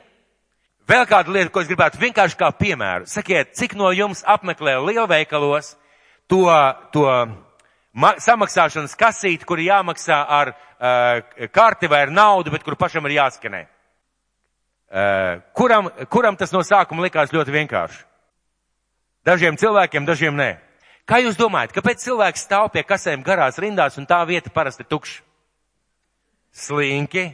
Vēl 0.88 1.04
kāda 1.04 1.34
lieta, 1.36 1.52
ko 1.52 1.62
es 1.62 1.68
gribētu 1.68 2.00
vienkārši 2.00 2.38
kā 2.40 2.48
piemēru. 2.56 3.10
Sakiet, 3.12 3.52
cik 3.60 3.76
no 3.76 3.90
jums 3.92 4.24
apmeklē 4.24 4.78
lielveikalos 4.80 5.74
to, 6.32 6.46
to 6.96 7.04
samaksāšanas 8.24 8.96
kasīti, 8.96 9.46
kur 9.46 9.60
jāmaksā 9.60 10.22
ar 10.40 10.54
uh, 10.54 11.50
karti 11.52 11.90
vai 11.92 12.06
ar 12.06 12.14
naudu, 12.14 12.54
bet 12.56 12.64
kur 12.64 12.78
pašam 12.80 13.06
ir 13.10 13.18
jāskanē. 13.18 13.66
Uh, 14.88 15.44
kuram, 15.52 15.90
kuram 16.08 16.38
tas 16.40 16.56
no 16.56 16.64
sākuma 16.64 17.04
likās 17.04 17.36
ļoti 17.36 17.52
vienkārši? 17.52 18.06
Dažiem 19.28 19.60
cilvēkiem, 19.60 20.08
dažiem 20.08 20.40
nē. 20.40 20.54
Kā 21.08 21.22
jūs 21.24 21.38
domājat, 21.40 21.72
kāpēc 21.72 22.04
cilvēks 22.04 22.44
stāv 22.44 22.70
pie 22.74 22.84
kasēm 22.84 23.24
garās 23.24 23.60
rindās 23.64 23.96
un 24.00 24.08
tā 24.10 24.20
vieta 24.28 24.52
parasti 24.52 24.84
tukša? 24.84 25.22
Slinki, 26.52 27.30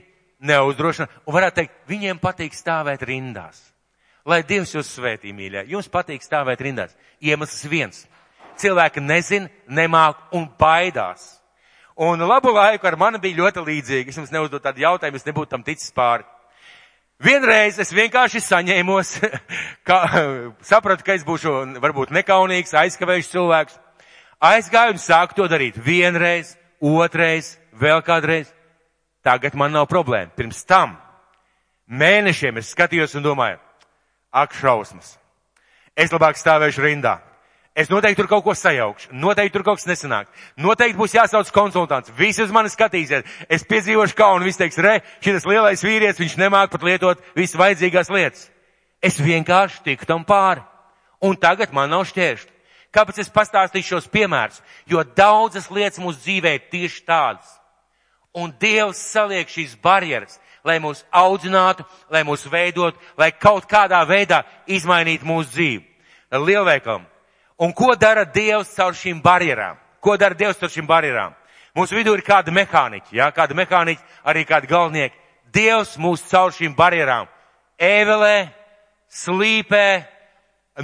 neuzdrošina, 0.46 1.08
un 1.26 1.34
varētu 1.34 1.62
teikt, 1.62 1.78
viņiem 1.90 2.20
patīk 2.22 2.54
stāvēt 2.54 3.06
rindās. 3.08 3.62
Lai 4.30 4.44
Dievs 4.48 4.76
jūs 4.76 4.92
svētī, 4.94 5.34
mīļā, 5.36 5.66
jums 5.72 5.90
patīk 5.92 6.22
stāvēt 6.24 6.62
rindās. 6.64 6.94
Iemesls 7.24 7.66
viens. 7.72 8.04
Cilvēki 8.62 9.02
nezin, 9.02 9.50
nemāk 9.68 10.22
un 10.38 10.46
baidās. 10.60 11.42
Un 11.98 12.22
labu 12.22 12.54
laiku 12.54 12.88
ar 12.88 12.98
mani 12.98 13.20
bija 13.22 13.42
ļoti 13.42 13.64
līdzīgi. 13.66 14.14
Es 14.14 14.18
jums 14.22 14.32
neuzdot 14.34 14.64
tādu 14.64 14.82
jautājumu, 14.86 15.18
es 15.18 15.28
nebūtu 15.28 15.50
tam 15.50 15.66
ticis 15.66 15.92
pāri. 15.94 16.26
Vienreiz 17.24 17.78
es 17.80 17.94
vienkārši 17.96 18.42
saņēmos, 18.44 19.14
ka, 19.88 20.00
sapratu, 20.66 21.06
ka 21.08 21.16
es 21.16 21.24
būšu 21.28 21.54
varbūt 21.84 22.12
nekaunīgs, 22.16 22.76
aizkavējuši 22.84 23.32
cilvēks. 23.32 23.80
Aizgāju 24.44 24.98
un 24.98 25.00
sāku 25.00 25.38
to 25.38 25.48
darīt 25.48 25.78
vienreiz, 25.80 26.58
otrais, 26.84 27.56
vēl 27.80 28.04
kādreiz. 28.04 28.52
Tagad 29.24 29.56
man 29.56 29.72
nav 29.72 29.88
problēma. 29.88 30.34
Pirms 30.36 30.66
tam 30.68 30.98
mēnešiem 31.88 32.60
es 32.60 32.74
skatījos 32.74 33.16
un 33.16 33.24
domāju, 33.24 33.60
ak, 34.32 34.56
šausmas. 34.60 35.16
Es 35.96 36.12
labāk 36.12 36.36
stāvēšu 36.40 36.84
rindā. 36.84 37.20
Es 37.74 37.90
noteikti 37.90 38.22
tur 38.22 38.30
kaut 38.30 38.44
ko 38.46 38.54
sajaukšu. 38.54 39.10
Noteikti 39.18 39.56
tur 39.56 39.64
kaut 39.66 39.80
kas 39.80 39.88
nesanāk. 39.90 40.28
Noteikti 40.62 40.98
būs 40.98 41.16
jāsauc 41.18 41.50
konsultants. 41.54 42.12
Visi 42.14 42.44
uz 42.44 42.52
mani 42.54 42.70
skatīsies. 42.70 43.26
Es 43.50 43.66
piedzīvošu 43.66 44.14
kaunu. 44.18 44.46
Viss 44.46 44.62
teiks, 44.62 44.78
re, 44.78 45.00
šis 45.26 45.48
lielais 45.50 45.82
vīrietis, 45.82 46.22
viņš 46.22 46.36
nemāk 46.38 46.70
pat 46.70 46.84
lietot 46.86 47.24
visu 47.38 47.58
vajadzīgās 47.58 48.12
lietas. 48.14 48.46
Es 49.02 49.18
vienkārši 49.18 49.82
tiku 49.88 50.06
tam 50.06 50.22
pāri. 50.28 50.62
Un 51.26 51.34
tagad 51.40 51.74
man 51.74 51.90
nav 51.90 52.06
šķēršļi. 52.12 52.52
Kāpēc 52.94 53.24
es 53.24 53.32
pastāstīšu 53.34 53.96
šos 53.96 54.10
piemērus? 54.14 54.60
Jo 54.86 55.02
daudzas 55.02 55.72
lietas 55.74 56.02
mūsu 56.04 56.22
dzīvē 56.22 56.52
ir 56.60 56.68
tieši 56.70 57.02
tādas. 57.08 57.48
Un 58.38 58.54
Dievs 58.62 59.02
saliek 59.02 59.50
šīs 59.50 59.74
barjeras, 59.82 60.38
lai 60.66 60.78
mūs 60.82 61.02
audzinātu, 61.10 61.86
lai 62.14 62.22
mūs 62.26 62.46
veidotu, 62.50 63.02
lai 63.18 63.32
kaut 63.34 63.66
kādā 63.70 64.04
veidā 64.06 64.44
izmainītu 64.70 65.26
mūsu 65.26 65.50
dzīvi. 65.56 65.82
Lielveikalam 66.34 67.10
Un 67.60 67.74
ko 67.74 67.94
dara 67.96 68.26
Dievs 68.26 68.74
caur 68.76 68.96
šīm 68.98 69.22
barjerām? 69.24 69.78
Ko 70.02 70.18
dara 70.18 70.36
Dievs 70.36 70.60
caur 70.60 70.72
šīm 70.74 70.88
barjerām? 70.90 71.36
Mūsu 71.74 71.98
vidū 71.98 72.14
ir 72.14 72.22
kāda 72.26 72.54
mehāniķa, 72.54 73.14
jā, 73.14 73.30
kāda 73.34 73.56
mehāniķa, 73.58 74.04
arī 74.30 74.44
kāda 74.46 74.70
galvenieka. 74.70 75.16
Dievs 75.54 75.96
mūs 76.02 76.22
caur 76.30 76.54
šīm 76.54 76.76
barjerām 76.78 77.30
ēvelē, 77.84 78.50
slīpē, 79.10 79.88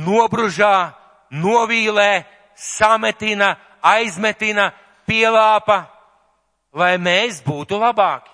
nobružā, 0.01 0.93
novīlē, 1.31 2.25
sametina, 2.55 3.55
aizmetina, 3.81 4.71
pielāpa, 5.07 5.83
lai 6.73 6.97
mēs 7.01 7.41
būtu 7.45 7.79
labāki. 7.81 8.29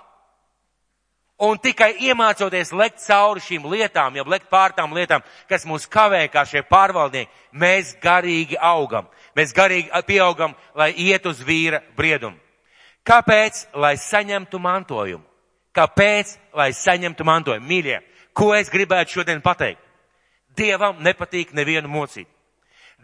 Un 1.36 1.58
tikai 1.60 1.98
iemācoties 2.08 2.72
lekt 2.72 3.02
cauri 3.04 3.42
šīm 3.44 3.66
lietām, 3.68 4.16
jau 4.16 4.24
lekt 4.32 4.48
pār 4.48 4.72
tām 4.72 4.94
lietām, 4.96 5.24
kas 5.50 5.66
mūs 5.68 5.84
kavē 5.92 6.22
kā 6.32 6.46
šie 6.48 6.62
pārvaldnieki, 6.64 7.32
mēs 7.52 7.92
garīgi 8.00 8.56
augam. 8.56 9.10
Mēs 9.36 9.52
garīgi 9.52 9.92
pieaugam, 10.08 10.56
lai 10.76 10.94
iet 10.96 11.26
uz 11.28 11.42
vīra 11.44 11.82
briedumu. 11.98 12.40
Kāpēc? 13.06 13.66
Lai 13.76 13.98
saņemtu 14.00 14.60
mantojumu. 14.64 15.26
Kāpēc? 15.76 16.38
Lai 16.56 16.72
saņemtu 16.74 17.28
mantojumu. 17.28 17.68
Mīļie, 17.68 18.00
ko 18.34 18.54
es 18.56 18.72
gribētu 18.72 19.20
šodien 19.20 19.44
pateikt? 19.44 19.82
Dievam 20.56 21.04
nepatīk 21.04 21.52
nevienu 21.54 21.92
mocīt. 21.92 22.30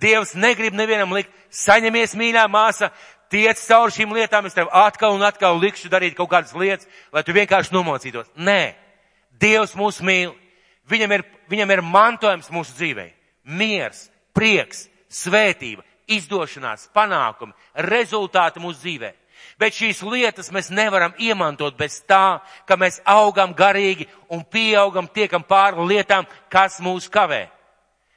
Dievs 0.01 0.33
negrib 0.39 0.73
nevienam 0.73 1.11
likt, 1.13 1.29
saņemies 1.53 2.15
mīļā 2.17 2.47
māsa, 2.49 2.89
tiec 3.31 3.59
cauri 3.65 3.95
šīm 3.95 4.13
lietām, 4.15 4.45
es 4.45 4.55
tev 4.57 4.69
atkal 4.75 5.15
un 5.15 5.23
atkal 5.25 5.59
likšu 5.59 5.89
darīt 5.91 6.17
kaut 6.17 6.29
kādas 6.31 6.53
lietas, 6.57 6.87
lai 7.13 7.23
tu 7.23 7.35
vienkārši 7.35 7.73
nomocītos. 7.73 8.29
Nē, 8.35 8.75
Dievs 9.41 9.73
mūs 9.77 10.01
mīl. 10.05 10.35
Viņam 10.91 11.15
ir, 11.15 11.23
viņam 11.49 11.71
ir 11.73 11.81
mantojums 11.85 12.51
mūsu 12.53 12.75
dzīvē. 12.77 13.07
Miers, 13.57 14.05
prieks, 14.37 14.85
svētība, 15.09 15.85
izdošanās, 16.11 16.89
panākumi, 16.93 17.55
rezultāti 17.87 18.61
mūsu 18.61 18.83
dzīvē. 18.83 19.11
Bet 19.57 19.73
šīs 19.77 20.01
lietas 20.05 20.51
mēs 20.53 20.69
nevaram 20.73 21.15
iemantot 21.17 21.77
bez 21.77 21.99
tā, 22.09 22.41
ka 22.69 22.77
mēs 22.77 22.99
augam 23.09 23.55
garīgi 23.57 24.07
un 24.29 24.43
pieaugam, 24.45 25.09
tiekam 25.09 25.45
pāri 25.45 25.87
lietām, 25.89 26.27
kas 26.49 26.79
mūs 26.81 27.09
kavē. 27.09 27.47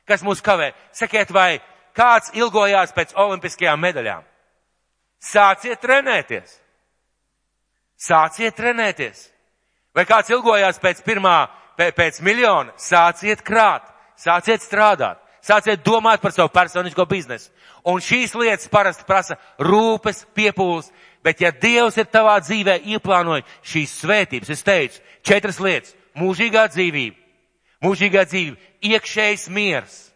Kas 0.08 0.24
mūs 0.24 0.42
kavē? 0.44 0.72
Sakiet, 0.92 1.32
vai 1.32 1.62
kāds 1.96 2.32
ilgojās 2.36 2.92
pēc 2.96 3.16
olimpiskajām 3.16 3.80
medaļām? 3.80 4.24
Sāciet 5.24 5.80
trenēties. 5.80 6.58
Sāciet 7.96 8.56
trenēties. 8.58 9.28
Vai 9.94 10.04
kāds 10.08 10.32
ilgojās 10.34 10.80
pēc 10.82 11.00
pirmā, 11.06 11.46
pēc 11.78 12.20
miljona? 12.26 12.74
Sāciet 12.80 13.44
krāt, 13.46 13.86
sāciet 14.20 14.64
strādāt, 14.64 15.20
sāciet 15.44 15.84
domāt 15.86 16.20
par 16.20 16.34
savu 16.34 16.50
personisko 16.52 17.06
biznesu. 17.08 17.52
Un 17.86 18.02
šīs 18.02 18.34
lietas 18.36 18.68
parasti 18.72 19.04
prasa 19.06 19.38
rūpes, 19.60 20.24
piepūles, 20.34 20.90
bet 21.24 21.40
ja 21.40 21.52
Dievs 21.52 21.98
ir 22.00 22.08
tavā 22.10 22.38
dzīvē 22.42 22.78
ieplānojis 22.94 23.58
šīs 23.64 23.98
svētības, 24.02 24.50
es 24.50 24.64
teicu, 24.64 25.02
četras 25.24 25.60
lietas- 25.60 25.94
mūžīgā 26.20 26.68
dzīvība, 26.72 27.16
mūžīgā 27.84 28.24
dzīvība, 28.28 28.56
iekšējs 28.82 29.48
miers, 29.48 30.12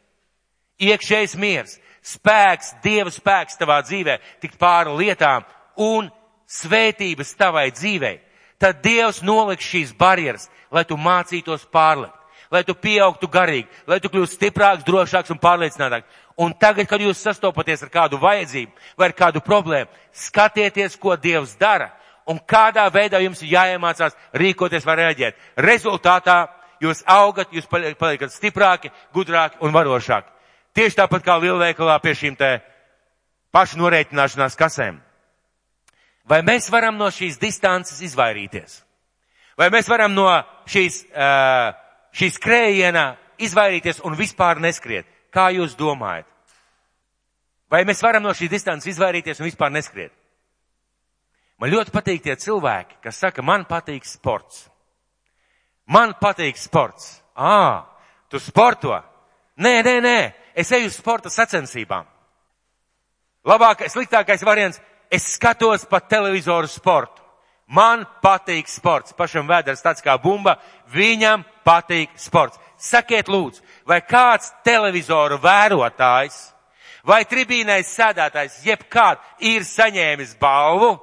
iekšējs 0.81 1.37
miers, 1.37 1.79
spēks, 2.09 2.75
Dieva 2.85 3.13
spēks 3.13 3.59
tavā 3.61 3.81
dzīvē, 3.85 4.19
tikt 4.43 4.59
pāri 4.61 4.95
lietām 5.03 5.47
un 5.79 6.09
svētības 6.49 7.35
tavai 7.39 7.69
dzīvei, 7.75 8.19
tad 8.61 8.81
Dievs 8.85 9.21
noliks 9.23 9.67
šīs 9.69 9.93
barjeras, 9.99 10.49
lai 10.73 10.85
tu 10.89 10.97
mācītos 10.97 11.67
pārlikt, 11.73 12.17
lai 12.51 12.65
tu 12.65 12.75
pieaugtu 12.75 13.29
garīgi, 13.29 13.69
lai 13.87 14.01
tu 14.01 14.11
kļūtu 14.13 14.33
stiprāks, 14.33 14.87
drošāks 14.87 15.35
un 15.35 15.41
pārliecinātāks. 15.43 16.09
Un 16.39 16.53
tagad, 16.55 16.87
kad 16.87 17.03
jūs 17.03 17.19
sastopaties 17.19 17.83
ar 17.83 17.91
kādu 17.91 18.21
vajadzību 18.23 18.99
vai 18.99 19.09
ar 19.11 19.15
kādu 19.19 19.43
problēmu, 19.43 19.91
skatieties, 20.15 20.95
ko 20.97 21.17
Dievs 21.19 21.57
dara 21.59 21.91
un 22.31 22.39
kādā 22.39 22.85
veidā 22.95 23.19
jums 23.25 23.43
jāiemācās 23.43 24.17
rīkoties 24.39 24.87
vai 24.87 24.97
reaģēt. 25.03 25.39
Rezultātā 25.67 26.39
jūs 26.81 27.03
augat, 27.11 27.51
jūs 27.53 27.67
paliekat 27.69 28.33
stiprāki, 28.33 28.93
gudrāki 29.15 29.59
un 29.65 29.75
varošāki. 29.75 30.38
Tieši 30.79 30.95
tāpat 30.95 31.25
kā 31.27 31.35
lielveikalā 31.43 31.97
pie 31.99 32.13
šīm 32.15 32.37
te 32.39 32.49
pašu 33.51 33.81
norēķināšanās 33.81 34.55
kasēm. 34.55 35.01
Vai 36.31 36.39
mēs 36.47 36.69
varam 36.71 36.95
no 36.95 37.09
šīs 37.11 37.41
distances 37.43 37.99
izvairīties? 38.07 38.77
Vai 39.59 39.73
mēs 39.75 39.91
varam 39.91 40.15
no 40.15 40.29
šīs, 40.71 41.01
šīs 42.15 42.39
krējiena 42.39 43.09
izvairīties 43.43 44.05
un 44.07 44.15
vispār 44.15 44.63
neskriet? 44.63 45.11
Kā 45.35 45.49
jūs 45.57 45.75
domājat? 45.75 46.31
Vai 47.75 47.83
mēs 47.83 48.07
varam 48.07 48.23
no 48.23 48.31
šīs 48.31 48.55
distances 48.55 48.95
izvairīties 48.95 49.43
un 49.43 49.51
vispār 49.51 49.75
neskriet? 49.75 50.15
Man 51.59 51.75
ļoti 51.75 51.91
patīk 51.91 52.23
tie 52.23 52.39
cilvēki, 52.39 53.01
kas 53.03 53.19
saka, 53.19 53.43
man 53.43 53.67
patīk 53.67 54.07
sports. 54.07 54.69
Man 55.91 56.15
patīk 56.23 56.55
sports. 56.55 57.17
Ā, 57.35 57.83
tu 58.31 58.39
sporto? 58.39 58.95
Nē, 59.59 59.81
nē, 59.83 60.03
nē 60.07 60.21
es 60.59 60.73
eju 60.75 60.91
uz 60.91 60.99
sporta 60.99 61.31
sacensībām. 61.31 62.07
Labākais, 63.47 63.95
sliktākais 63.95 64.43
variants, 64.45 64.81
es 65.11 65.25
skatos 65.37 65.87
pa 65.89 66.03
televizoru 66.03 66.69
sportu. 66.69 67.23
Man 67.69 68.05
patīk 68.25 68.69
sports. 68.69 69.13
Pašam 69.13 69.49
vēders 69.49 69.85
tāds 69.85 70.03
kā 70.05 70.17
bumba, 70.21 70.57
viņam 70.93 71.45
patīk 71.67 72.15
sports. 72.17 72.59
Sakiet 72.79 73.29
lūdzu, 73.29 73.63
vai 73.87 74.01
kāds 74.07 74.53
televizoru 74.65 75.39
vērotājs 75.43 76.39
vai 77.09 77.25
tribīnais 77.29 77.89
sēdētājs 77.95 78.61
jebkād 78.67 79.21
ir 79.45 79.65
saņēmis 79.67 80.37
balvu, 80.41 80.95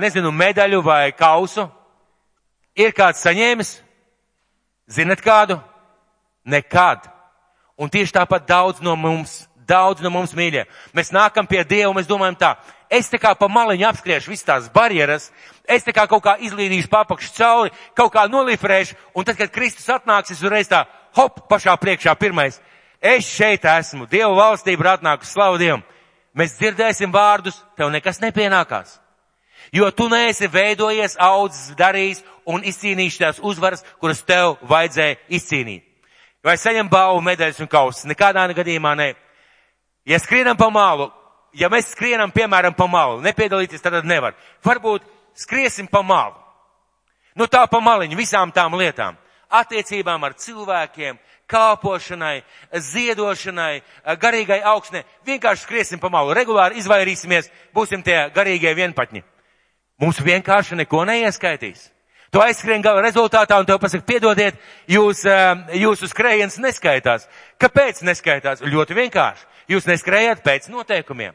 nezinu, 0.00 0.30
medaļu 0.32 0.82
vai 0.84 1.10
kausu? 1.16 1.66
Ir 2.76 2.92
kāds 2.96 3.22
saņēmis? 3.24 3.72
Zinat 4.92 5.22
kādu? 5.24 5.58
Nekad. 6.46 7.15
Un 7.76 7.92
tieši 7.92 8.14
tāpat 8.16 8.46
daudz 8.48 8.80
no 8.80 8.94
mums, 8.96 9.44
daudz 9.68 10.00
no 10.00 10.10
mums 10.12 10.32
mīļie. 10.36 10.64
Mēs 10.96 11.12
nākam 11.12 11.48
pie 11.48 11.64
Dieva 11.64 11.90
un 11.90 11.98
mēs 11.98 12.08
domājam 12.08 12.38
tā, 12.40 12.52
es 12.88 13.10
tā 13.12 13.20
kā 13.20 13.34
pa 13.36 13.48
maliņu 13.52 13.88
apskriešu 13.90 14.32
visas 14.32 14.46
tās 14.48 14.70
barjeras, 14.72 15.28
es 15.68 15.84
tā 15.84 15.92
kā 15.92 16.06
kaut 16.08 16.24
kā 16.24 16.36
izlīdīšu 16.46 16.88
papakšu 16.92 17.34
cauri, 17.36 17.74
kaut 17.96 18.14
kā 18.14 18.24
nolifrēšu, 18.30 18.96
un 19.14 19.26
tad, 19.26 19.36
kad 19.36 19.52
Kristus 19.52 19.90
atnāks, 19.92 20.32
es 20.32 20.40
uzreiz 20.40 20.70
tā, 20.70 20.86
hop, 21.18 21.44
pašā 21.50 21.76
priekšā 21.80 22.14
pirmais. 22.16 22.60
Es 23.00 23.28
šeit 23.28 23.66
esmu, 23.68 24.06
Dieva 24.08 24.32
valstība 24.34 24.84
ir 24.84 24.92
atnākusi, 24.96 25.34
slavu 25.34 25.60
Dievam. 25.60 25.84
Mēs 26.36 26.56
dzirdēsim 26.58 27.12
vārdus, 27.12 27.58
tev 27.76 27.92
nekas 27.92 28.20
nepienākās. 28.24 28.98
Jo 29.72 29.90
tu 29.90 30.08
neesi 30.08 30.48
veidojies, 30.52 31.16
audzis, 31.20 31.74
darījis 31.78 32.22
un 32.46 32.64
izcīnījis 32.64 33.20
tās 33.20 33.40
uzvaras, 33.42 33.84
kuras 34.00 34.22
tev 34.24 34.56
vajadzēja 34.68 35.18
izcīnīt. 35.38 35.85
Vai 36.46 36.54
saņem 36.54 36.86
balvu, 36.86 37.24
medaļas 37.26 37.58
un 37.64 37.68
kausus? 37.70 38.04
Nekādā 38.06 38.44
gadījumā 38.54 38.94
ne. 38.94 39.14
Ja 40.06 40.20
skrienam 40.22 40.56
pa 40.56 40.68
malu, 40.70 41.08
ja 41.58 41.66
mēs 41.72 41.90
skrienam, 41.90 42.30
piemēram, 42.30 42.74
pa 42.78 42.86
malu, 42.86 43.18
nepiedalīties 43.24 43.82
tad 43.82 44.04
nevar. 44.06 44.36
Varbūt 44.62 45.02
skriesim 45.34 45.88
pa 45.90 46.04
malu. 46.06 46.36
Nu 47.34 47.48
tā 47.50 47.66
pa 47.66 47.80
maliņu 47.82 48.16
visām 48.16 48.52
tām 48.54 48.78
lietām. 48.78 49.18
Attiecībām 49.50 50.22
ar 50.24 50.36
cilvēkiem, 50.38 51.18
kalpošanai, 51.50 52.44
ziedošanai, 52.72 53.82
garīgai 54.22 54.60
augsnē. 54.62 55.02
Vienkārši 55.26 55.66
skriesim 55.66 56.02
pa 56.02 56.10
malu, 56.10 56.34
regulāri 56.34 56.78
izvairīsimies, 56.78 57.50
būsim 57.74 58.06
tie 58.06 58.28
garīgie 58.34 58.74
vienpatņi. 58.74 59.22
Mums 59.98 60.22
vienkārši 60.22 60.78
neko 60.78 61.04
neieskaitīs. 61.08 61.90
Tu 62.34 62.42
aizskrien 62.42 62.82
gala 62.82 63.04
rezultātā 63.04 63.58
un 63.60 63.66
tev 63.68 63.78
pasaka, 63.82 64.04
piedodiet, 64.06 64.56
jūs, 64.90 65.22
jūsu 65.78 66.08
skrējiens 66.10 66.58
neskaitās. 66.62 67.28
Kāpēc 67.62 68.02
neskaitās? 68.06 68.64
Ļoti 68.66 68.96
vienkārši. 68.98 69.46
Jūs 69.70 69.86
neskrējat 69.88 70.42
pēc 70.46 70.68
noteikumiem. 70.70 71.34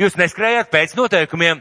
Jūs 0.00 0.16
neskrējat 0.20 0.72
pēc 0.72 0.96
noteikumiem. 0.96 1.60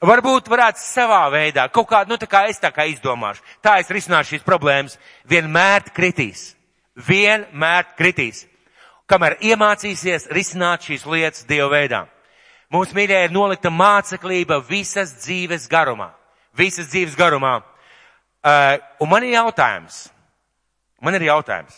Varbūt 0.00 0.46
varētu 0.48 0.80
savā 0.80 1.26
veidā, 1.32 1.66
kaut 1.68 1.90
kā, 1.90 2.06
nu 2.08 2.16
tā 2.16 2.24
kā 2.28 2.46
es 2.48 2.60
tā 2.60 2.70
kā 2.72 2.86
izdomāšu. 2.88 3.42
Tā 3.60 3.76
es 3.82 3.90
risināšu 3.92 4.36
šīs 4.36 4.46
problēmas. 4.46 4.96
Vienmēr 5.28 5.90
kritīs. 5.92 6.54
Vienmēr 6.96 7.90
kritīs. 7.98 8.46
Kamēr 9.10 9.36
iemācīsies 9.44 10.30
risināt 10.32 10.86
šīs 10.86 11.04
lietas 11.04 11.44
Dieva 11.48 11.68
veidā. 11.72 12.04
Mūsu 12.72 12.94
mīļā 12.96 13.24
ir 13.26 13.34
nolikta 13.34 13.72
māceklība 13.74 14.60
visas 14.68 15.12
dzīves 15.24 15.66
garumā. 15.68 16.12
Visas 16.56 16.88
dzīves 16.92 17.16
garumā. 17.18 17.58
Uh, 18.40 18.78
un 19.00 19.10
man 19.10 19.24
ir 19.24 19.34
jautājums. 19.34 20.08
Man 21.00 21.16
ir 21.16 21.26
jautājums. 21.28 21.74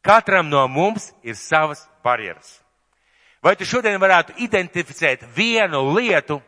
Katram 0.00 0.48
no 0.48 0.62
mums 0.68 1.10
ir 1.22 1.36
savas 1.36 1.82
barjeras. 2.04 2.60
Vai 3.44 3.54
tu 3.56 3.64
šodien 3.68 4.00
varētu 4.00 4.36
identificēt 4.44 5.24
vienu 5.36 5.82
lietu, 5.96 6.40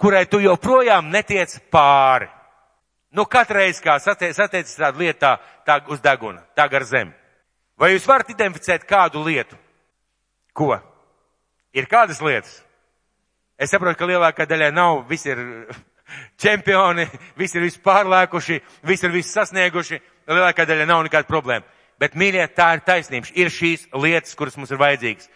kurai 0.00 0.24
tu 0.28 0.40
joprojām 0.40 1.08
netiec 1.12 1.58
pāri? 1.72 2.28
Nu, 3.12 3.26
katreiz, 3.28 3.80
kā 3.84 3.98
satiec, 4.00 4.32
satiecis 4.36 4.78
tādu 4.80 5.04
lietu 5.04 5.20
tā, 5.66 5.76
uz 5.92 6.00
deguna, 6.00 6.40
tā 6.56 6.64
gar 6.72 6.84
zemi. 6.88 7.12
Vai 7.76 7.92
jūs 7.92 8.08
varat 8.08 8.30
identificēt 8.32 8.86
kādu 8.88 9.20
lietu? 9.24 9.56
Ko? 10.56 10.72
Ir 11.76 11.88
kādas 11.88 12.20
lietas? 12.24 12.60
Es 13.60 13.72
saprotu, 13.72 13.98
ka 14.00 14.08
lielākā 14.08 14.46
daļai 14.48 14.70
nav, 14.72 15.04
visi 15.08 15.32
ir 15.32 15.40
čempioni, 16.40 17.06
visi 17.38 17.58
ir 17.58 17.66
visu 17.66 17.80
pārlēkuši, 17.84 18.58
visi 18.88 19.06
ir 19.06 19.14
visu 19.14 19.32
sasnieguši, 19.32 20.00
lielākā 20.30 20.66
daļa 20.68 20.88
nav 20.88 21.04
nekāda 21.06 21.28
problēma. 21.28 21.66
Bet, 22.00 22.16
mīļie, 22.18 22.44
tā 22.56 22.72
ir 22.76 22.82
taisnība. 22.86 23.30
Ir 23.38 23.50
šīs 23.52 23.86
lietas, 23.94 24.34
kuras 24.34 24.56
mums 24.58 24.72
ir 24.74 24.80
vajadzīgas. 24.80 25.28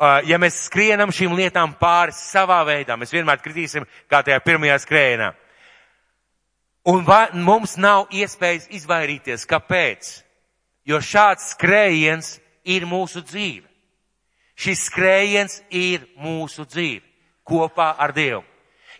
Uh, 0.00 0.18
ja 0.28 0.38
mēs 0.40 0.58
skrienam 0.66 1.12
šīm 1.12 1.32
lietām 1.36 1.74
pāri 1.80 2.12
savā 2.16 2.58
veidā, 2.64 2.96
mēs 2.96 3.12
vienmēr 3.12 3.40
kritīsim 3.40 3.84
kā 4.08 4.22
tajā 4.24 4.40
pirmajā 4.44 4.78
skrējienā. 4.84 5.30
Un 6.88 7.04
va, 7.04 7.26
mums 7.36 7.76
nav 7.76 8.08
iespējas 8.12 8.70
izvairīties. 8.80 9.44
Kāpēc? 9.48 10.12
Jo 10.88 11.00
šāds 11.04 11.50
skrējiens 11.52 12.38
ir 12.64 12.86
mūsu 12.88 13.20
dzīve. 13.24 13.66
Šis 14.60 14.86
skrējiens 14.88 15.60
ir 15.72 16.04
mūsu 16.20 16.64
dzīve 16.68 17.04
kopā 17.48 17.94
ar 17.98 18.12
Dievu. 18.16 18.42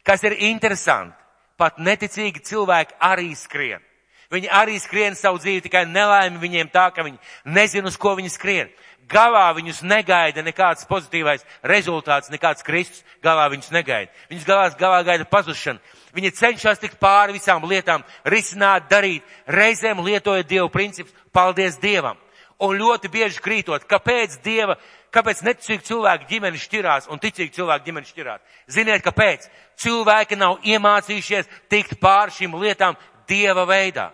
Kas 0.04 0.24
ir 0.24 0.36
interesanti, 0.48 1.19
pat 1.60 1.78
neticīgi 1.78 2.42
cilvēki 2.48 2.96
arī 3.04 3.30
skrien. 3.36 3.84
Viņi 4.30 4.50
arī 4.54 4.78
skrien 4.78 5.16
savu 5.18 5.40
dzīvi, 5.42 5.64
tikai 5.64 5.84
nelaimi 5.90 6.38
viņiem 6.38 6.70
tā, 6.70 6.86
ka 6.94 7.02
viņi 7.02 7.18
nezina, 7.50 7.90
uz 7.90 7.98
ko 7.98 8.14
viņi 8.18 8.30
skrien. 8.30 8.70
Galā 9.10 9.48
viņus 9.56 9.80
negaida 9.82 10.44
nekāds 10.46 10.86
pozitīvais 10.86 11.42
rezultāts, 11.66 12.30
nekāds 12.30 12.62
Kristus, 12.62 13.02
galā 13.24 13.48
viņus 13.50 13.72
negaida. 13.74 14.12
Viņus 14.30 14.46
galā, 14.46 14.68
galā 14.78 15.00
gaida 15.08 15.26
pazušana. 15.26 15.82
Viņi 16.14 16.30
cenšas 16.38 16.78
tikt 16.78 17.00
pāri 17.02 17.34
visām 17.34 17.66
lietām, 17.66 18.04
risināt, 18.22 18.86
darīt, 18.90 19.26
reizēm 19.50 19.98
lietojot 20.06 20.46
Dievu 20.46 20.70
principus, 20.70 21.14
paldies 21.34 21.80
Dievam. 21.82 22.18
Un 22.62 22.78
ļoti 22.78 23.10
bieži 23.10 23.42
krītot, 23.42 23.86
kāpēc 23.90 24.38
Dieva 24.44 24.76
kāpēc 25.14 25.42
neticīgi 25.46 25.86
cilvēki 25.88 26.28
ģimeni 26.30 26.60
šķirās 26.60 27.08
un 27.10 27.20
ticīgi 27.22 27.54
cilvēki 27.56 27.86
ģimeni 27.88 28.10
šķirās? 28.10 28.56
Ziniet, 28.70 29.02
kāpēc? 29.04 29.48
Cilvēki 29.80 30.38
nav 30.38 30.58
iemācījušies 30.66 31.50
tikt 31.70 31.98
pār 32.02 32.32
šīm 32.34 32.56
lietām 32.60 32.98
Dieva 33.30 33.64
veidā. 33.68 34.10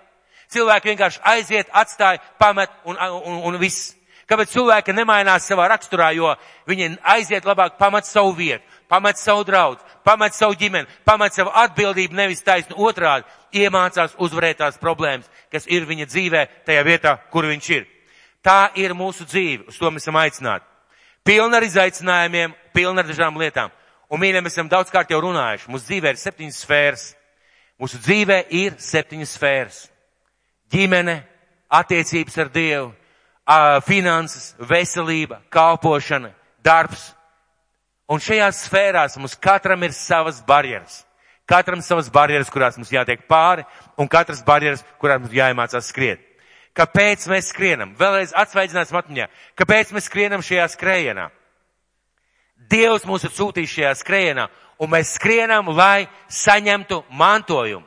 Cilvēki 0.53 0.93
vienkārši 0.93 1.23
aiziet, 1.27 1.71
atstāja, 1.73 2.21
pamet 2.39 2.71
un, 2.85 2.97
un, 2.97 3.41
un 3.49 3.59
viss. 3.61 3.95
Kāpēc 4.27 4.51
cilvēki 4.53 4.95
nemainās 4.95 5.47
savā 5.47 5.69
raksturā, 5.71 6.11
jo 6.17 6.33
viņi 6.67 6.97
aiziet 7.15 7.47
labāk 7.47 7.77
pamet 7.79 8.09
savu 8.09 8.33
vietu, 8.35 8.65
pamet 8.91 9.21
savu 9.21 9.45
draugu, 9.47 9.83
pamet 10.05 10.35
savu 10.35 10.57
ģimeni, 10.59 10.89
pamet 11.07 11.35
savu 11.35 11.53
atbildību, 11.55 12.15
nevis 12.15 12.43
taisnu 12.47 12.79
otrādi, 12.89 13.27
iemācās 13.55 14.17
uzvarēt 14.19 14.59
tās 14.63 14.81
problēmas, 14.83 15.31
kas 15.53 15.69
ir 15.71 15.87
viņa 15.87 16.09
dzīvē, 16.11 16.47
tajā 16.67 16.87
vietā, 16.87 17.19
kur 17.31 17.47
viņš 17.47 17.71
ir. 17.79 17.87
Tā 18.43 18.73
ir 18.79 18.95
mūsu 18.99 19.27
dzīve, 19.27 19.69
uz 19.71 19.79
to 19.79 19.91
mēs 19.91 20.07
esam 20.07 20.19
aicināti 20.19 20.76
pilna 21.27 21.59
ar 21.59 21.67
izaicinājumiem, 21.67 22.55
pilna 22.75 23.03
ar 23.03 23.11
dažām 23.11 23.37
lietām. 23.41 23.73
Un, 24.07 24.23
mīļie, 24.23 24.43
mēs 24.45 24.55
esam 24.55 24.71
daudzkārt 24.71 25.11
jau 25.11 25.21
runājuši. 25.25 25.71
Mūsu 25.73 25.89
dzīvē 25.89 26.13
ir 26.15 26.21
septiņas 26.21 26.61
sfēras. 26.63 27.07
Mūsu 27.83 27.99
dzīvē 28.05 28.39
ir 28.55 28.77
septiņas 28.81 29.35
sfēras. 29.37 29.81
Ģimene, 30.73 31.17
attiecības 31.75 32.39
ar 32.43 32.53
Dievu, 32.55 32.93
finanses, 33.87 34.55
veselība, 34.59 35.41
kalpošana, 35.51 36.33
darbs. 36.65 37.11
Un 38.11 38.23
šajās 38.23 38.63
sfērās 38.69 39.19
mums 39.19 39.35
katram 39.43 39.83
ir 39.83 39.95
savas 39.95 40.39
barjeras. 40.47 41.03
Katram 41.47 41.83
savas 41.83 42.09
barjeras, 42.11 42.51
kurās 42.51 42.79
mums 42.79 42.91
jātiek 42.91 43.27
pāri, 43.31 43.63
un 43.99 44.09
katras 44.11 44.43
barjeras, 44.47 44.83
kurās 44.99 45.23
mums 45.23 45.35
jāiemācās 45.35 45.91
skriet. 45.93 46.26
Kāpēc 46.77 47.25
mēs 47.33 47.49
skrienam? 47.55 47.95
Vēlreiz 47.97 48.35
atsvaidzināsim 48.37 48.99
atmiņā. 49.01 49.27
Kāpēc 49.57 49.95
mēs 49.97 50.09
skrienam 50.11 50.43
šajā 50.45 50.67
skrējienā? 50.75 51.31
Dievs 52.69 53.07
mūs 53.09 53.25
ir 53.25 53.33
sūtījis 53.33 53.77
šajā 53.79 53.93
skrējienā, 54.03 54.45
un 54.83 54.91
mēs 54.93 55.15
skrienam, 55.17 55.71
lai 55.73 56.09
saņemtu 56.29 57.03
mantojumu. 57.17 57.87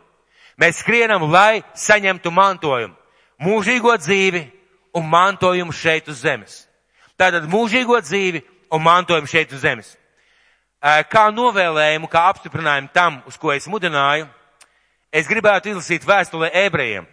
Mēs 0.59 0.81
skrienam, 0.81 1.27
lai 1.31 1.61
saņemtu 1.77 2.31
mantojumu. 2.33 2.95
Mūžīgo 3.39 3.93
dzīvi 4.01 4.41
un 4.97 5.05
mantojumu 5.07 5.75
šeit 5.75 6.09
uz 6.11 6.23
zemes. 6.25 6.57
Tātad 7.19 7.45
mūžīgo 7.51 7.99
dzīvi 8.01 8.41
un 8.73 8.83
mantojumu 8.83 9.29
šeit 9.29 9.53
uz 9.53 9.61
zemes. 9.63 9.93
Kā 10.81 11.27
novēlējumu, 11.35 12.09
kā 12.09 12.25
apstiprinājumu 12.31 12.89
tam, 12.95 13.21
uz 13.29 13.37
ko 13.37 13.53
es 13.53 13.67
mudināju, 13.69 14.25
es 15.11 15.29
gribētu 15.29 15.73
izlasīt 15.73 16.07
vēstulē 16.07 16.51
ebrejiem 16.65 17.07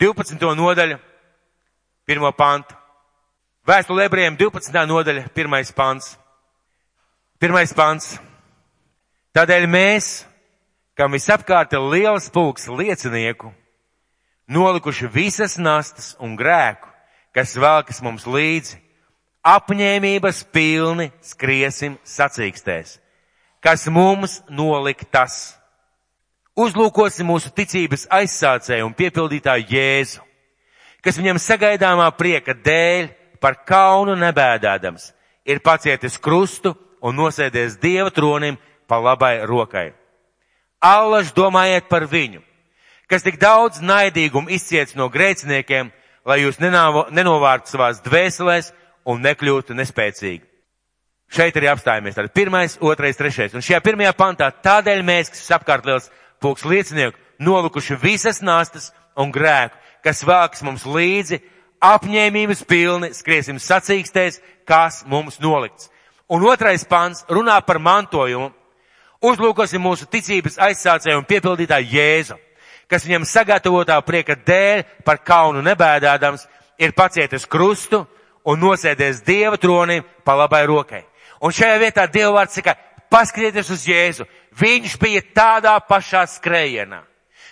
12. 0.00 0.40
nodaļa, 0.56 0.96
1. 2.08 2.32
pantu. 2.32 2.72
Vēstule 3.68 4.06
ebrejiem 4.08 4.38
12. 4.40 4.72
nodaļa, 4.88 5.26
1. 5.36 5.74
pants. 5.76 6.14
1. 7.36 7.74
pants. 7.76 8.14
Tādēļ 9.36 9.66
mēs, 9.68 10.08
kam 10.96 11.12
visapkārt 11.12 11.76
ir 11.76 11.84
liels 11.92 12.30
pulks 12.32 12.64
liecinieku, 12.72 13.52
nolikuši 14.48 15.12
visas 15.12 15.58
nastas 15.60 16.14
un 16.16 16.32
grēku, 16.32 16.88
kas 17.36 17.52
velkas 17.60 18.00
mums 18.00 18.24
līdzi, 18.24 18.80
apņēmības 19.44 20.46
pilni 20.48 21.10
skriesim 21.20 22.00
sacīkstēs, 22.08 22.96
kas 23.60 23.84
mums 23.92 24.40
noliktas 24.48 25.59
Uzlūkosim 26.58 27.28
mūsu 27.30 27.52
ticības 27.54 28.08
aizsācēju 28.10 28.88
un 28.88 28.96
piepildītāju 28.96 29.70
Jēzu, 29.70 30.24
kas 31.04 31.18
viņam 31.20 31.38
sagaidāmā 31.38 32.08
prieka 32.18 32.56
dēļ 32.56 33.08
par 33.40 33.62
kaunu 33.68 34.16
nebēdādams 34.18 35.12
ir 35.44 35.62
pacietis 35.64 36.18
krustu 36.18 36.74
un 37.00 37.16
nosēdies 37.16 37.78
Dieva 37.80 38.10
tronim 38.10 38.58
pa 38.88 39.00
labai 39.00 39.40
rokai. 39.46 39.90
Allaž 40.80 41.32
domājiet 41.36 41.88
par 41.88 42.06
viņu, 42.08 42.42
kas 43.08 43.24
tik 43.24 43.40
daudz 43.40 43.80
naidīgumu 43.84 44.50
izciets 44.52 44.96
no 44.96 45.10
grēciniekiem, 45.12 45.90
lai 46.24 46.38
jūs 46.42 46.60
nenovārtu 46.60 47.72
savās 47.72 48.00
dvēselēs 48.04 48.72
un 49.08 49.20
nekļūtu 49.24 49.76
nespēcīgi. 49.76 50.46
Šeit 51.30 51.54
arī 51.56 51.68
apstājamies. 51.70 52.16
Tad 52.16 52.32
pirmais, 52.34 52.74
otrais, 52.82 53.14
trešais. 53.16 53.52
Un 53.54 53.62
šajā 53.62 53.78
pirmajā 53.84 54.10
pantā 54.18 54.48
tādēļ 54.50 55.04
mēs, 55.06 55.30
kas 55.30 55.52
apkārt 55.54 55.86
liels 55.86 56.08
pūks 56.42 56.64
liecinieku, 56.64 57.18
nolikuši 57.40 57.96
visas 58.00 58.40
nastas 58.42 58.90
un 59.16 59.32
grēku, 59.32 59.76
kas 60.04 60.24
vāks 60.24 60.62
mums 60.66 60.86
līdzi, 60.88 61.40
apņēmības 61.80 62.64
pilni, 62.68 63.12
skriesim 63.16 63.60
sacīkstēs, 63.60 64.40
kas 64.68 65.02
mums 65.08 65.40
nolikts. 65.40 65.90
Un 66.30 66.44
otrais 66.46 66.84
pants 66.84 67.24
runā 67.28 67.58
par 67.66 67.80
mantojumu. 67.82 68.52
Uzlūkosim 69.20 69.82
mūsu 69.84 70.06
ticības 70.08 70.56
aizsācēju 70.64 71.18
un 71.20 71.26
piepildītāju 71.28 71.90
Jēzu, 71.92 72.36
kas 72.88 73.04
viņam 73.04 73.26
sagatavotā 73.28 73.98
prieka 74.06 74.32
dēļ 74.46 74.84
par 75.04 75.20
kaunu 75.20 75.60
nebēdādams 75.66 76.46
ir 76.80 76.94
pacietis 76.96 77.44
krustu 77.44 78.06
un 78.48 78.62
nosēdies 78.62 79.20
Dieva 79.26 79.58
tronī 79.60 80.00
pa 80.24 80.38
labai 80.38 80.62
rokai. 80.70 81.02
Un 81.44 81.52
šajā 81.52 81.76
vietā 81.82 82.06
Dieva 82.08 82.32
vārds 82.38 82.56
saka, 82.56 82.76
paskatieties 83.12 83.70
uz 83.74 83.84
Jēzu. 83.88 84.24
Viņš 84.60 84.96
bija 85.00 85.22
tādā 85.34 85.76
pašā 85.88 86.26
skrējienā. 86.28 87.00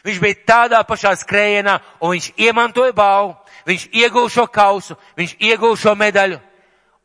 Viņš 0.05 0.19
bija 0.23 0.43
tādā 0.47 0.83
pašā 0.87 1.15
skrējienā 1.19 1.79
un 2.01 2.15
viņš 2.15 2.29
iemantoja 2.39 2.93
balvu, 2.97 3.35
viņš 3.67 3.89
ieguva 3.93 4.31
šo 4.31 4.47
kausu, 4.53 4.97
viņš 5.19 5.35
ieguva 5.41 5.77
šo 5.77 5.95
medaļu. 5.99 6.39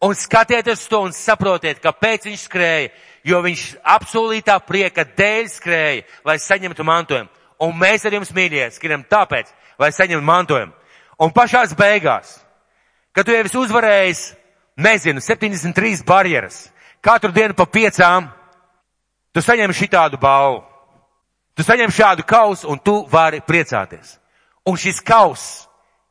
Un 0.03 0.15
skatieties 0.19 0.87
to 0.91 0.99
un 1.05 1.15
saprotiet, 1.15 1.79
kāpēc 1.79 2.27
viņš 2.27 2.45
skrēja. 2.49 2.91
Jo 3.23 3.39
viņš 3.39 3.61
apsolītā 3.87 4.57
prieka 4.67 5.05
dēļ 5.07 5.45
skrēja, 5.47 6.03
lai 6.27 6.35
saņemtu 6.43 6.83
mantojumu. 6.83 7.31
Un 7.63 7.77
mēs 7.79 8.03
ar 8.03 8.17
jums 8.17 8.33
mīļie 8.35 8.67
skrienam 8.75 9.05
tāpēc, 9.07 9.47
lai 9.79 9.93
saņemtu 9.95 10.27
mantojumu. 10.27 10.73
Un 11.23 11.31
pašās 11.31 11.71
beigās, 11.79 12.35
kad 13.15 13.23
tu 13.23 13.31
jau 13.31 13.45
esi 13.45 13.57
uzvarējis, 13.61 14.23
nezinu, 14.83 15.23
73 15.23 16.03
barjeras, 16.03 16.65
katru 16.99 17.31
dienu 17.31 17.55
pa 17.55 17.63
piecām, 17.69 18.27
tu 19.34 19.41
saņem 19.41 19.73
šitādu 19.73 20.19
balvu. 20.21 20.63
Tu 21.53 21.65
saņem 21.65 21.91
šādu 21.93 22.25
kausu 22.25 22.69
un 22.69 22.79
tu 22.79 23.03
vari 23.11 23.41
priecāties. 23.45 24.17
Un 24.65 24.77
šis 24.79 25.01
kaus 25.05 25.43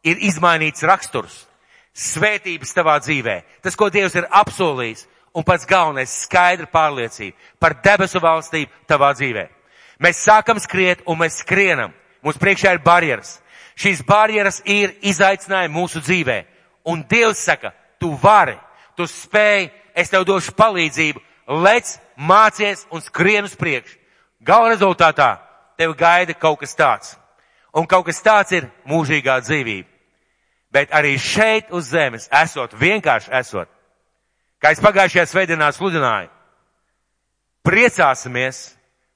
ir 0.07 0.21
izmainīts 0.23 0.85
raksturs, 0.87 1.47
svētības 1.95 2.75
tavā 2.77 2.99
dzīvē. 3.03 3.41
Tas, 3.63 3.75
ko 3.79 3.89
Dievs 3.91 4.15
ir 4.19 4.29
apsolījis, 4.31 5.07
un 5.35 5.45
pats 5.45 5.67
galvenais 5.67 6.13
skaidra 6.27 6.69
pārliecība 6.71 7.37
par 7.59 7.79
debesu 7.83 8.21
valstību 8.21 8.87
tavā 8.87 9.13
dzīvē. 9.17 9.47
Mēs 10.03 10.25
sākam 10.27 10.61
skriet 10.61 11.03
un 11.07 11.19
mēs 11.23 11.41
skrienam. 11.43 11.93
Mums 12.23 12.39
priekšā 12.39 12.75
ir 12.77 12.83
barjeras. 12.85 13.39
Šīs 13.79 14.03
barjeras 14.07 14.61
ir 14.69 14.95
izaicinājumi 15.03 15.75
mūsu 15.75 16.03
dzīvē. 16.05 16.43
Un 16.91 17.05
Dievs 17.09 17.43
saka, 17.47 17.73
tu 17.99 18.13
vari, 18.23 18.57
tu 18.97 19.07
spēj, 19.09 19.71
es 19.95 20.11
tev 20.11 20.27
došu 20.27 20.55
palīdzību, 20.59 21.23
lec, 21.61 21.97
mācies 22.17 22.87
un 22.91 23.03
skrien 23.05 23.45
uz 23.45 23.57
priekšu. 23.59 23.99
Gala 24.43 24.73
rezultātā 24.73 25.37
tev 25.79 25.95
gaida 25.99 26.35
kaut 26.35 26.61
kas 26.61 26.75
tāds. 26.79 27.17
Un 27.73 27.87
kaut 27.89 28.07
kas 28.07 28.21
tāds 28.23 28.53
ir 28.53 28.69
mūžīgā 28.89 29.39
dzīvība. 29.45 29.89
Bet 30.73 30.93
arī 30.93 31.19
šeit 31.21 31.73
uz 31.73 31.91
zemes, 31.93 32.29
esot, 32.33 32.73
vienkārši 32.81 33.33
esot, 33.37 33.69
kā 34.57 34.73
es 34.73 34.81
pagājušajā 34.81 35.27
svētdienā 35.29 35.69
sludināju, 35.77 36.31
priecāsimies 37.67 38.63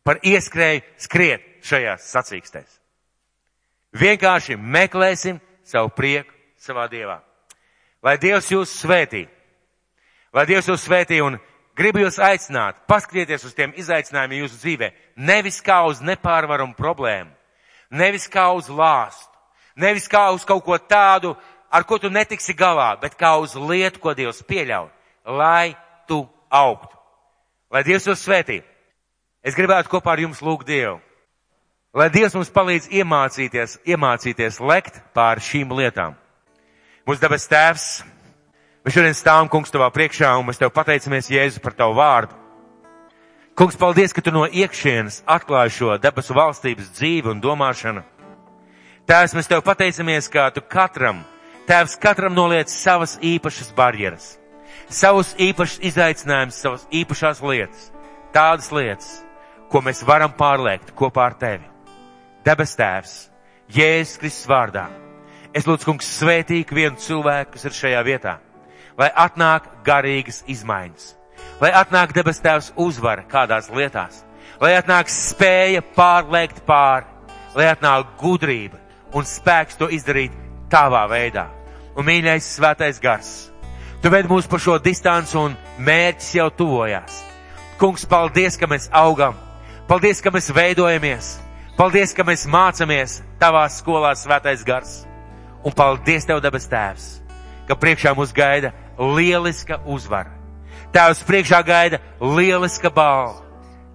par 0.05 0.21
ieskrēju 0.21 0.85
skriet 1.01 1.47
šajās 1.65 2.11
sacīkstēs. 2.13 2.77
Vienkārši 3.97 4.59
meklēsim 4.61 5.41
savu 5.65 5.91
prieku 5.97 6.35
savā 6.61 6.87
Dievā. 6.93 7.23
Lai 8.05 8.19
Dievs 8.21 8.51
jūs 8.53 8.75
svētī. 8.83 9.25
Lai 10.37 10.45
Dievs 10.47 10.69
jūs 10.69 10.85
svētī 10.85 11.23
un 11.25 11.39
gribu 11.77 12.01
jūs 12.03 12.19
aicināt, 12.23 12.79
paskatieties 12.89 13.45
uz 13.47 13.55
tiem 13.57 13.75
izaicinājumiem 13.77 14.45
jūsu 14.45 14.61
dzīvē. 14.63 14.91
Nevis 15.17 15.61
kā 15.65 15.83
uz 15.89 16.01
nepārvaramu 16.05 16.77
problēmu, 16.79 17.31
nevis 17.91 18.27
kā 18.33 18.49
uz 18.57 18.71
lāstu, 18.73 19.33
nevis 19.77 20.09
kā 20.09 20.29
uz 20.35 20.45
kaut 20.49 20.65
ko 20.65 20.79
tādu, 20.79 21.35
ar 21.71 21.85
ko 21.85 21.99
tu 22.01 22.11
netiksi 22.11 22.57
galā, 22.57 22.95
bet 23.01 23.17
kā 23.19 23.37
uz 23.41 23.55
lietu, 23.57 24.01
ko 24.01 24.15
Dievs 24.17 24.43
pieļauj, 24.49 24.89
lai 25.27 25.77
tu 26.09 26.25
augtu. 26.51 26.97
Lai 27.71 27.83
Dievs 27.85 28.07
jūs 28.07 28.23
svētī. 28.23 28.63
Es 29.47 29.55
gribētu 29.55 29.91
kopā 29.91 30.15
ar 30.15 30.23
jums 30.25 30.43
lūgt 30.43 30.67
Dievu. 30.71 30.99
Lai 31.97 32.11
Dievs 32.13 32.35
mums 32.37 32.53
palīdz 32.53 32.91
iemācīties, 32.93 33.79
iemācīties 33.89 34.61
lekt 34.61 35.01
pār 35.17 35.41
šīm 35.41 35.71
lietām. 35.77 36.17
Mūsu 37.07 37.23
debes 37.23 37.47
tēvs, 37.49 37.87
mēs 38.87 38.95
šodien 38.95 39.17
stāvam, 39.19 39.49
kungs, 39.51 39.73
tavā 39.75 39.89
priekšā, 39.91 40.31
un 40.39 40.47
mēs 40.47 40.61
tev 40.63 40.71
pateicamies, 40.71 41.31
Jēzu, 41.33 41.59
par 41.65 41.75
tavu 41.75 41.97
vārdu. 41.99 42.37
Kungs, 43.59 43.75
paldies, 43.81 44.13
ka 44.15 44.23
tu 44.23 44.31
no 44.31 44.45
iekšienes 44.47 45.25
atklāji 45.27 45.73
šo 45.75 45.97
debesu 45.99 46.37
valstības 46.37 46.93
dzīvi 46.95 47.33
un 47.33 47.41
domāšanu. 47.43 48.05
Tēvs, 49.09 49.35
mēs 49.35 49.51
tev 49.51 49.65
pateicamies, 49.67 50.29
ka 50.31 50.51
tu 50.55 50.63
katram, 50.63 51.25
tēvs 51.67 51.97
katram 51.99 52.35
noliec 52.37 52.71
savas 52.71 53.17
īpašas 53.25 53.73
barjeras, 53.75 54.29
savus 54.93 55.35
īpašus 55.41 55.83
izaicinājumus, 55.91 56.63
savas 56.63 56.87
īpašās 56.95 57.43
lietas, 57.43 57.91
tādas 58.35 58.71
lietas, 58.71 59.13
ko 59.73 59.83
mēs 59.83 60.05
varam 60.07 60.31
pārliekt 60.37 60.95
kopā 60.95 61.27
ar 61.31 61.39
tevi. 61.41 61.67
Debes 62.47 62.77
tēvs, 62.79 63.19
Jēzus 63.73 64.21
Kristus 64.23 64.51
vārdā. 64.51 64.87
Es 65.57 65.67
lūdzu, 65.67 65.89
kungs, 65.89 66.19
svētīgi 66.21 66.77
vienu 66.77 67.01
cilvēku, 67.01 67.57
kas 67.57 67.67
ir 67.67 67.75
šajā 67.75 68.03
vietā, 68.07 68.37
lai 68.99 69.11
atnāk 69.13 69.69
garīgas 69.85 70.43
izmaiņas, 70.49 71.11
lai 71.61 71.73
atnāk 71.77 72.15
debes 72.17 72.41
tēvs 72.45 72.73
uzvara 72.81 73.27
kādās 73.29 73.69
lietās, 73.73 74.23
lai 74.61 74.75
atnāk 74.79 75.11
spēja 75.13 75.83
pārliekt 75.97 76.63
pāri, 76.69 77.07
lai 77.57 77.71
atnāk 77.73 78.17
gudrība, 78.21 78.81
un 79.17 79.29
spēks 79.29 79.79
to 79.81 79.89
izdarīt 79.93 80.35
tavā 80.73 81.07
veidā. 81.11 81.49
Un 81.97 82.05
mīļais 82.05 82.49
svētais 82.59 83.01
gars, 83.01 83.31
tu 84.03 84.13
ved 84.13 84.29
mūs 84.29 84.49
pa 84.49 84.61
šo 84.61 84.77
distanci 84.83 85.37
un 85.41 85.57
mērķis 85.81 86.35
jau 86.37 86.51
tuvojās. 86.53 87.23
Kungs, 87.81 88.05
paldies, 88.09 88.57
ka 88.57 88.69
mēs 88.69 88.89
augam, 88.93 89.37
paldies, 89.89 90.21
ka 90.25 90.33
mēs 90.33 90.51
veidojamies, 90.53 91.35
paldies, 91.77 92.13
ka 92.17 92.25
mēs 92.25 92.47
mācamies 92.49 93.21
tavā 93.41 93.65
skolā 93.73 94.15
svētais 94.17 94.65
gars. 94.65 95.03
Un 95.67 95.75
paldies 95.75 96.25
tev, 96.29 96.39
debes 96.45 96.69
tēvs, 96.71 97.07
ka 97.67 97.75
priekšā 97.75 98.13
mūs 98.15 98.31
gaida 98.37 98.71
lieliska 98.99 99.81
uzvara. 99.85 100.33
Tēvs 100.95 101.23
priekšā 101.29 101.61
gaida 101.67 102.01
lieliska 102.21 102.91
balva, 102.95 103.43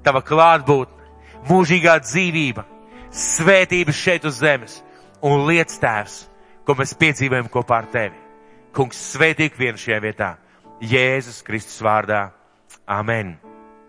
tava 0.06 0.22
klātbūtne, 0.26 1.10
mūžīgā 1.50 1.98
dzīvība, 2.04 2.66
svētības 3.12 3.98
šeit 3.98 4.28
uz 4.30 4.42
zemes 4.42 4.82
un 5.22 5.46
lietas 5.48 5.80
tēvs, 5.82 6.18
ko 6.66 6.78
mēs 6.78 6.96
piedzīvojam 6.98 7.50
kopā 7.54 7.82
ar 7.82 7.92
tevi. 7.94 8.18
Kungs, 8.76 9.00
svētīgi 9.16 9.60
vien 9.60 9.80
šajā 9.80 10.02
vietā. 10.04 10.36
Jēzus 10.82 11.44
Kristus 11.46 11.82
vārdā. 11.84 12.30
Amen. 12.88 13.51